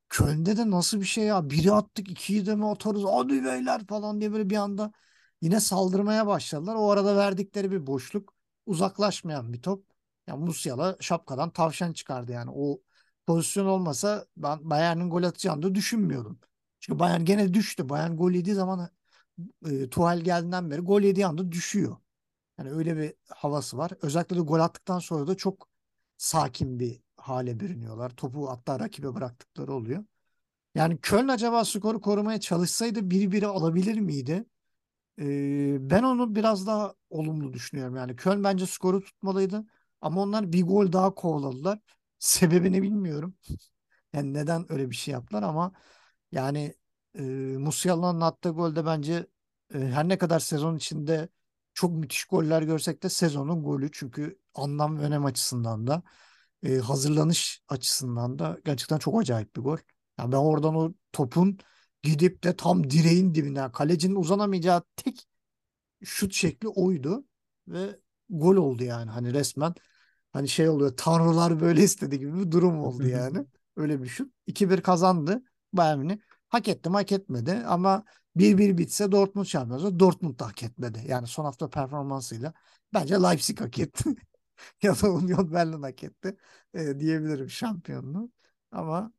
Köln'de 0.10 0.58
de 0.58 0.72
nasıl 0.72 1.00
bir 1.02 1.06
şey 1.06 1.24
ya? 1.26 1.50
Biri 1.50 1.72
attık, 1.72 2.12
ikiyi 2.12 2.46
de 2.46 2.56
mi 2.56 2.68
atarız? 2.70 3.04
Hadi 3.04 3.44
beyler 3.44 3.88
falan 3.88 4.22
diye 4.22 4.32
böyle 4.34 4.50
bir 4.50 4.56
anda 4.56 4.92
yine 5.42 5.60
saldırmaya 5.60 6.28
başladılar. 6.28 6.76
O 6.76 6.92
arada 6.92 7.18
verdikleri 7.18 7.72
bir 7.72 7.88
boşluk 7.88 8.34
uzaklaşmayan 8.66 9.54
bir 9.54 9.62
top. 9.62 9.86
Yani 10.28 10.46
Musiala 10.46 10.98
şapkadan 11.00 11.50
tavşan 11.50 11.94
çıkardı 11.94 12.32
yani. 12.32 12.52
O 12.56 12.82
pozisyon 13.28 13.66
olmasa 13.66 14.26
ben 14.38 14.70
Bayern'in 14.70 15.10
gol 15.10 15.24
atacağını 15.24 15.62
da 15.64 15.76
düşünmüyordum. 15.76 16.40
Çünkü 16.80 17.00
Bayern 17.00 17.26
gene 17.26 17.54
düştü. 17.54 17.90
Bayern 17.90 18.16
gol 18.18 18.32
yediği 18.32 18.56
zaman 18.56 18.90
e, 19.66 19.90
Tuchel 19.90 20.20
geldiğinden 20.22 20.72
beri 20.72 20.82
gol 20.82 21.02
yediği 21.02 21.26
anda 21.28 21.52
düşüyor. 21.52 21.98
Yani 22.60 22.72
öyle 22.72 22.98
bir 22.98 23.14
havası 23.30 23.78
var. 23.78 23.92
Özellikle 24.02 24.36
de 24.36 24.40
gol 24.42 24.60
attıktan 24.60 25.00
sonra 25.00 25.28
da 25.28 25.36
çok 25.36 25.68
sakin 26.18 26.80
bir 26.80 27.02
hale 27.18 27.60
bürünüyorlar. 27.60 28.10
Topu 28.10 28.50
hatta 28.50 28.80
rakibe 28.80 29.16
bıraktıkları 29.16 29.74
oluyor. 29.74 30.06
Yani 30.76 30.98
Köln 31.02 31.28
acaba 31.28 31.66
skoru 31.66 32.02
korumaya 32.02 32.40
çalışsaydı 32.40 33.12
1-1'i 33.12 33.46
alabilir 33.48 34.00
miydi? 34.00 34.46
Ee, 35.20 35.78
ben 35.90 36.04
onu 36.04 36.36
biraz 36.36 36.68
daha 36.68 36.94
olumlu 37.10 37.54
düşünüyorum. 37.54 37.96
Yani 37.96 38.16
Köln 38.16 38.44
bence 38.44 38.66
skoru 38.68 39.02
tutmalıydı. 39.04 39.66
Ama 40.02 40.22
onlar 40.22 40.54
bir 40.54 40.64
gol 40.64 40.92
daha 40.94 41.16
kovaladılar. 41.16 41.80
Sebebini 42.20 42.82
bilmiyorum. 42.84 43.36
Yani 44.14 44.34
neden 44.34 44.72
öyle 44.72 44.90
bir 44.90 44.96
şey 44.96 45.12
yaptılar 45.14 45.44
ama 45.44 45.72
yani 46.32 46.76
e, 47.16 47.22
Musiala'nın 47.58 48.22
attığı 48.22 48.50
golde 48.50 48.86
bence 48.86 49.28
e, 49.74 49.80
her 49.80 50.10
ne 50.10 50.18
kadar 50.18 50.40
sezon 50.40 50.76
içinde 50.78 51.30
çok 51.74 51.92
müthiş 51.92 52.26
goller 52.26 52.62
görsek 52.62 53.04
de 53.04 53.10
sezonun 53.10 53.64
golü. 53.64 53.90
Çünkü 53.92 54.40
anlam 54.56 54.98
ve 55.00 55.02
önem 55.02 55.26
açısından 55.26 55.88
da 55.88 56.04
e, 56.64 56.78
hazırlanış 56.78 57.62
açısından 57.68 58.40
da 58.40 58.58
gerçekten 58.66 58.98
çok 58.98 59.22
acayip 59.22 59.56
bir 59.56 59.62
gol. 59.62 59.78
Yani 60.20 60.32
ben 60.32 60.38
oradan 60.38 60.76
o 60.76 60.94
topun 61.12 61.58
gidip 62.04 62.44
de 62.44 62.56
tam 62.56 62.90
direğin 62.90 63.36
dibine 63.36 63.72
kalecinin 63.72 64.16
uzanamayacağı 64.16 64.84
tek 64.96 65.28
şut 66.04 66.34
şekli 66.34 66.68
oydu 66.68 67.26
ve 67.68 68.00
gol 68.30 68.56
oldu 68.56 68.84
yani 68.84 69.12
hani 69.12 69.34
resmen 69.34 69.74
hani 70.34 70.50
şey 70.50 70.70
oluyor 70.70 70.94
tanrılar 70.98 71.60
böyle 71.60 71.84
istedi 71.84 72.20
gibi 72.20 72.40
bir 72.40 72.52
durum 72.52 72.80
oldu 72.80 73.08
yani. 73.08 73.46
Öyle 73.76 74.04
bir 74.04 74.08
şut. 74.08 74.34
2-1 74.48 74.82
kazandı 74.82 75.44
Bayern 75.74 76.00
Münih. 76.00 76.18
Hak 76.50 76.68
etti 76.68 76.90
hak 76.90 77.12
etmedi 77.12 77.64
ama 77.68 78.06
1-1 78.36 78.78
bitse 78.78 79.12
Dortmund 79.12 79.46
şampiyon 79.46 80.00
Dortmund 80.00 80.40
da 80.40 80.48
hak 80.48 80.64
etmedi. 80.64 81.04
Yani 81.08 81.28
son 81.28 81.46
hafta 81.46 81.70
performansıyla 81.70 82.54
bence 82.94 83.16
Leipzig 83.16 83.62
hak 83.62 83.80
etti. 83.80 84.10
ya 84.84 84.94
da 85.02 85.12
Union 85.12 85.54
Berlin 85.54 85.82
hak 85.82 86.04
etti 86.04 86.38
e, 86.74 87.00
diyebilirim 87.00 87.50
şampiyonluğu. 87.50 88.32
Ama 88.72 89.14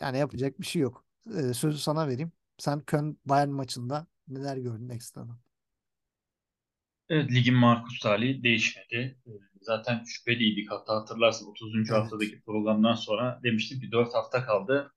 yani 0.00 0.18
yapacak 0.18 0.60
bir 0.60 0.66
şey 0.66 0.82
yok. 0.82 1.04
E, 1.36 1.54
sözü 1.54 1.78
sana 1.78 2.08
vereyim. 2.08 2.32
Sen 2.58 2.80
Köln 2.80 3.18
Bayern 3.24 3.50
maçında 3.50 4.06
neler 4.28 4.56
gördün 4.56 4.88
ekstradan? 4.88 5.38
Evet, 7.08 7.30
ligin 7.30 7.54
Markus 7.54 7.98
talihi 8.00 8.42
değişmedi. 8.42 9.18
Ee, 9.26 9.30
zaten 9.60 10.04
şüpheliydik. 10.04 10.70
Hatta 10.70 10.94
hatırlarsın 10.96 11.46
30. 11.46 11.74
Evet. 11.76 11.90
haftadaki 11.90 12.40
programdan 12.42 12.94
sonra 12.94 13.40
demiştim 13.42 13.80
ki 13.80 13.92
4 13.92 14.14
hafta 14.14 14.44
kaldı. 14.44 14.92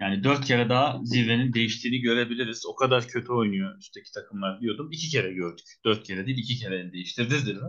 Yani 0.00 0.24
4 0.24 0.44
kere 0.44 0.68
daha 0.68 1.00
zirvenin 1.04 1.52
değiştiğini 1.52 2.00
görebiliriz. 2.00 2.66
O 2.66 2.74
kadar 2.74 3.08
kötü 3.08 3.32
oynuyor 3.32 3.78
üstteki 3.78 4.12
takımlar 4.12 4.60
diyordum. 4.60 4.88
2 4.92 5.08
kere 5.08 5.32
gördük. 5.32 5.66
4 5.84 6.04
kere 6.04 6.26
değil 6.26 6.38
2 6.38 6.56
kere 6.56 6.92
değiştirdi 6.92 7.38
zirve. 7.38 7.66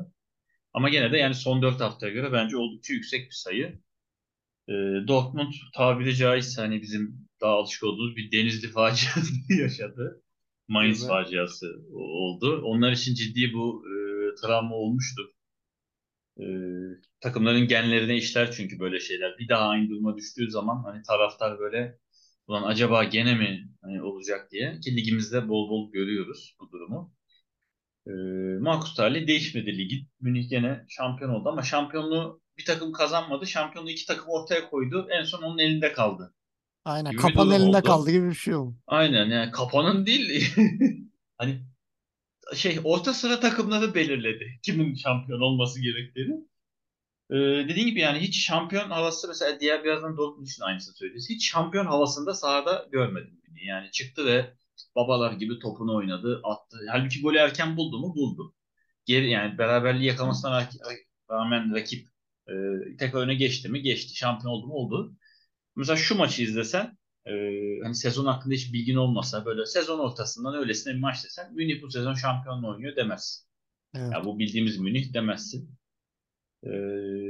Ama 0.73 0.89
gene 0.89 1.11
de 1.11 1.17
yani 1.17 1.35
son 1.35 1.61
4 1.61 1.81
haftaya 1.81 2.13
göre 2.13 2.31
bence 2.33 2.57
oldukça 2.57 2.93
yüksek 2.93 3.25
bir 3.25 3.35
sayı. 3.35 3.79
Ee, 4.69 4.73
Dortmund 5.07 5.53
tabiri 5.75 6.15
caizse 6.15 6.61
hani 6.61 6.81
bizim 6.81 7.29
daha 7.41 7.51
alışık 7.53 7.83
olduğumuz 7.83 8.15
bir 8.15 8.31
Denizli 8.31 8.67
faciası 8.71 9.33
yaşadı. 9.61 10.23
Mainz 10.67 10.99
Evet. 10.99 11.09
faciası 11.09 11.67
oldu. 11.93 12.61
Onlar 12.63 12.91
için 12.91 13.13
ciddi 13.15 13.53
bu 13.53 13.83
e, 13.87 13.95
travma 14.41 14.75
olmuştu. 14.75 15.21
E, 16.39 16.45
takımların 17.21 17.67
genlerine 17.67 18.17
işler 18.17 18.51
çünkü 18.51 18.79
böyle 18.79 18.99
şeyler. 18.99 19.37
Bir 19.39 19.49
daha 19.49 19.69
aynı 19.69 19.89
duruma 19.89 20.17
düştüğü 20.17 20.51
zaman 20.51 20.83
hani 20.83 21.03
taraftar 21.03 21.59
böyle 21.59 21.99
ulan 22.47 22.63
acaba 22.63 23.03
gene 23.03 23.35
mi 23.35 23.69
hani 23.81 24.01
olacak 24.03 24.51
diye 24.51 24.79
ki 24.79 24.95
ligimizde 24.95 25.49
bol 25.49 25.69
bol 25.69 25.91
görüyoruz 25.91 26.55
bu 26.59 26.71
durumu. 26.71 27.13
E, 28.07 28.11
Markus 28.61 28.95
Tali 28.95 29.27
değişmedi 29.27 29.77
ligin. 29.77 30.07
Münih 30.21 30.49
gene 30.49 30.85
şampiyon 30.89 31.29
oldu 31.31 31.49
ama 31.49 31.63
şampiyonluğu 31.63 32.41
bir 32.57 32.65
takım 32.65 32.91
kazanmadı. 32.91 33.47
Şampiyonluğu 33.47 33.89
iki 33.89 34.05
takım 34.05 34.25
ortaya 34.29 34.69
koydu. 34.69 35.07
En 35.19 35.23
son 35.23 35.41
onun 35.41 35.57
elinde 35.59 35.93
kaldı. 35.93 36.33
Aynen 36.85 37.11
Gibi 37.11 37.21
kapanın 37.21 37.51
elinde 37.51 37.77
oldu. 37.77 37.87
kaldı 37.87 38.11
gibi 38.11 38.29
bir 38.29 38.35
şey 38.35 38.55
oldu. 38.55 38.75
Aynen 38.87 39.25
yani 39.29 39.51
kapanın 39.51 40.05
değil 40.05 40.53
hani 41.37 41.61
şey 42.55 42.79
orta 42.83 43.13
sıra 43.13 43.39
takımları 43.39 43.95
belirledi 43.95 44.59
kimin 44.63 44.95
şampiyon 44.95 45.39
olması 45.39 45.81
gerektiğini. 45.81 46.35
Ee, 47.31 47.35
dediğim 47.69 47.89
gibi 47.89 47.99
yani 47.99 48.19
hiç 48.19 48.45
şampiyon 48.47 48.89
havası 48.89 49.27
mesela 49.27 49.59
diğer 49.59 49.83
birazdan 49.83 50.17
Dortmund 50.17 50.47
için 50.47 50.63
aynısını 50.63 50.95
söylüyoruz. 50.95 51.29
Hiç 51.29 51.49
şampiyon 51.51 51.85
havasında 51.85 52.33
sahada 52.33 52.87
görmedim. 52.91 53.41
Yani 53.67 53.91
çıktı 53.91 54.25
ve 54.25 54.53
babalar 54.95 55.31
gibi 55.33 55.59
topunu 55.59 55.95
oynadı, 55.95 56.41
attı. 56.43 56.77
Halbuki 56.91 57.21
golü 57.21 57.37
erken 57.37 57.77
buldu 57.77 57.99
mu? 57.99 58.15
Buldu. 58.15 58.53
Geri 59.05 59.29
yani 59.29 59.57
beraberliği 59.57 60.07
yakalamasına 60.07 60.61
ra- 60.61 60.97
rağmen 61.31 61.75
rakip 61.75 62.07
e, 62.49 62.53
tek 62.99 63.15
öne 63.15 63.35
geçti 63.35 63.69
mi? 63.69 63.81
Geçti. 63.81 64.15
Şampiyon 64.15 64.53
oldu 64.53 64.67
mu? 64.67 64.73
Oldu. 64.73 65.15
Mesela 65.75 65.97
şu 65.97 66.15
maçı 66.15 66.43
izlesen 66.43 66.97
e, 67.25 67.31
hani 67.83 67.95
sezon 67.95 68.25
hakkında 68.25 68.53
hiç 68.53 68.73
bilgin 68.73 68.95
olmasa 68.95 69.45
böyle 69.45 69.65
sezon 69.65 69.99
ortasından 69.99 70.55
öylesine 70.55 70.93
bir 70.93 70.99
maç 70.99 71.23
desen 71.25 71.53
Münih 71.53 71.81
bu 71.81 71.91
sezon 71.91 72.13
şampiyonla 72.13 72.67
oynuyor 72.67 72.95
demezsin. 72.95 73.47
Evet. 73.95 74.13
Ya 74.13 74.25
bu 74.25 74.39
bildiğimiz 74.39 74.77
Münih 74.79 75.13
demezsin. 75.13 75.75
E, 76.65 76.69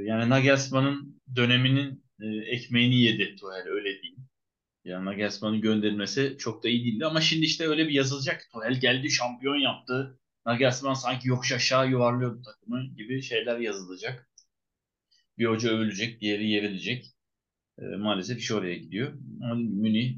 yani 0.06 0.30
Nagelsmann'ın 0.30 1.22
döneminin 1.36 2.06
e, 2.22 2.26
ekmeğini 2.28 3.02
yedi 3.02 3.36
Tuchel 3.36 3.68
öyle 3.68 4.02
diyeyim. 4.02 4.28
Yani 4.86 5.06
Nagelsmann'ın 5.06 5.62
gönderilmesi 5.62 6.36
çok 6.40 6.64
da 6.64 6.70
iyi 6.70 6.86
değildi 6.86 7.06
ama 7.06 7.22
şimdi 7.22 7.46
işte 7.46 7.68
öyle 7.68 7.88
bir 7.88 7.94
yazılacak. 7.94 8.42
Tuchel 8.54 8.80
geldi 8.80 9.12
şampiyon 9.12 9.56
yaptı. 9.56 10.20
Nagelsmann 10.46 10.94
sanki 10.94 11.28
yokuş 11.30 11.52
aşağı 11.52 11.90
yuvarlıyordu 11.90 12.42
takımı 12.42 12.96
gibi 12.96 13.22
şeyler 13.22 13.60
yazılacak. 13.60 14.30
Bir 15.38 15.46
hoca 15.46 15.70
övülecek, 15.70 16.22
diğeri 16.22 16.50
yerilecek. 16.50 17.06
E, 17.80 17.86
maalesef 17.86 18.38
iş 18.40 18.52
oraya 18.52 18.76
gidiyor. 18.76 19.14
Ama 19.44 19.56
Münih 19.56 20.18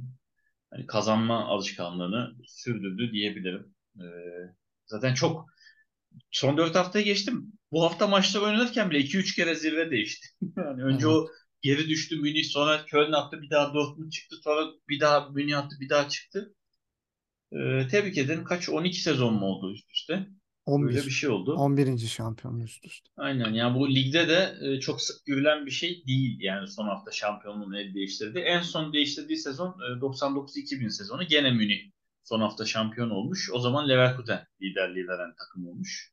hani 0.71 0.85
kazanma 0.87 1.45
alışkanlığını 1.45 2.35
sürdürdü 2.47 3.11
diyebilirim. 3.11 3.75
E, 3.95 4.05
zaten 4.85 5.13
çok 5.13 5.45
son 6.31 6.57
4 6.57 6.75
haftaya 6.75 7.05
geçtim. 7.05 7.56
Bu 7.71 7.83
hafta 7.83 8.07
maçlar 8.07 8.41
oynanırken 8.41 8.89
bile 8.91 8.99
2-3 8.99 9.35
kere 9.35 9.55
zirve 9.55 9.91
değişti. 9.91 10.27
yani 10.57 10.83
önce 10.83 11.05
Evet. 11.05 11.15
o 11.15 11.27
geri 11.61 11.89
düştü 11.89 12.15
Münih, 12.15 12.43
sonra 12.43 12.85
Köln 12.85 13.11
attı, 13.11 13.41
bir 13.41 13.49
daha 13.49 13.73
Dortmund 13.73 14.11
çıktı, 14.11 14.35
sonra 14.43 14.65
bir 14.89 14.99
daha 14.99 15.29
Münih 15.29 15.57
attı, 15.57 15.75
bir 15.79 15.89
daha 15.89 16.09
çıktı. 16.09 16.53
E, 17.51 17.87
tebrik 17.87 18.17
ederim. 18.17 18.43
Kaç? 18.43 18.69
12 18.69 19.01
sezon 19.01 19.33
mu 19.33 19.45
oldu 19.45 19.73
üst 19.73 19.91
üste? 19.91 20.13
Böyle 20.67 20.99
11. 20.99 21.05
bir 21.05 21.11
şey 21.11 21.29
oldu. 21.29 21.53
11. 21.55 21.97
şampiyonluğu 22.07 22.63
üst 22.63 22.85
üste. 22.85 23.09
Aynen 23.17 23.53
yani 23.53 23.79
bu 23.79 23.89
ligde 23.89 24.27
de 24.27 24.57
e, 24.61 24.79
çok 24.79 25.01
sık 25.01 25.25
görülen 25.25 25.65
bir 25.65 25.71
şey 25.71 26.03
değil 26.07 26.37
yani 26.39 26.67
son 26.67 26.87
hafta 26.87 27.11
şampiyonluğun 27.11 27.73
el 27.73 27.93
değiştirdi. 27.93 28.39
En 28.39 28.61
son 28.61 28.93
değiştirdiği 28.93 29.37
sezon 29.37 29.69
e, 29.69 30.01
99-2000 30.01 30.89
sezonu 30.89 31.23
gene 31.23 31.51
Münih 31.51 31.91
son 32.23 32.41
hafta 32.41 32.65
şampiyon 32.65 33.09
olmuş. 33.09 33.49
O 33.53 33.59
zaman 33.59 33.89
Leverkusen 33.89 34.45
liderliği 34.61 35.07
veren 35.07 35.33
takım 35.39 35.67
olmuş. 35.67 36.11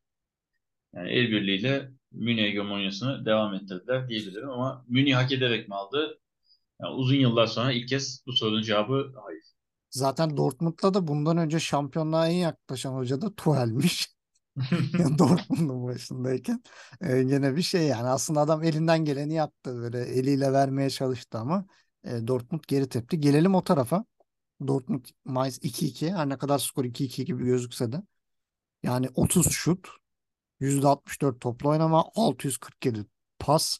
Yani 0.95 1.09
el 1.09 1.31
birliğiyle 1.31 1.91
Münih 2.11 2.43
hegemonyasını 2.43 3.25
devam 3.25 3.53
ettirdiler 3.53 4.09
diyebilirim 4.09 4.49
ama 4.49 4.85
Münih 4.87 5.15
hak 5.15 5.31
ederek 5.31 5.67
mi 5.69 5.75
aldı? 5.75 6.19
Yani 6.81 6.93
uzun 6.95 7.15
yıllar 7.15 7.47
sonra 7.47 7.71
ilk 7.71 7.89
kez 7.89 8.23
bu 8.27 8.33
sorunun 8.33 8.61
cevabı 8.61 9.13
hayır. 9.25 9.43
Zaten 9.89 10.37
Dortmund'la 10.37 10.93
da 10.93 11.07
bundan 11.07 11.37
önce 11.37 11.59
şampiyonluğa 11.59 12.27
en 12.27 12.35
yaklaşan 12.35 12.93
hoca 12.93 13.21
da 13.21 13.35
Tuchel'miş. 13.35 14.15
Yani 14.99 15.17
Dortmund'un 15.19 15.87
başındayken 15.87 16.63
e, 17.01 17.23
gene 17.23 17.55
bir 17.55 17.61
şey 17.61 17.87
yani 17.87 18.07
aslında 18.07 18.41
adam 18.41 18.63
elinden 18.63 19.05
geleni 19.05 19.33
yaptı 19.33 19.75
böyle 19.75 19.99
eliyle 19.99 20.53
vermeye 20.53 20.89
çalıştı 20.89 21.37
ama 21.37 21.65
e, 22.03 22.27
Dortmund 22.27 22.61
geri 22.67 22.89
tepti. 22.89 23.19
Gelelim 23.19 23.55
o 23.55 23.63
tarafa. 23.63 24.05
Dortmund 24.67 25.05
Mainz 25.25 25.59
2-2 25.63 26.13
her 26.13 26.29
ne 26.29 26.37
kadar 26.37 26.59
skor 26.59 26.85
2-2 26.85 27.25
gibi 27.25 27.45
gözükse 27.45 27.91
de 27.91 28.03
yani 28.83 29.09
30 29.15 29.51
şut 29.51 29.87
%64 30.61 31.39
toplu 31.39 31.69
oynama 31.69 32.05
647 32.15 33.05
pas 33.39 33.79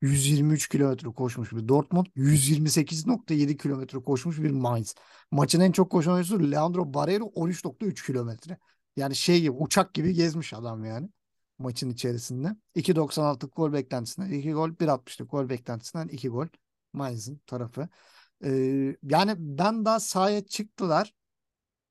123 0.00 0.68
kilometre 0.68 1.08
koşmuş 1.08 1.52
bir 1.52 1.68
Dortmund 1.68 2.06
128.7 2.16 3.56
kilometre 3.56 3.98
koşmuş 3.98 4.38
bir 4.38 4.50
Mainz. 4.50 4.94
Maçın 5.30 5.60
en 5.60 5.72
çok 5.72 5.90
koşan 5.90 6.14
oyuncusu 6.14 6.50
Leandro 6.50 6.94
Barreiro 6.94 7.24
13.3 7.24 8.06
kilometre. 8.06 8.58
Yani 8.96 9.16
şey 9.16 9.40
gibi 9.40 9.50
uçak 9.50 9.94
gibi 9.94 10.14
gezmiş 10.14 10.52
adam 10.54 10.84
yani 10.84 11.08
maçın 11.58 11.90
içerisinde. 11.90 12.56
2.96'lık 12.74 13.56
gol 13.56 13.72
beklentisinden 13.72 14.30
2 14.30 14.52
gol 14.52 14.70
1.60'lık 14.70 15.30
gol 15.30 15.48
beklentisinden 15.48 16.08
2 16.08 16.28
gol 16.28 16.46
Mainz'ın 16.92 17.40
tarafı. 17.46 17.88
Ee, 18.44 18.96
yani 19.02 19.34
ben 19.38 19.84
daha 19.84 20.00
sahaya 20.00 20.46
çıktılar. 20.46 21.14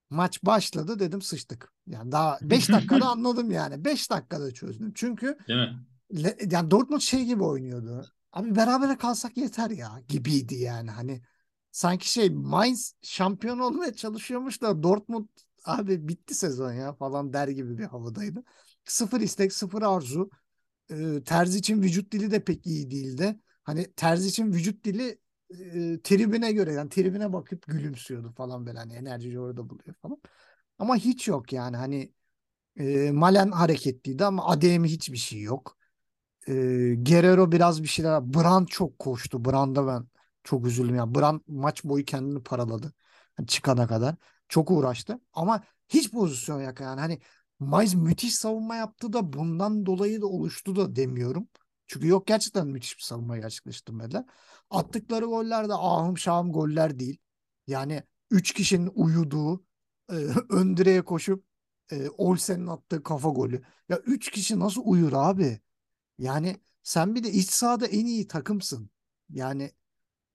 Maç 0.09 0.43
başladı 0.43 0.99
dedim 0.99 1.21
sıçtık. 1.21 1.74
Yani 1.87 2.11
daha 2.11 2.39
5 2.41 2.71
dakikada 2.71 3.05
anladım 3.05 3.51
yani. 3.51 3.85
5 3.85 4.11
dakikada 4.11 4.51
çözdüm. 4.53 4.91
Çünkü 4.95 5.37
Değil 5.47 5.59
mi? 5.59 5.85
le- 6.13 6.37
yani 6.51 6.71
Dortmund 6.71 7.01
şey 7.01 7.25
gibi 7.25 7.43
oynuyordu. 7.43 8.05
Abi 8.31 8.55
berabere 8.55 8.97
kalsak 8.97 9.37
yeter 9.37 9.69
ya 9.69 10.01
gibiydi 10.07 10.55
yani. 10.55 10.91
Hani 10.91 11.21
sanki 11.71 12.11
şey 12.11 12.29
Mainz 12.29 12.93
şampiyon 13.01 13.59
olmaya 13.59 13.93
çalışıyormuş 13.93 14.61
da 14.61 14.83
Dortmund 14.83 15.27
abi 15.65 16.07
bitti 16.07 16.35
sezon 16.35 16.73
ya 16.73 16.93
falan 16.93 17.33
der 17.33 17.47
gibi 17.47 17.77
bir 17.77 17.83
havadaydı. 17.83 18.43
Sıfır 18.85 19.21
istek, 19.21 19.53
sıfır 19.53 19.81
arzu. 19.81 20.29
Ee, 20.91 21.23
Terzi 21.25 21.57
için 21.59 21.81
vücut 21.81 22.11
dili 22.11 22.31
de 22.31 22.43
pek 22.43 22.65
iyi 22.67 22.91
değildi. 22.91 23.39
Hani 23.63 23.93
Terzi 23.95 24.27
için 24.27 24.53
vücut 24.53 24.85
dili 24.85 25.19
e, 25.49 26.01
tribüne 26.03 26.51
göre 26.51 26.73
yani 26.73 26.89
tribüne 26.89 27.33
bakıp 27.33 27.67
gülümsüyordu 27.67 28.31
falan 28.31 28.65
böyle 28.65 28.77
hani 28.77 28.93
enerjiyi 28.93 29.39
orada 29.39 29.69
buluyor 29.69 29.93
falan. 30.01 30.17
Ama 30.79 30.95
hiç 30.95 31.27
yok 31.27 31.53
yani 31.53 31.77
hani 31.77 32.13
e, 32.77 33.11
Malen 33.11 33.51
hareketliydi 33.51 34.25
ama 34.25 34.45
Ademi 34.47 34.89
hiçbir 34.89 35.17
şey 35.17 35.41
yok. 35.41 35.77
E, 36.47 36.53
Guerrero 36.95 37.51
biraz 37.51 37.83
bir 37.83 37.87
şeyler. 37.87 38.33
Brand 38.33 38.67
çok 38.67 38.99
koştu. 38.99 39.45
Brand'a 39.45 39.87
ben 39.87 40.07
çok 40.43 40.67
üzüldüm. 40.67 40.95
Yani 40.95 41.15
Brand 41.15 41.41
maç 41.47 41.83
boyu 41.83 42.05
kendini 42.05 42.43
paraladı. 42.43 42.93
Yani 43.39 43.47
çıkana 43.47 43.87
kadar. 43.87 44.15
Çok 44.49 44.71
uğraştı. 44.71 45.19
Ama 45.33 45.63
hiç 45.89 46.11
pozisyon 46.11 46.61
yok 46.61 46.79
yani. 46.81 46.99
Hani 46.99 47.19
Mainz 47.59 47.93
müthiş 47.95 48.35
savunma 48.35 48.75
yaptı 48.75 49.13
da 49.13 49.33
bundan 49.33 49.85
dolayı 49.85 50.21
da 50.21 50.25
oluştu 50.27 50.75
da 50.75 50.95
demiyorum. 50.95 51.47
Çünkü 51.87 52.07
yok 52.07 52.27
gerçekten 52.27 52.67
müthiş 52.67 52.97
bir 52.97 53.03
savunma 53.03 53.37
gerçekleştirmediler. 53.37 54.25
Attıkları 54.69 55.25
goller 55.25 55.69
de 55.69 55.73
ahım 55.73 56.17
şahım 56.17 56.51
goller 56.53 56.99
değil. 56.99 57.17
Yani 57.67 58.03
3 58.31 58.53
kişinin 58.53 58.91
uyuduğu 58.95 59.63
e, 60.11 60.13
ön 60.49 60.77
direğe 60.77 61.01
koşup 61.01 61.45
e, 61.91 62.09
Olsen'in 62.09 62.67
attığı 62.67 63.03
kafa 63.03 63.29
golü. 63.29 63.63
Ya 63.89 63.97
3 63.99 64.31
kişi 64.31 64.59
nasıl 64.59 64.81
uyur 64.85 65.13
abi? 65.15 65.59
Yani 66.19 66.57
sen 66.83 67.15
bir 67.15 67.23
de 67.23 67.31
iç 67.31 67.51
sahada 67.51 67.87
en 67.87 68.05
iyi 68.05 68.27
takımsın. 68.27 68.89
Yani 69.29 69.71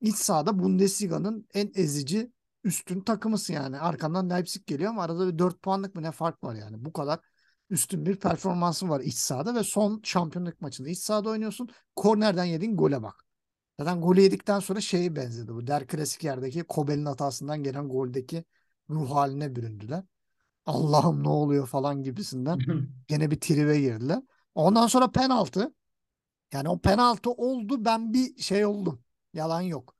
iç 0.01 0.15
sahada 0.15 0.59
Bundesliga'nın 0.59 1.47
en 1.53 1.71
ezici 1.75 2.31
üstün 2.63 3.01
takımısın 3.01 3.53
yani. 3.53 3.79
Arkandan 3.79 4.29
Leipzig 4.29 4.65
geliyor 4.67 4.89
ama 4.89 5.03
arada 5.03 5.33
bir 5.33 5.39
4 5.39 5.61
puanlık 5.61 5.95
mı 5.95 6.03
ne 6.03 6.11
fark 6.11 6.43
var 6.43 6.55
yani. 6.55 6.85
Bu 6.85 6.93
kadar 6.93 7.19
üstün 7.69 8.05
bir 8.05 8.15
performansın 8.15 8.89
var 8.89 9.01
iç 9.01 9.15
sahada 9.15 9.55
ve 9.55 9.63
son 9.63 10.01
şampiyonluk 10.03 10.61
maçında 10.61 10.89
iç 10.89 10.99
sahada 10.99 11.29
oynuyorsun. 11.29 11.69
Kornerden 11.95 12.45
yediğin 12.45 12.77
gole 12.77 13.03
bak. 13.03 13.25
Zaten 13.79 14.01
golü 14.01 14.21
yedikten 14.21 14.59
sonra 14.59 14.81
şeye 14.81 15.15
benzedi 15.15 15.53
bu. 15.55 15.67
Der 15.67 15.87
klasik 15.87 16.23
yerdeki 16.23 16.63
Kobel'in 16.63 17.05
hatasından 17.05 17.63
gelen 17.63 17.89
goldeki 17.89 18.43
ruh 18.91 19.11
haline 19.15 19.55
büründüler. 19.55 20.03
Allah'ım 20.65 21.23
ne 21.23 21.29
oluyor 21.29 21.67
falan 21.67 22.03
gibisinden. 22.03 22.59
Gene 23.07 23.31
bir 23.31 23.39
tribe 23.39 23.79
girdiler. 23.79 24.21
Ondan 24.55 24.87
sonra 24.87 25.11
penaltı. 25.11 25.73
Yani 26.53 26.69
o 26.69 26.79
penaltı 26.79 27.31
oldu 27.31 27.85
ben 27.85 28.13
bir 28.13 28.37
şey 28.41 28.65
oldum. 28.65 29.03
Yalan 29.33 29.61
yok. 29.61 29.95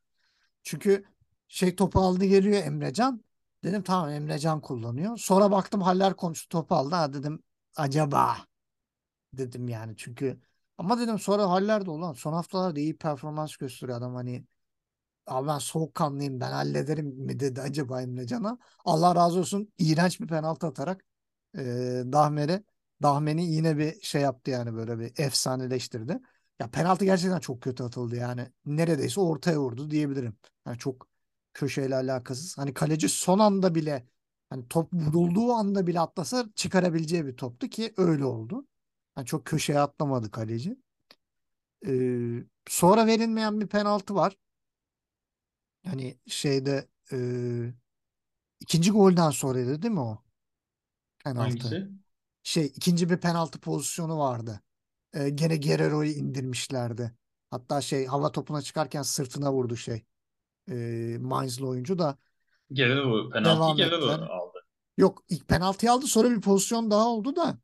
Çünkü 0.64 1.06
şey 1.48 1.76
topu 1.76 2.00
aldı 2.00 2.26
geliyor 2.26 2.64
Emrecan. 2.64 3.24
Dedim 3.64 3.84
tamam 3.84 4.10
Emrecan 4.10 4.62
kullanıyor. 4.62 5.18
Sonra 5.18 5.52
baktım 5.52 5.82
Haller 5.82 6.16
konuştu 6.16 6.50
topu 6.50 6.76
aldı. 6.76 6.96
Ha 6.96 7.14
dedim 7.14 7.44
acaba 7.76 8.38
dedim 9.34 9.70
yani 9.70 9.94
çünkü 9.98 10.42
ama 10.78 11.00
dedim 11.00 11.20
sonra 11.20 11.50
Haller 11.50 11.86
de 11.86 11.92
ulan 11.92 12.14
son 12.14 12.34
haftalarda 12.34 12.80
iyi 12.80 12.98
performans 12.98 13.56
gösteriyor 13.56 13.98
adam 13.98 14.16
hani 14.16 14.46
abi 15.28 15.48
ben 15.48 15.58
soğukkanlıyım 15.58 16.40
ben 16.40 16.52
hallederim 16.52 17.06
mi 17.08 17.40
dedi 17.40 17.62
acaba 17.62 18.02
Emrecan'a. 18.02 18.58
Allah 18.86 19.16
razı 19.16 19.40
olsun 19.40 19.74
iğrenç 19.78 20.22
bir 20.22 20.28
penaltı 20.28 20.68
atarak 20.68 21.06
e, 21.58 21.62
Dahmer'e 22.14 22.64
Dahmen'i 23.04 23.46
yine 23.46 23.78
bir 23.78 24.02
şey 24.02 24.22
yaptı 24.22 24.52
yani 24.52 24.74
böyle 24.74 25.00
bir 25.00 25.14
efsaneleştirdi. 25.18 26.20
Ya 26.60 26.72
penaltı 26.72 27.06
gerçekten 27.06 27.40
çok 27.40 27.62
kötü 27.62 27.84
atıldı 27.84 28.16
yani. 28.16 28.48
Neredeyse 28.66 29.22
ortaya 29.22 29.60
vurdu 29.60 29.92
diyebilirim. 29.92 30.38
Yani 30.68 30.78
çok 30.78 31.08
köşeyle 31.54 31.96
alakasız. 31.96 32.58
Hani 32.58 32.74
kaleci 32.74 33.10
son 33.10 33.40
anda 33.40 33.76
bile 33.76 34.08
hani 34.50 34.68
top 34.68 34.94
vurulduğu 34.94 35.54
anda 35.54 35.88
bile 35.88 36.00
atlasa 36.00 36.46
çıkarabileceği 36.56 37.26
bir 37.26 37.38
toptu 37.38 37.68
ki 37.68 37.94
öyle 37.98 38.26
oldu. 38.26 38.68
Yani 39.18 39.26
çok 39.26 39.46
köşeye 39.46 39.80
atlamadı 39.80 40.32
kaleci. 40.32 40.78
Ee, 41.88 42.44
sonra 42.68 43.08
verilmeyen 43.08 43.60
bir 43.62 43.68
penaltı 43.68 44.16
var. 44.16 44.36
Hani 45.86 46.20
şeyde 46.28 46.88
e, 47.14 47.18
ikinci 48.60 48.92
golden 48.92 49.30
sonraydı 49.30 49.82
değil 49.82 49.94
mi 49.94 50.00
o 50.00 50.24
penaltı? 51.24 51.68
Hangisi? 51.68 51.88
Şey 52.44 52.66
ikinci 52.66 53.10
bir 53.10 53.18
penaltı 53.18 53.60
pozisyonu 53.60 54.20
vardı. 54.20 54.62
Ee, 55.14 55.30
gene 55.30 55.58
Guerrero'yu 55.58 56.12
indirmişlerdi. 56.12 57.14
Hatta 57.52 57.82
şey 57.82 58.06
hava 58.06 58.32
topuna 58.32 58.62
çıkarken 58.62 59.02
sırtına 59.04 59.54
vurdu 59.54 59.78
şey. 59.78 60.06
E, 60.72 61.18
Mainz'lı 61.22 61.68
oyuncu 61.68 62.00
da 62.00 62.18
Guerrero 62.70 63.30
penaltıyı 63.30 63.76
devam 63.76 63.78
Guerrero 63.78 64.26
aldı. 64.26 64.60
Yok 64.98 65.24
ilk 65.30 65.48
penaltıyı 65.48 65.92
aldı 65.92 66.08
sonra 66.08 66.32
bir 66.32 66.42
pozisyon 66.42 66.92
daha 66.92 67.08
oldu 67.10 67.36
da 67.36 67.58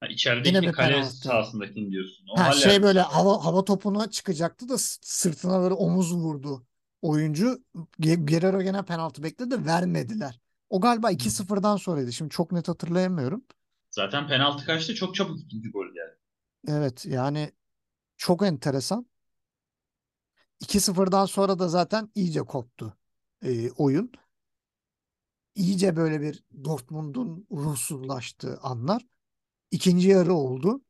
Ha, 0.00 0.06
yine 0.06 0.10
içerideki 0.10 0.66
bir 0.66 0.72
kale 0.72 1.02
penaltı. 1.02 1.28
sahasındakini 1.28 1.90
diyorsun. 1.90 2.26
O 2.28 2.36
Ha 2.36 2.52
şey 2.52 2.82
Haller 2.82 2.82
böyle 2.82 3.00
hava 3.00 3.44
hava 3.44 3.64
topuna 3.64 4.10
çıkacaktı 4.10 4.68
da 4.68 4.78
sırtına 4.78 5.60
böyle 5.62 5.74
omuz 5.74 6.14
vurdu 6.14 6.66
oyuncu. 7.08 7.64
Guerrero 7.98 8.62
gene 8.62 8.84
penaltı 8.84 9.22
bekledi 9.22 9.66
vermediler. 9.66 10.40
O 10.70 10.80
galiba 10.80 11.10
Hı. 11.12 11.12
2-0'dan 11.12 11.76
sonraydı. 11.76 12.12
Şimdi 12.12 12.30
çok 12.30 12.52
net 12.52 12.68
hatırlayamıyorum. 12.68 13.44
zaten 13.90 14.26
penaltı 14.28 14.64
kaçtı 14.66 14.94
çok 14.94 15.14
çabuk 15.14 15.40
ikinci 15.40 15.70
gol 15.70 15.86
geldi. 15.86 16.18
Evet 16.68 17.06
yani 17.06 17.52
çok 18.18 18.42
enteresan. 18.42 19.06
2-0'dan 20.60 21.26
sonra 21.26 21.58
da 21.58 21.68
zaten 21.68 22.10
iyice 22.14 22.40
koptu 22.42 22.98
e, 23.44 23.70
oyun. 23.70 24.12
İyice 25.54 25.96
böyle 25.96 26.20
bir 26.20 26.44
Dortmund'un 26.64 27.46
ruhsuzlaştığı 27.52 28.58
anlar. 28.62 29.06
İkinci 29.72 30.08
yarı 30.08 30.34
oldu. 30.34 30.82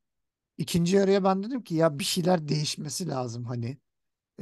İkinci 0.58 0.96
yarıya 0.96 1.24
ben 1.24 1.44
dedim 1.44 1.64
ki 1.64 1.74
ya 1.76 1.98
bir 1.98 2.04
şeyler 2.04 2.48
değişmesi 2.48 3.08
lazım 3.08 3.44
hani. 3.46 3.78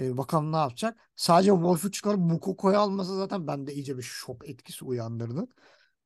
E, 0.01 0.17
bakalım 0.17 0.53
ne 0.53 0.57
yapacak. 0.57 0.99
Sadece 1.17 1.51
Wolf'u 1.51 1.91
çıkarıp 1.91 2.19
Moukokou'yu 2.21 2.79
alması 2.79 3.17
zaten 3.17 3.47
bende 3.47 3.75
iyice 3.75 3.97
bir 3.99 4.03
şok 4.03 4.49
etkisi 4.49 4.85
uyandırdı. 4.85 5.49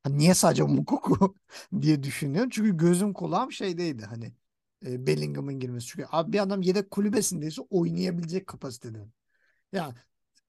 Hani 0.03 0.19
niye 0.19 0.35
sadece 0.35 0.63
Moukoko 0.63 1.35
diye 1.81 2.03
düşünüyorum. 2.03 2.51
Çünkü 2.51 2.77
gözüm 2.77 3.13
kulağım 3.13 3.53
şeydeydi 3.53 4.05
hani 4.05 4.35
e, 4.87 5.07
Bellingham'ın 5.07 5.61
girmesi. 5.61 5.87
Çünkü 5.87 6.09
abi 6.11 6.33
bir 6.33 6.41
adam 6.43 6.63
yedek 6.63 6.91
kulübesindeyse 6.91 7.63
oynayabilecek 7.71 8.47
kapasitede. 8.47 8.99
Ya 9.73 9.95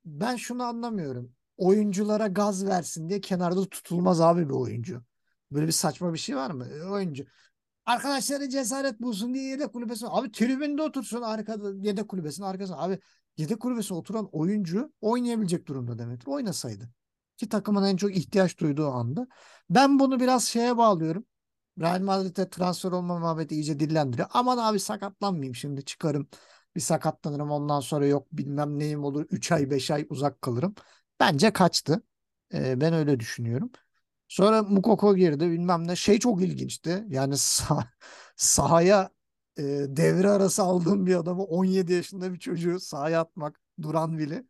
ben 0.06 0.36
şunu 0.36 0.64
anlamıyorum. 0.64 1.34
Oyunculara 1.58 2.28
gaz 2.28 2.66
versin 2.66 3.10
diye 3.10 3.22
kenarda 3.22 3.66
tutulmaz 3.70 4.22
abi 4.22 4.46
bir 4.50 4.54
oyuncu. 4.54 5.04
Böyle 5.52 5.68
bir 5.68 5.72
saçma 5.72 6.14
bir 6.14 6.20
şey 6.20 6.36
var 6.36 6.52
mı? 6.52 6.68
E, 6.68 6.84
Oyuncu 6.84 7.26
Arkadaşları 7.86 8.50
cesaret 8.50 9.02
bulsun 9.02 9.34
diye 9.34 9.44
yedek 9.50 9.74
kulübesine. 9.74 10.10
Abi 10.12 10.32
tribünde 10.32 10.82
otursun 10.82 11.22
arkada 11.22 11.72
yedek 11.88 12.08
kulübesinin 12.08 12.48
arkasına. 12.48 12.78
Abi 12.78 13.00
yedek 13.38 13.60
kulübesine 13.60 13.98
oturan 13.98 14.30
oyuncu 14.32 14.94
oynayabilecek 15.02 15.68
durumda 15.68 16.00
demektir. 16.00 16.28
Oynasaydı. 16.28 16.90
Ki 17.38 17.50
takımın 17.50 17.84
en 17.84 17.98
çok 17.98 18.18
ihtiyaç 18.18 18.58
duyduğu 18.60 18.88
anda. 18.88 19.28
Ben 19.70 20.00
bunu 20.00 20.20
biraz 20.20 20.44
şeye 20.48 20.78
bağlıyorum. 20.78 21.26
Real 21.80 22.02
Madrid'e 22.02 22.50
transfer 22.50 22.92
olma 22.92 23.20
muhabbeti 23.20 23.56
iyice 23.56 23.80
dillendiriyor. 23.80 24.28
Aman 24.34 24.58
abi 24.58 24.80
sakatlanmayayım 24.80 25.56
şimdi 25.56 25.86
çıkarım. 25.86 26.28
Bir 26.76 26.82
sakatlanırım 26.82 27.52
ondan 27.52 27.80
sonra 27.80 28.06
yok 28.08 28.28
bilmem 28.32 28.80
neyim 28.80 29.04
olur. 29.04 29.26
3 29.32 29.52
ay 29.52 29.70
5 29.70 29.92
ay 29.92 30.06
uzak 30.10 30.42
kalırım. 30.42 30.76
Bence 31.20 31.54
kaçtı. 31.54 32.02
Ee, 32.54 32.82
ben 32.82 32.94
öyle 32.94 33.20
düşünüyorum. 33.20 33.72
Sonra 34.28 34.64
Mukoko 34.64 35.16
girdi 35.16 35.52
bilmem 35.52 35.88
ne. 35.88 35.96
Şey 35.96 36.20
çok 36.20 36.42
ilginçti. 36.44 37.06
Yani 37.10 37.38
sah 37.40 37.88
sahaya 38.36 39.10
e, 39.58 39.64
devre 39.90 40.30
arası 40.30 40.64
aldığım 40.64 41.06
bir 41.06 41.16
adamı 41.16 41.44
17 41.44 41.94
yaşında 41.94 42.34
bir 42.34 42.40
çocuğu 42.40 42.80
sahaya 42.80 43.22
atmak. 43.22 43.62
Duran 43.82 44.18
bile. 44.18 44.44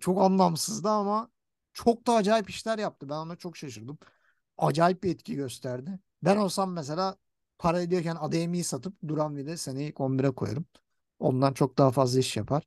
Çok 0.00 0.22
anlamsızdı 0.22 0.88
ama 0.90 1.30
çok 1.72 2.06
da 2.06 2.14
acayip 2.14 2.50
işler 2.50 2.78
yaptı. 2.78 3.08
Ben 3.08 3.14
ona 3.16 3.36
çok 3.36 3.56
şaşırdım. 3.56 3.98
Acayip 4.58 5.02
bir 5.04 5.10
etki 5.14 5.34
gösterdi. 5.36 5.98
Ben 6.24 6.36
olsam 6.36 6.72
mesela 6.72 7.16
para 7.58 7.82
ediyorken 7.82 8.16
Adeyemi'yi 8.20 8.64
satıp 8.64 8.94
Duran 9.08 9.36
bile 9.36 9.56
seneyi 9.56 9.92
11'e 9.98 10.30
koyarım. 10.30 10.66
Ondan 11.18 11.52
çok 11.52 11.78
daha 11.78 11.90
fazla 11.90 12.20
iş 12.20 12.36
yapar. 12.36 12.64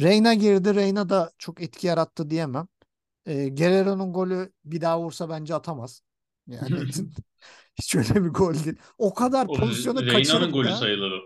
Reyna 0.00 0.34
girdi. 0.34 0.74
Reyna 0.74 1.08
da 1.08 1.32
çok 1.38 1.62
etki 1.62 1.86
yarattı 1.86 2.30
diyemem. 2.30 2.68
E, 3.26 3.48
Guerrero'nun 3.48 4.12
golü 4.12 4.52
bir 4.64 4.80
daha 4.80 5.00
vursa 5.00 5.28
bence 5.30 5.54
atamaz. 5.54 6.02
Yani 6.48 6.90
hiç 7.78 7.94
öyle 7.96 8.24
bir 8.24 8.30
gol 8.30 8.54
değil. 8.54 8.76
O 8.98 9.14
kadar 9.14 9.46
O 9.46 9.52
pozisyonu 9.52 10.06
Reyna'nın 10.06 10.18
kaçırıp 10.18 10.52
golü 10.52 10.68
da 10.68 10.76
sayılır 10.76 11.12
o. 11.12 11.20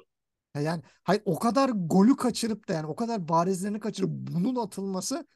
yani 0.61 0.83
hayır 1.05 1.23
o 1.25 1.39
kadar 1.39 1.71
golü 1.75 2.17
kaçırıp 2.17 2.69
da 2.69 2.73
yani 2.73 2.87
o 2.87 2.97
kadar 2.97 3.29
barizlerini 3.29 3.81
kaçırıp 3.81 4.11
bunun 4.11 4.57
atılması 4.57 5.27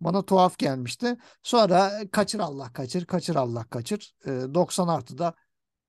bana 0.00 0.22
tuhaf 0.24 0.58
gelmişti. 0.58 1.16
Sonra 1.42 1.92
kaçır 2.12 2.40
Allah 2.40 2.72
kaçır, 2.72 3.04
kaçır 3.06 3.36
Allah 3.36 3.64
kaçır. 3.64 4.14
E, 4.26 4.30
90 4.30 4.88
artıda 4.88 5.34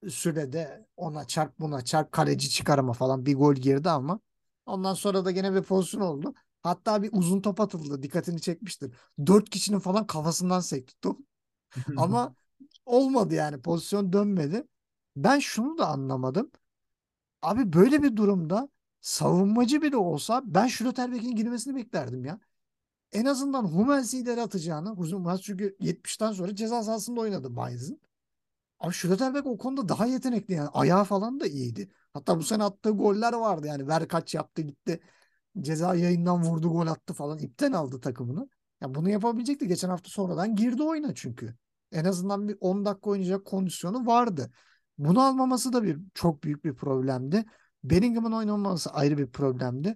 sürede 0.10 0.88
ona 0.98 1.28
çarp 1.28 1.60
buna 1.60 1.86
çarp 1.86 2.12
kaleci 2.12 2.50
çıkarma 2.50 2.94
falan 2.94 3.26
bir 3.26 3.36
gol 3.36 3.56
girdi 3.56 3.90
ama 3.90 4.20
ondan 4.66 4.94
sonra 4.94 5.26
da 5.26 5.32
gene 5.32 5.56
bir 5.56 5.62
pozisyon 5.62 6.02
oldu. 6.02 6.34
Hatta 6.64 7.04
bir 7.04 7.10
uzun 7.14 7.42
top 7.42 7.62
atıldı. 7.62 8.04
Dikkatini 8.04 8.42
çekmiştir. 8.42 8.94
Dört 9.28 9.50
kişinin 9.50 9.80
falan 9.80 10.08
kafasından 10.08 10.60
sekti 10.60 10.96
top. 11.02 11.20
Ama 11.98 12.36
olmadı 12.86 13.34
yani. 13.36 13.62
Pozisyon 13.62 14.14
dönmedi. 14.14 14.68
Ben 15.16 15.40
şunu 15.40 15.78
da 15.78 15.88
anlamadım. 15.88 16.52
Abi 17.42 17.74
böyle 17.74 18.04
bir 18.04 18.16
durumda 18.16 18.70
savunmacı 19.02 19.82
bile 19.82 19.98
olsa 19.98 20.42
ben 20.46 20.68
Schlotterbeck'in 20.68 21.36
girmesini 21.36 21.76
beklerdim 21.76 22.26
ya. 22.26 22.40
En 23.14 23.26
azından 23.26 23.64
Hummels'i 23.66 24.20
ileri 24.20 24.42
atacağını. 24.42 24.90
Hummels 24.90 25.42
çünkü 25.42 25.78
70'ten 25.80 26.32
sonra 26.32 26.56
ceza 26.56 26.84
sahasında 26.84 27.22
oynadı 27.22 27.56
Bayern'in. 27.56 28.02
Abi 28.80 28.94
Schlotterbeck 28.94 29.46
o 29.48 29.58
konuda 29.58 29.90
daha 29.90 30.06
yetenekli 30.06 30.54
yani. 30.54 30.70
Ayağı 30.70 31.04
falan 31.04 31.40
da 31.40 31.48
iyiydi. 31.48 31.90
Hatta 32.14 32.38
bu 32.40 32.44
sene 32.44 32.64
attığı 32.64 32.90
goller 32.92 33.34
vardı 33.34 33.68
yani. 33.68 33.88
Ver 33.88 34.08
kaç 34.08 34.36
yaptı 34.36 34.62
gitti. 34.62 35.00
Ceza 35.62 35.96
yayından 35.96 36.44
vurdu 36.44 36.70
gol 36.70 36.88
attı 36.88 37.14
falan. 37.14 37.40
İpten 37.40 37.72
aldı 37.72 38.02
takımını. 38.02 38.50
Ya 38.82 38.96
bunu 38.96 39.10
yapabilecekti. 39.10 39.68
Geçen 39.68 39.90
hafta 39.90 40.10
sonradan 40.10 40.56
girdi 40.56 40.84
oyuna 40.84 41.16
çünkü. 41.16 41.56
En 41.92 42.06
azından 42.06 42.48
bir 42.48 42.58
10 42.60 42.86
dakika 42.86 43.10
oynayacak 43.10 43.46
kondisyonu 43.46 44.06
vardı. 44.06 44.52
Bunu 44.98 45.22
almaması 45.22 45.74
da 45.74 45.84
bir 45.84 46.00
çok 46.14 46.44
büyük 46.44 46.66
bir 46.66 46.76
problemdi. 46.76 47.46
Bellingham'ın 47.84 48.32
oynamaması 48.32 48.90
ayrı 48.90 49.18
bir 49.18 49.28
problemdi. 49.28 49.96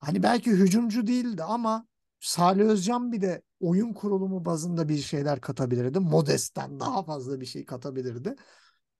Hani 0.00 0.22
belki 0.22 0.50
hücumcu 0.50 1.06
değildi 1.06 1.42
ama 1.42 1.86
Salih 2.20 2.64
Özcan 2.64 3.12
bir 3.12 3.20
de 3.20 3.42
oyun 3.60 3.92
kurulumu 3.92 4.44
bazında 4.44 4.88
bir 4.88 4.98
şeyler 4.98 5.40
katabilirdi. 5.40 6.00
Modest'ten 6.00 6.80
daha 6.80 7.02
fazla 7.04 7.40
bir 7.40 7.46
şey 7.46 7.64
katabilirdi. 7.64 8.36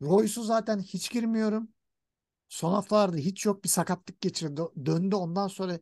Royce'u 0.02 0.44
zaten 0.44 0.78
hiç 0.78 1.10
girmiyorum. 1.10 1.68
Son 2.48 2.72
haftalarda 2.72 3.16
hiç 3.16 3.46
yok 3.46 3.64
bir 3.64 3.68
sakatlık 3.68 4.20
geçirdi. 4.20 4.62
Döndü 4.86 5.16
ondan 5.16 5.48
sonra 5.48 5.78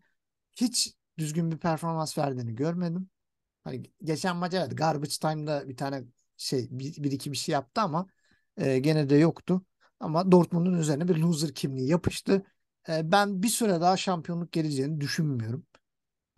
hiç 0.56 0.94
düzgün 1.18 1.50
bir 1.50 1.58
performans 1.58 2.18
verdiğini 2.18 2.54
görmedim. 2.54 3.10
Hani 3.64 3.82
geçen 4.04 4.36
maç 4.36 4.54
evet 4.54 4.78
garbage 4.78 5.12
time'da 5.20 5.68
bir 5.68 5.76
tane 5.76 6.04
şey 6.36 6.68
bir, 6.70 7.02
bir 7.04 7.12
iki 7.12 7.32
bir 7.32 7.36
şey 7.36 7.52
yaptı 7.52 7.80
ama 7.80 8.06
e, 8.56 8.78
gene 8.78 9.10
de 9.10 9.16
yoktu. 9.16 9.62
Ama 10.00 10.32
Dortmund'un 10.32 10.78
üzerine 10.78 11.08
bir 11.08 11.16
loser 11.16 11.54
kimliği 11.54 11.88
yapıştı. 11.88 12.42
E, 12.88 13.12
ben 13.12 13.42
bir 13.42 13.48
süre 13.48 13.80
daha 13.80 13.96
şampiyonluk 13.96 14.52
geleceğini 14.52 15.00
düşünmüyorum. 15.00 15.66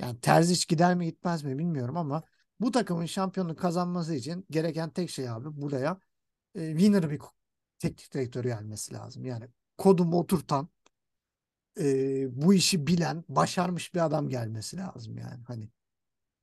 Yani 0.01 0.21
Terzic 0.21 0.65
gider 0.69 0.95
mi 0.95 1.07
gitmez 1.07 1.45
mi 1.45 1.59
bilmiyorum 1.59 1.97
ama 1.97 2.23
bu 2.61 2.71
takımın 2.73 3.07
şampiyonluk 3.07 3.59
kazanması 3.59 4.15
için 4.15 4.47
gereken 4.51 4.91
tek 4.91 5.11
şey 5.11 5.31
abi 5.31 5.63
buraya 5.63 6.01
e, 6.55 6.71
winner 6.71 7.11
bir 7.11 7.21
teknik 7.79 8.15
direktörü 8.15 8.49
gelmesi 8.49 8.95
lazım. 8.95 9.25
Yani 9.25 9.49
kodumu 9.79 10.19
oturtan 10.21 10.69
e, 11.81 12.43
bu 12.43 12.55
işi 12.55 12.87
bilen, 12.87 13.25
başarmış 13.29 13.95
bir 13.95 14.05
adam 14.05 14.29
gelmesi 14.29 14.77
lazım 14.77 15.19
yani. 15.19 15.43
Hani 15.47 15.69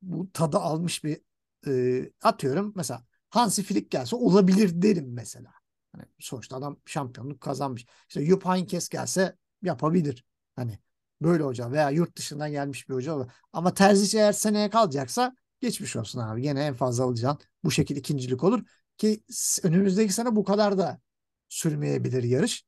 bu 0.03 0.31
tadı 0.31 0.57
almış 0.57 1.03
bir 1.03 1.21
e, 1.67 2.11
atıyorum 2.21 2.73
mesela 2.75 3.05
Hansi 3.29 3.63
Flick 3.63 3.91
gelse 3.91 4.15
olabilir 4.15 4.81
derim 4.81 5.13
mesela. 5.13 5.51
Hani 5.91 6.05
sonuçta 6.19 6.57
adam 6.57 6.77
şampiyonluk 6.85 7.41
kazanmış. 7.41 7.85
İşte 8.09 8.25
Jupp 8.25 8.45
Heynckes 8.45 8.89
gelse 8.89 9.37
yapabilir. 9.61 10.25
Hani 10.55 10.79
böyle 11.21 11.43
hoca 11.43 11.71
veya 11.71 11.89
yurt 11.89 12.17
dışından 12.17 12.51
gelmiş 12.51 12.89
bir 12.89 12.93
hoca 12.93 13.13
olur. 13.13 13.31
Ama 13.53 13.73
Terzic 13.73 14.17
eğer 14.17 14.31
seneye 14.33 14.69
kalacaksa 14.69 15.35
geçmiş 15.61 15.95
olsun 15.95 16.19
abi. 16.19 16.41
Gene 16.41 16.65
en 16.65 16.73
fazla 16.73 17.03
alacağın 17.03 17.37
bu 17.63 17.71
şekilde 17.71 17.99
ikincilik 17.99 18.43
olur. 18.43 18.63
Ki 18.97 19.23
önümüzdeki 19.63 20.13
sene 20.13 20.35
bu 20.35 20.43
kadar 20.43 20.77
da 20.77 21.01
sürmeyebilir 21.49 22.23
yarış. 22.23 22.65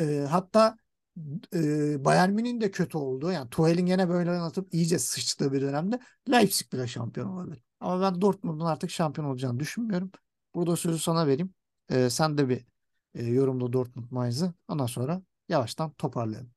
E, 0.00 0.26
hatta 0.30 0.76
e, 1.54 2.04
Bayern 2.04 2.30
Münih'in 2.30 2.60
de 2.60 2.70
kötü 2.70 2.98
olduğu 2.98 3.32
yani 3.32 3.50
Tuchel'in 3.50 3.86
gene 3.86 4.08
böyle 4.08 4.30
oynatıp 4.30 4.74
iyice 4.74 4.98
sıçtığı 4.98 5.52
bir 5.52 5.60
dönemde 5.60 6.00
Leipzig 6.30 6.72
bile 6.72 6.86
şampiyon 6.86 7.28
olabilir. 7.28 7.62
Ama 7.80 8.00
ben 8.00 8.20
Dortmund'un 8.20 8.64
artık 8.64 8.90
şampiyon 8.90 9.28
olacağını 9.28 9.60
düşünmüyorum. 9.60 10.10
Burada 10.54 10.76
sözü 10.76 10.98
sana 10.98 11.26
vereyim. 11.26 11.54
E, 11.90 12.10
sen 12.10 12.38
de 12.38 12.48
bir 12.48 12.64
e, 13.14 13.24
yorumla 13.24 13.72
Dortmund 13.72 14.06
Mainz'ı. 14.10 14.52
Ondan 14.68 14.86
sonra 14.86 15.22
yavaştan 15.48 15.90
toparlayalım. 15.92 16.50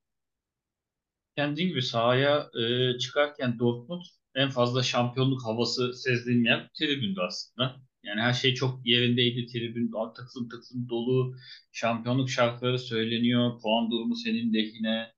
Kendin 1.35 1.67
gibi 1.67 1.81
sahaya 1.81 2.49
e, 2.59 2.97
çıkarken 2.97 3.59
Dortmund 3.59 4.01
en 4.35 4.49
fazla 4.49 4.83
şampiyonluk 4.83 5.45
havası 5.45 5.93
sezdiğim 5.93 6.45
yer 6.45 6.69
tribündü 6.79 7.19
aslında. 7.27 7.75
Yani 8.09 8.21
her 8.21 8.33
şey 8.33 8.53
çok 8.53 8.85
yerindeydi. 8.85 9.45
Tribün 9.45 9.91
tıksım 10.15 10.49
tıksım 10.49 10.89
dolu. 10.89 11.35
Şampiyonluk 11.71 12.29
şarkıları 12.29 12.79
söyleniyor. 12.79 13.61
Puan 13.61 13.91
durumu 13.91 14.15
senin 14.15 14.53
lehine. 14.53 15.11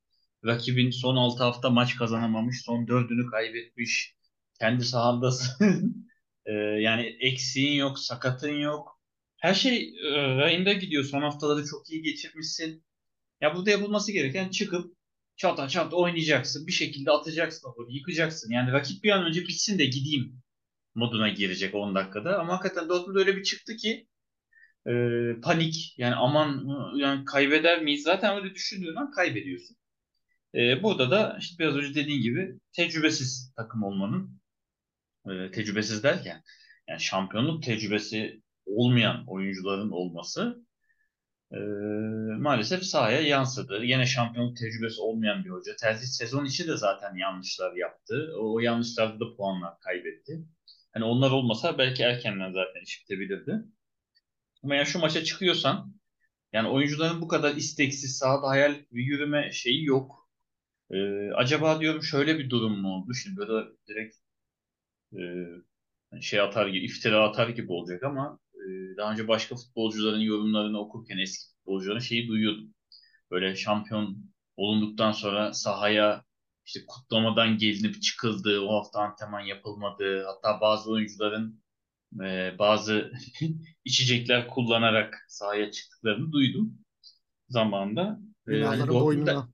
Rakibin 0.46 0.90
son 0.92 1.16
6 1.16 1.44
hafta 1.44 1.70
maç 1.70 1.96
kazanamamış. 1.96 2.62
Son 2.66 2.86
4'ünü 2.86 3.32
kaybetmiş. 3.32 4.16
Kendi 4.60 4.86
sahadasın. 4.86 6.08
e, 6.46 6.52
yani 6.54 7.18
eksiğin 7.20 7.80
yok, 7.80 8.00
sakatın 8.00 8.54
yok. 8.54 9.00
Her 9.38 9.54
şey 9.54 9.94
e, 10.06 10.36
rayında 10.36 10.74
gidiyor. 10.74 11.04
Son 11.04 11.22
haftaları 11.22 11.66
çok 11.66 11.90
iyi 11.90 12.02
geçirmişsin. 12.02 12.84
Ya 13.42 13.56
burada 13.56 13.72
yapılması 13.72 14.12
gereken 14.12 14.50
çıkıp 14.50 14.96
çata 15.36 15.68
çat 15.68 15.94
oynayacaksın. 15.94 16.68
Bir 16.68 16.72
şekilde 16.72 17.12
atacaksın 17.12 17.74
yıkacaksın. 17.90 18.52
Yani 18.52 18.72
rakip 18.72 19.04
bir 19.04 19.12
an 19.12 19.26
önce 19.26 19.42
bitsin 19.42 19.80
de 19.80 19.86
gideyim 19.86 20.41
moduna 20.96 21.30
girecek 21.30 21.76
10 21.76 21.96
dakikada. 21.96 22.40
Ama 22.40 22.54
hakikaten 22.54 22.90
Dortmund 22.90 23.18
öyle 23.18 23.38
bir 23.38 23.44
çıktı 23.44 23.76
ki 23.76 24.08
e, 24.88 24.92
panik. 25.44 25.96
Yani 25.98 26.16
aman 26.16 26.68
yani 26.96 27.26
kaybeder 27.26 27.82
miyiz? 27.82 28.04
Zaten 28.04 28.38
öyle 28.38 28.56
düşündüğün 28.56 28.96
an 28.96 29.12
kaybediyorsun. 29.12 29.78
E, 30.56 30.84
burada 30.84 31.12
da 31.12 31.38
işte 31.40 31.60
biraz 31.60 31.76
önce 31.76 31.96
dediğin 31.96 32.22
gibi 32.22 32.60
tecrübesiz 32.74 33.54
takım 33.58 33.84
olmanın 33.84 34.42
e, 35.30 35.52
tecrübesiz 35.52 36.04
derken 36.04 36.44
yani 36.88 37.02
şampiyonluk 37.02 37.64
tecrübesi 37.64 38.42
olmayan 38.66 39.24
oyuncuların 39.28 39.92
olması 39.92 40.66
e, 41.52 41.58
maalesef 42.40 42.84
sahaya 42.84 43.22
yansıdı. 43.22 43.84
Yine 43.84 44.06
şampiyonluk 44.06 44.58
tecrübesi 44.58 45.02
olmayan 45.02 45.46
bir 45.46 45.50
hoca. 45.50 45.76
Terzic 45.76 46.08
sezon 46.08 46.46
içi 46.46 46.68
de 46.68 46.78
zaten 46.78 47.16
yanlışlar 47.16 47.74
yaptı. 47.76 48.34
O, 48.40 48.54
o 48.56 48.60
yanlışlarda 48.60 49.20
da 49.20 49.36
puanlar 49.38 49.80
kaybetti. 49.80 50.46
Hani 50.94 51.04
onlar 51.06 51.32
olmasa 51.32 51.78
belki 51.78 52.04
erkenden 52.04 52.54
zaten 52.54 52.82
iş 52.84 53.02
bitebilirdi. 53.04 53.64
Ama 54.64 54.76
yani 54.76 54.86
şu 54.86 55.00
maça 55.00 55.24
çıkıyorsan 55.24 55.94
yani 56.54 56.70
oyuncuların 56.70 57.22
bu 57.22 57.28
kadar 57.28 57.56
isteksiz 57.56 58.18
sahada 58.18 58.48
hayal 58.50 58.76
bir 58.92 59.04
yürüme 59.04 59.52
şeyi 59.54 59.86
yok. 59.86 60.30
Ee, 60.92 61.32
acaba 61.36 61.82
diyorum 61.82 62.04
şöyle 62.04 62.40
bir 62.40 62.52
durum 62.52 62.82
mu 62.82 62.90
oldu? 62.96 63.14
Şimdi 63.14 63.38
böyle 63.38 63.70
direkt 63.90 64.18
e, 66.16 66.22
şey 66.22 66.40
atar 66.42 66.68
gibi, 66.68 66.86
iftira 66.86 67.24
atar 67.30 67.50
gibi 67.50 67.72
olacak 67.72 68.04
ama 68.04 68.40
e, 68.56 68.98
daha 68.98 69.12
önce 69.12 69.28
başka 69.28 69.56
futbolcuların 69.56 70.20
yorumlarını 70.20 70.80
okurken 70.80 71.18
eski 71.18 71.54
futbolcuların 71.56 72.00
şeyi 72.00 72.28
duyuyordum. 72.28 72.74
Böyle 73.32 73.56
şampiyon 73.56 74.18
olunduktan 74.58 75.12
sonra 75.12 75.54
sahaya 75.54 76.24
işte 76.66 76.86
kutlamadan 76.88 77.58
gelinip 77.58 78.02
çıkıldı, 78.02 78.62
o 78.62 78.76
hafta 78.76 79.00
antrenman 79.00 79.40
yapılmadı. 79.40 80.26
Hatta 80.26 80.62
bazı 80.62 80.92
oyuncuların 80.92 81.62
e, 82.24 82.56
bazı 82.60 83.12
içecekler 83.86 84.48
kullanarak 84.48 85.26
sahaya 85.28 85.72
çıktıklarını 85.72 86.32
duydum 86.32 86.74
zamanında. 87.50 88.20
E, 88.48 88.62
hani 88.64 88.80
Dortmund'da 88.80 89.06
boynuna. 89.06 89.50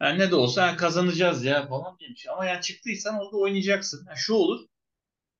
yani 0.00 0.18
ne 0.18 0.30
de 0.30 0.34
olsa 0.34 0.66
yani 0.66 0.76
kazanacağız 0.76 1.44
ya 1.44 1.68
falan 1.68 1.98
demiş. 2.00 2.26
Ama 2.32 2.46
yani 2.46 2.62
çıktıysan 2.62 3.18
orada 3.20 3.36
oynayacaksın. 3.36 4.04
Yani 4.08 4.18
şu 4.18 4.34
olur. 4.34 4.66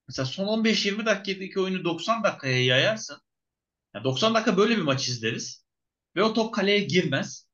Mesela 0.08 0.26
son 0.26 0.64
15-20 0.64 1.06
dakikadaki 1.06 1.60
oyunu 1.60 1.84
90 1.84 2.24
dakikaya 2.24 2.64
yayarsın. 2.64 3.18
Yani 3.94 4.04
90 4.04 4.34
dakika 4.34 4.56
böyle 4.56 4.76
bir 4.76 4.82
maç 4.82 5.08
izleriz. 5.08 5.66
Ve 6.16 6.22
o 6.22 6.34
top 6.34 6.54
kaleye 6.54 6.80
girmez. 6.80 7.48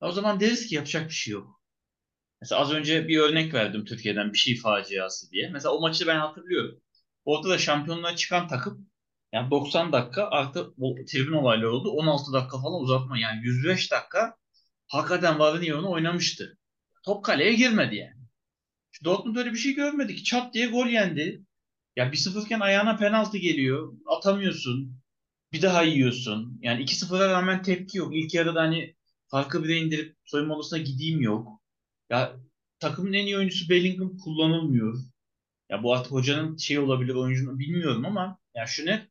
O 0.00 0.12
zaman 0.12 0.40
deriz 0.40 0.66
ki 0.66 0.74
yapacak 0.74 1.08
bir 1.08 1.14
şey 1.14 1.32
yok. 1.32 1.55
Mesela 2.40 2.60
az 2.60 2.72
önce 2.72 3.08
bir 3.08 3.18
örnek 3.18 3.54
verdim 3.54 3.84
Türkiye'den 3.84 4.32
bir 4.32 4.38
şey 4.38 4.56
faciası 4.56 5.30
diye. 5.30 5.50
Mesela 5.50 5.74
o 5.74 5.80
maçı 5.80 6.06
ben 6.06 6.18
hatırlıyorum. 6.18 6.80
Orada 7.24 7.48
da 7.48 7.58
şampiyonluğa 7.58 8.16
çıkan 8.16 8.48
takım 8.48 8.88
yani 9.32 9.50
90 9.50 9.92
dakika 9.92 10.28
artı 10.30 10.74
o 10.80 10.94
tribün 11.08 11.32
olayları 11.32 11.72
oldu. 11.72 11.90
16 11.90 12.32
dakika 12.32 12.58
falan 12.62 12.82
uzatma. 12.82 13.18
Yani 13.18 13.40
105 13.44 13.92
dakika 13.92 14.36
hakikaten 14.88 15.38
varın 15.38 15.62
yoğunu 15.62 15.90
oynamıştı. 15.90 16.58
Top 17.04 17.24
kaleye 17.24 17.54
girmedi 17.54 17.96
yani. 17.96 18.16
Şu 18.92 19.04
Dortmund 19.04 19.36
öyle 19.36 19.52
bir 19.52 19.58
şey 19.58 19.74
görmedi 19.74 20.16
ki. 20.16 20.24
Çat 20.24 20.54
diye 20.54 20.66
gol 20.66 20.86
yendi. 20.86 21.42
Ya 21.96 22.12
1-0 22.12 22.44
iken 22.44 22.60
ayağına 22.60 22.96
penaltı 22.96 23.38
geliyor. 23.38 23.92
Atamıyorsun. 24.06 25.00
Bir 25.52 25.62
daha 25.62 25.82
yiyorsun. 25.82 26.58
Yani 26.62 26.82
2-0'a 26.82 27.30
rağmen 27.30 27.62
tepki 27.62 27.98
yok. 27.98 28.16
İlk 28.16 28.34
yarıda 28.34 28.60
hani 28.62 28.96
farkı 29.28 29.64
bire 29.64 29.76
indirip 29.78 30.16
soyunma 30.24 30.54
odasına 30.54 30.78
gideyim 30.78 31.20
yok. 31.20 31.60
Ya 32.10 32.36
takımın 32.78 33.12
en 33.12 33.26
iyi 33.26 33.36
oyuncusu 33.36 33.70
Bellingham 33.70 34.16
kullanılmıyor. 34.18 34.98
Ya 35.70 35.82
bu 35.82 35.94
artık 35.94 36.12
hocanın 36.12 36.56
şey 36.56 36.78
olabilir 36.78 37.14
oyuncunun 37.14 37.58
bilmiyorum 37.58 38.06
ama 38.06 38.38
ya 38.54 38.66
şu 38.66 38.86
net 38.86 39.08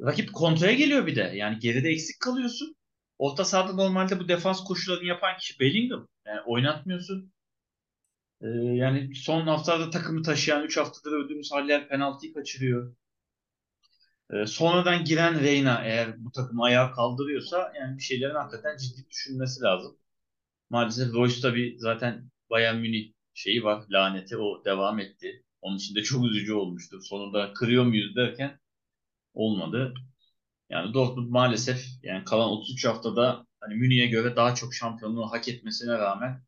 rakip 0.00 0.32
kontraya 0.34 0.74
geliyor 0.74 1.06
bir 1.06 1.16
de. 1.16 1.32
Yani 1.34 1.60
geride 1.60 1.90
eksik 1.90 2.20
kalıyorsun. 2.20 2.76
Orta 3.18 3.44
sahada 3.44 3.72
normalde 3.74 4.20
bu 4.20 4.28
defans 4.28 4.64
koşullarını 4.64 5.06
yapan 5.06 5.38
kişi 5.38 5.60
Bellingham. 5.60 6.08
Yani 6.26 6.40
oynatmıyorsun. 6.46 7.32
Ee, 8.40 8.46
yani 8.48 9.14
son 9.14 9.46
haftalarda 9.46 9.90
takımı 9.90 10.22
taşıyan 10.22 10.64
3 10.64 10.76
haftadır 10.76 11.12
övdüğümüz 11.12 11.52
Haller 11.52 11.88
penaltıyı 11.88 12.34
kaçırıyor. 12.34 12.94
Ee, 14.32 14.46
sonradan 14.46 15.04
giren 15.04 15.40
Reyna 15.40 15.82
eğer 15.84 16.24
bu 16.24 16.30
takımı 16.32 16.64
ayağa 16.64 16.92
kaldırıyorsa 16.92 17.72
yani 17.80 17.96
bir 17.98 18.02
şeylerin 18.02 18.34
hakikaten 18.34 18.76
ciddi 18.76 19.08
düşünmesi 19.10 19.62
lazım. 19.62 19.98
Maalesef 20.74 21.14
Royce 21.14 21.40
tabii 21.40 21.76
zaten 21.78 22.30
Bayern 22.50 22.76
Münih 22.76 23.12
şeyi 23.34 23.64
var, 23.64 23.84
laneti 23.90 24.36
o 24.36 24.64
devam 24.64 25.00
etti. 25.00 25.44
Onun 25.60 25.76
için 25.76 25.94
de 25.94 26.02
çok 26.02 26.26
üzücü 26.26 26.52
olmuştu. 26.52 27.00
Sonunda 27.02 27.52
kırıyor 27.52 27.84
muyuz 27.84 28.16
derken 28.16 28.60
olmadı. 29.34 29.94
Yani 30.70 30.94
Dortmund 30.94 31.30
maalesef 31.30 31.86
yani 32.02 32.24
kalan 32.24 32.50
33 32.50 32.84
haftada 32.84 33.46
hani 33.60 33.74
Münih'e 33.74 34.06
göre 34.06 34.36
daha 34.36 34.54
çok 34.54 34.74
şampiyonluğu 34.74 35.32
hak 35.32 35.48
etmesine 35.48 35.92
rağmen 35.92 36.42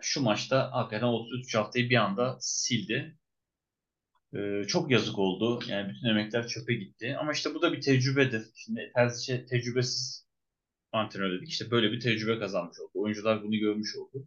şu 0.00 0.22
maçta 0.22 0.72
hakikaten 0.72 1.06
33 1.06 1.54
haftayı 1.54 1.90
bir 1.90 1.96
anda 1.96 2.36
sildi. 2.40 3.18
Ee, 4.34 4.64
çok 4.68 4.90
yazık 4.90 5.18
oldu. 5.18 5.60
Yani 5.68 5.88
bütün 5.90 6.08
emekler 6.08 6.48
çöpe 6.48 6.74
gitti. 6.74 7.16
Ama 7.20 7.32
işte 7.32 7.54
bu 7.54 7.62
da 7.62 7.72
bir 7.72 7.80
tecrübedir. 7.80 8.42
Şimdi 8.54 8.92
Terzic 8.94 9.46
tecrübesiz 9.46 10.29
antrenör 10.92 11.32
dedik. 11.32 11.48
İşte 11.48 11.70
böyle 11.70 11.92
bir 11.92 12.00
tecrübe 12.00 12.38
kazanmış 12.38 12.80
oldu. 12.80 12.90
Oyuncular 12.94 13.42
bunu 13.42 13.56
görmüş 13.56 13.96
oldu. 13.96 14.26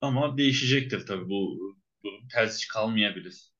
Ama 0.00 0.38
değişecektir 0.38 1.06
tabii 1.06 1.28
bu 1.28 1.58
durum. 2.04 2.28
Terzic 2.32 2.66
kalmayabilir. 2.72 3.52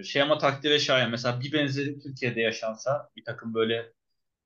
Ee, 0.00 0.02
şey 0.02 0.22
ama 0.22 0.38
takdire 0.38 0.78
şayan. 0.78 1.10
Mesela 1.10 1.40
bir 1.40 1.52
benzeri 1.52 1.98
Türkiye'de 1.98 2.40
yaşansa 2.40 3.10
bir 3.16 3.24
takım 3.24 3.54
böyle 3.54 3.92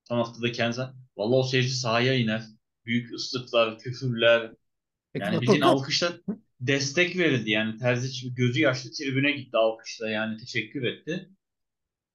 son 0.03 0.17
haftada 0.17 0.51
Kenza. 0.51 0.95
Vallahi 1.17 1.39
o 1.39 1.43
seyirci 1.43 1.73
sahaya 1.73 2.13
iner. 2.13 2.43
Büyük 2.85 3.13
ıslıklar, 3.13 3.79
küfürler. 3.79 4.51
Yani 5.15 5.41
bildiğin 5.41 5.61
alkışla 5.61 6.13
destek 6.59 7.17
verildi. 7.17 7.51
Yani 7.51 7.77
Terzic 7.77 8.29
gözü 8.29 8.61
yaşlı 8.61 8.91
tribüne 8.91 9.31
gitti 9.31 9.57
alkışla. 9.57 10.09
Yani 10.09 10.37
teşekkür 10.37 10.83
etti. 10.83 11.29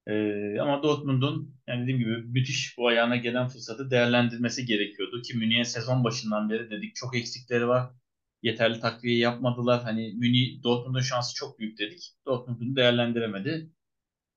Ee, 0.07 0.61
ama 0.61 0.83
Dortmund'un 0.83 1.55
yani 1.67 1.83
dediğim 1.83 1.99
gibi 1.99 2.17
müthiş 2.17 2.79
bu 2.79 2.89
ayağına 2.89 3.17
gelen 3.17 3.49
fırsatı 3.49 3.91
değerlendirmesi 3.91 4.67
gerekiyordu 4.67 5.23
ki 5.23 5.37
Münih'e 5.39 5.65
sezon 5.65 6.05
başından 6.05 6.51
beri 6.51 6.71
dedik 6.71 6.95
çok 6.95 7.17
eksikleri 7.17 7.69
var. 7.69 7.91
Yeterli 8.43 8.81
takviye 8.81 9.19
yapmadılar. 9.19 9.83
Hani 9.83 10.15
Münih 10.15 10.63
Dortmund'un 10.63 11.01
şansı 11.01 11.35
çok 11.35 11.59
büyük 11.59 11.79
dedik. 11.79 12.13
Dortmund'un 12.27 12.77
değerlendiremedi. 12.77 13.71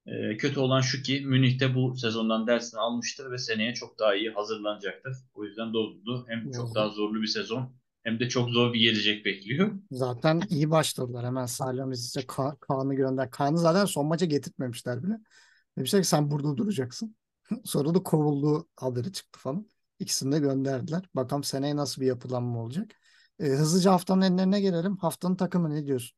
Ee, 0.07 0.37
kötü 0.37 0.59
olan 0.59 0.81
şu 0.81 1.01
ki 1.01 1.21
Münih 1.25 1.59
de 1.59 1.75
bu 1.75 1.95
sezondan 1.95 2.47
dersini 2.47 2.79
almıştır 2.79 3.31
ve 3.31 3.37
seneye 3.37 3.73
çok 3.73 3.99
daha 3.99 4.15
iyi 4.15 4.29
hazırlanacaktır. 4.29 5.13
O 5.33 5.45
yüzden 5.45 5.73
Dortmund'u 5.73 6.25
hem 6.27 6.51
çok 6.51 6.75
daha 6.75 6.89
zorlu 6.89 7.21
bir 7.21 7.27
sezon 7.27 7.75
hem 8.03 8.19
de 8.19 8.29
çok 8.29 8.49
zor 8.49 8.73
bir 8.73 8.79
gelecek 8.79 9.25
bekliyor. 9.25 9.71
Zaten 9.91 10.41
iyi 10.49 10.71
başladılar. 10.71 11.25
Hemen 11.25 11.45
Salihamidzic 11.45 12.27
Ka 12.27 12.55
Kaan'ı 12.59 12.95
gönder. 12.95 13.31
Kaan'ı 13.31 13.57
zaten 13.57 13.85
son 13.85 14.07
maça 14.07 14.25
getirtmemişler 14.25 15.03
bile. 15.03 15.13
Demişler 15.77 16.01
ki 16.01 16.07
sen 16.07 16.31
burada 16.31 16.57
duracaksın. 16.57 17.15
Sonra 17.63 17.95
da 17.95 18.03
kovulduğu 18.03 18.69
haberi 18.75 19.11
çıktı 19.11 19.39
falan. 19.39 19.67
İkisini 19.99 20.31
de 20.31 20.39
gönderdiler. 20.39 21.03
Bakalım 21.15 21.43
seneye 21.43 21.75
nasıl 21.75 22.01
bir 22.01 22.07
yapılanma 22.07 22.59
olacak. 22.59 22.91
E, 23.39 23.43
hızlıca 23.45 23.91
haftanın 23.91 24.21
enlerine 24.21 24.61
gelelim. 24.61 24.97
Haftanın 24.97 25.35
takımı 25.35 25.69
ne 25.69 25.85
diyorsun? 25.85 26.17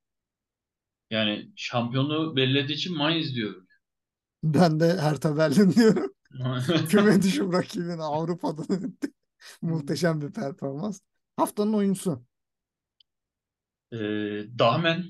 Yani 1.09 1.51
şampiyonluğu 1.55 2.35
bellediği 2.35 2.77
için 2.77 2.97
Mainz 2.97 3.35
diyorum. 3.35 3.67
Ben 4.43 4.79
de 4.79 4.97
Hertha 4.97 5.37
Berlin 5.37 5.71
diyorum. 5.71 6.13
Küme 6.89 7.21
düşüm 7.21 7.53
rakibini 7.53 8.03
Avrupa'da 8.03 8.63
muhteşem 9.61 10.21
bir 10.21 10.31
performans. 10.31 10.99
Haftanın 11.35 11.73
oyuncusu. 11.73 12.25
Ee, 13.91 13.97
Dahmen. 14.59 15.05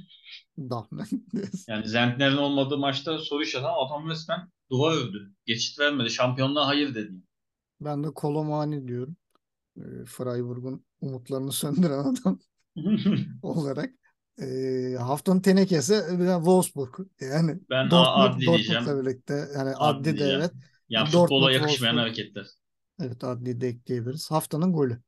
Dahmen. 0.58 1.08
Yani 1.68 1.88
Zentner'in 1.88 2.38
olmadığı 2.38 2.78
maçta 2.78 3.18
soru 3.20 3.43
ama 3.45 3.86
adam 3.86 4.10
resmen 4.10 4.49
duvar 4.72 4.97
ördü. 4.97 5.34
Geçit 5.45 5.80
vermedi. 5.80 6.10
Şampiyonluğa 6.10 6.68
hayır 6.68 6.95
dedi. 6.95 7.12
Ben 7.82 8.03
de 8.03 8.08
Kolomani 8.14 8.88
diyorum. 8.88 9.16
E, 9.78 10.05
Freiburg'un 10.05 10.86
umutlarını 11.01 11.51
söndüren 11.51 11.99
adam 11.99 12.39
olarak. 13.41 13.91
E, 14.41 14.95
haftanın 14.99 15.41
tenekesi 15.41 15.93
Wolfsburg. 16.38 16.95
Yani 17.22 17.60
ben 17.70 17.91
Dortmund, 17.91 18.34
adli 18.36 18.39
diyeceğim. 18.39 18.86
Dortmund'la 18.86 19.05
birlikte. 19.05 19.34
Yani 19.55 19.76
Adli 19.76 19.76
adli, 19.76 20.14
de 20.14 20.18
diyeceğim. 20.18 20.41
evet. 20.41 20.51
Yani 20.89 21.12
Dortmund, 21.14 21.28
futbola 21.30 21.51
yakışmayan 21.51 21.93
Wolfsburg. 21.93 22.18
hareketler. 22.18 22.47
Evet 23.01 23.24
adli 23.24 23.62
de 23.62 23.68
ekleyebiliriz. 23.68 24.32
Haftanın 24.32 24.74
golü. 24.74 25.01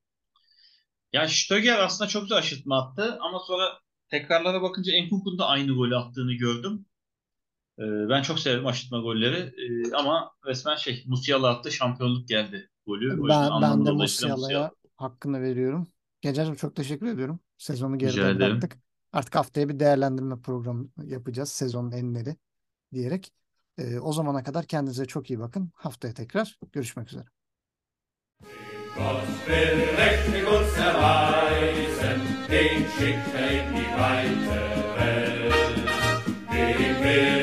Ya 1.13 1.27
Stöger 1.27 1.79
aslında 1.79 2.07
çok 2.09 2.21
güzel 2.23 2.37
aşırtma 2.37 2.77
attı 2.81 3.17
ama 3.21 3.39
sonra 3.39 3.79
tekrarlara 4.09 4.61
bakınca 4.61 4.93
Enkuku'nun 4.93 5.39
da 5.39 5.47
aynı 5.47 5.73
golü 5.73 5.95
attığını 5.95 6.33
gördüm. 6.33 6.85
Ee, 7.79 7.83
ben 8.09 8.21
çok 8.21 8.39
severim 8.39 8.67
aşırtma 8.67 8.99
golleri 8.99 9.37
Ee, 9.37 9.93
ama 9.95 10.31
resmen 10.45 10.75
şey 10.75 11.03
Musiala 11.07 11.49
attı 11.49 11.71
şampiyonluk 11.71 12.27
geldi 12.27 12.69
golü. 12.85 13.27
Ben, 13.29 13.61
ben 13.61 13.85
de 13.85 13.91
Musiala'ya 13.91 14.37
Musiala. 14.37 14.71
hakkını 14.95 15.41
veriyorum. 15.41 15.87
Gencer'cim 16.21 16.55
çok 16.55 16.75
teşekkür 16.75 17.07
ediyorum. 17.07 17.39
Sezonu 17.57 17.97
geride 17.97 18.39
bıraktık. 18.39 18.77
Artık 19.13 19.35
haftaya 19.35 19.69
bir 19.69 19.79
değerlendirme 19.79 20.41
programı 20.41 20.89
yapacağız. 21.03 21.49
Sezonun 21.49 21.91
enleri 21.91 22.35
diyerek. 22.93 23.33
Ee, 23.77 23.99
o 23.99 24.13
zamana 24.13 24.43
kadar 24.43 24.65
kendinize 24.65 25.05
çok 25.05 25.29
iyi 25.29 25.39
bakın. 25.39 25.71
Haftaya 25.75 26.13
tekrar 26.13 26.59
görüşmek 26.71 27.07
üzere. 27.07 27.25
Gott 28.95 29.23
will 29.45 29.87
recht 29.97 30.29
mit 30.31 30.45
uns 30.47 30.77
erweisen, 30.77 32.21
den 32.49 32.85
schickt 32.97 33.33
er 33.35 33.49
in 33.49 33.75
die 33.75 33.91
weite 33.97 34.59
Welt. 34.97 35.53
Dem 36.51 37.03
will 37.03 37.38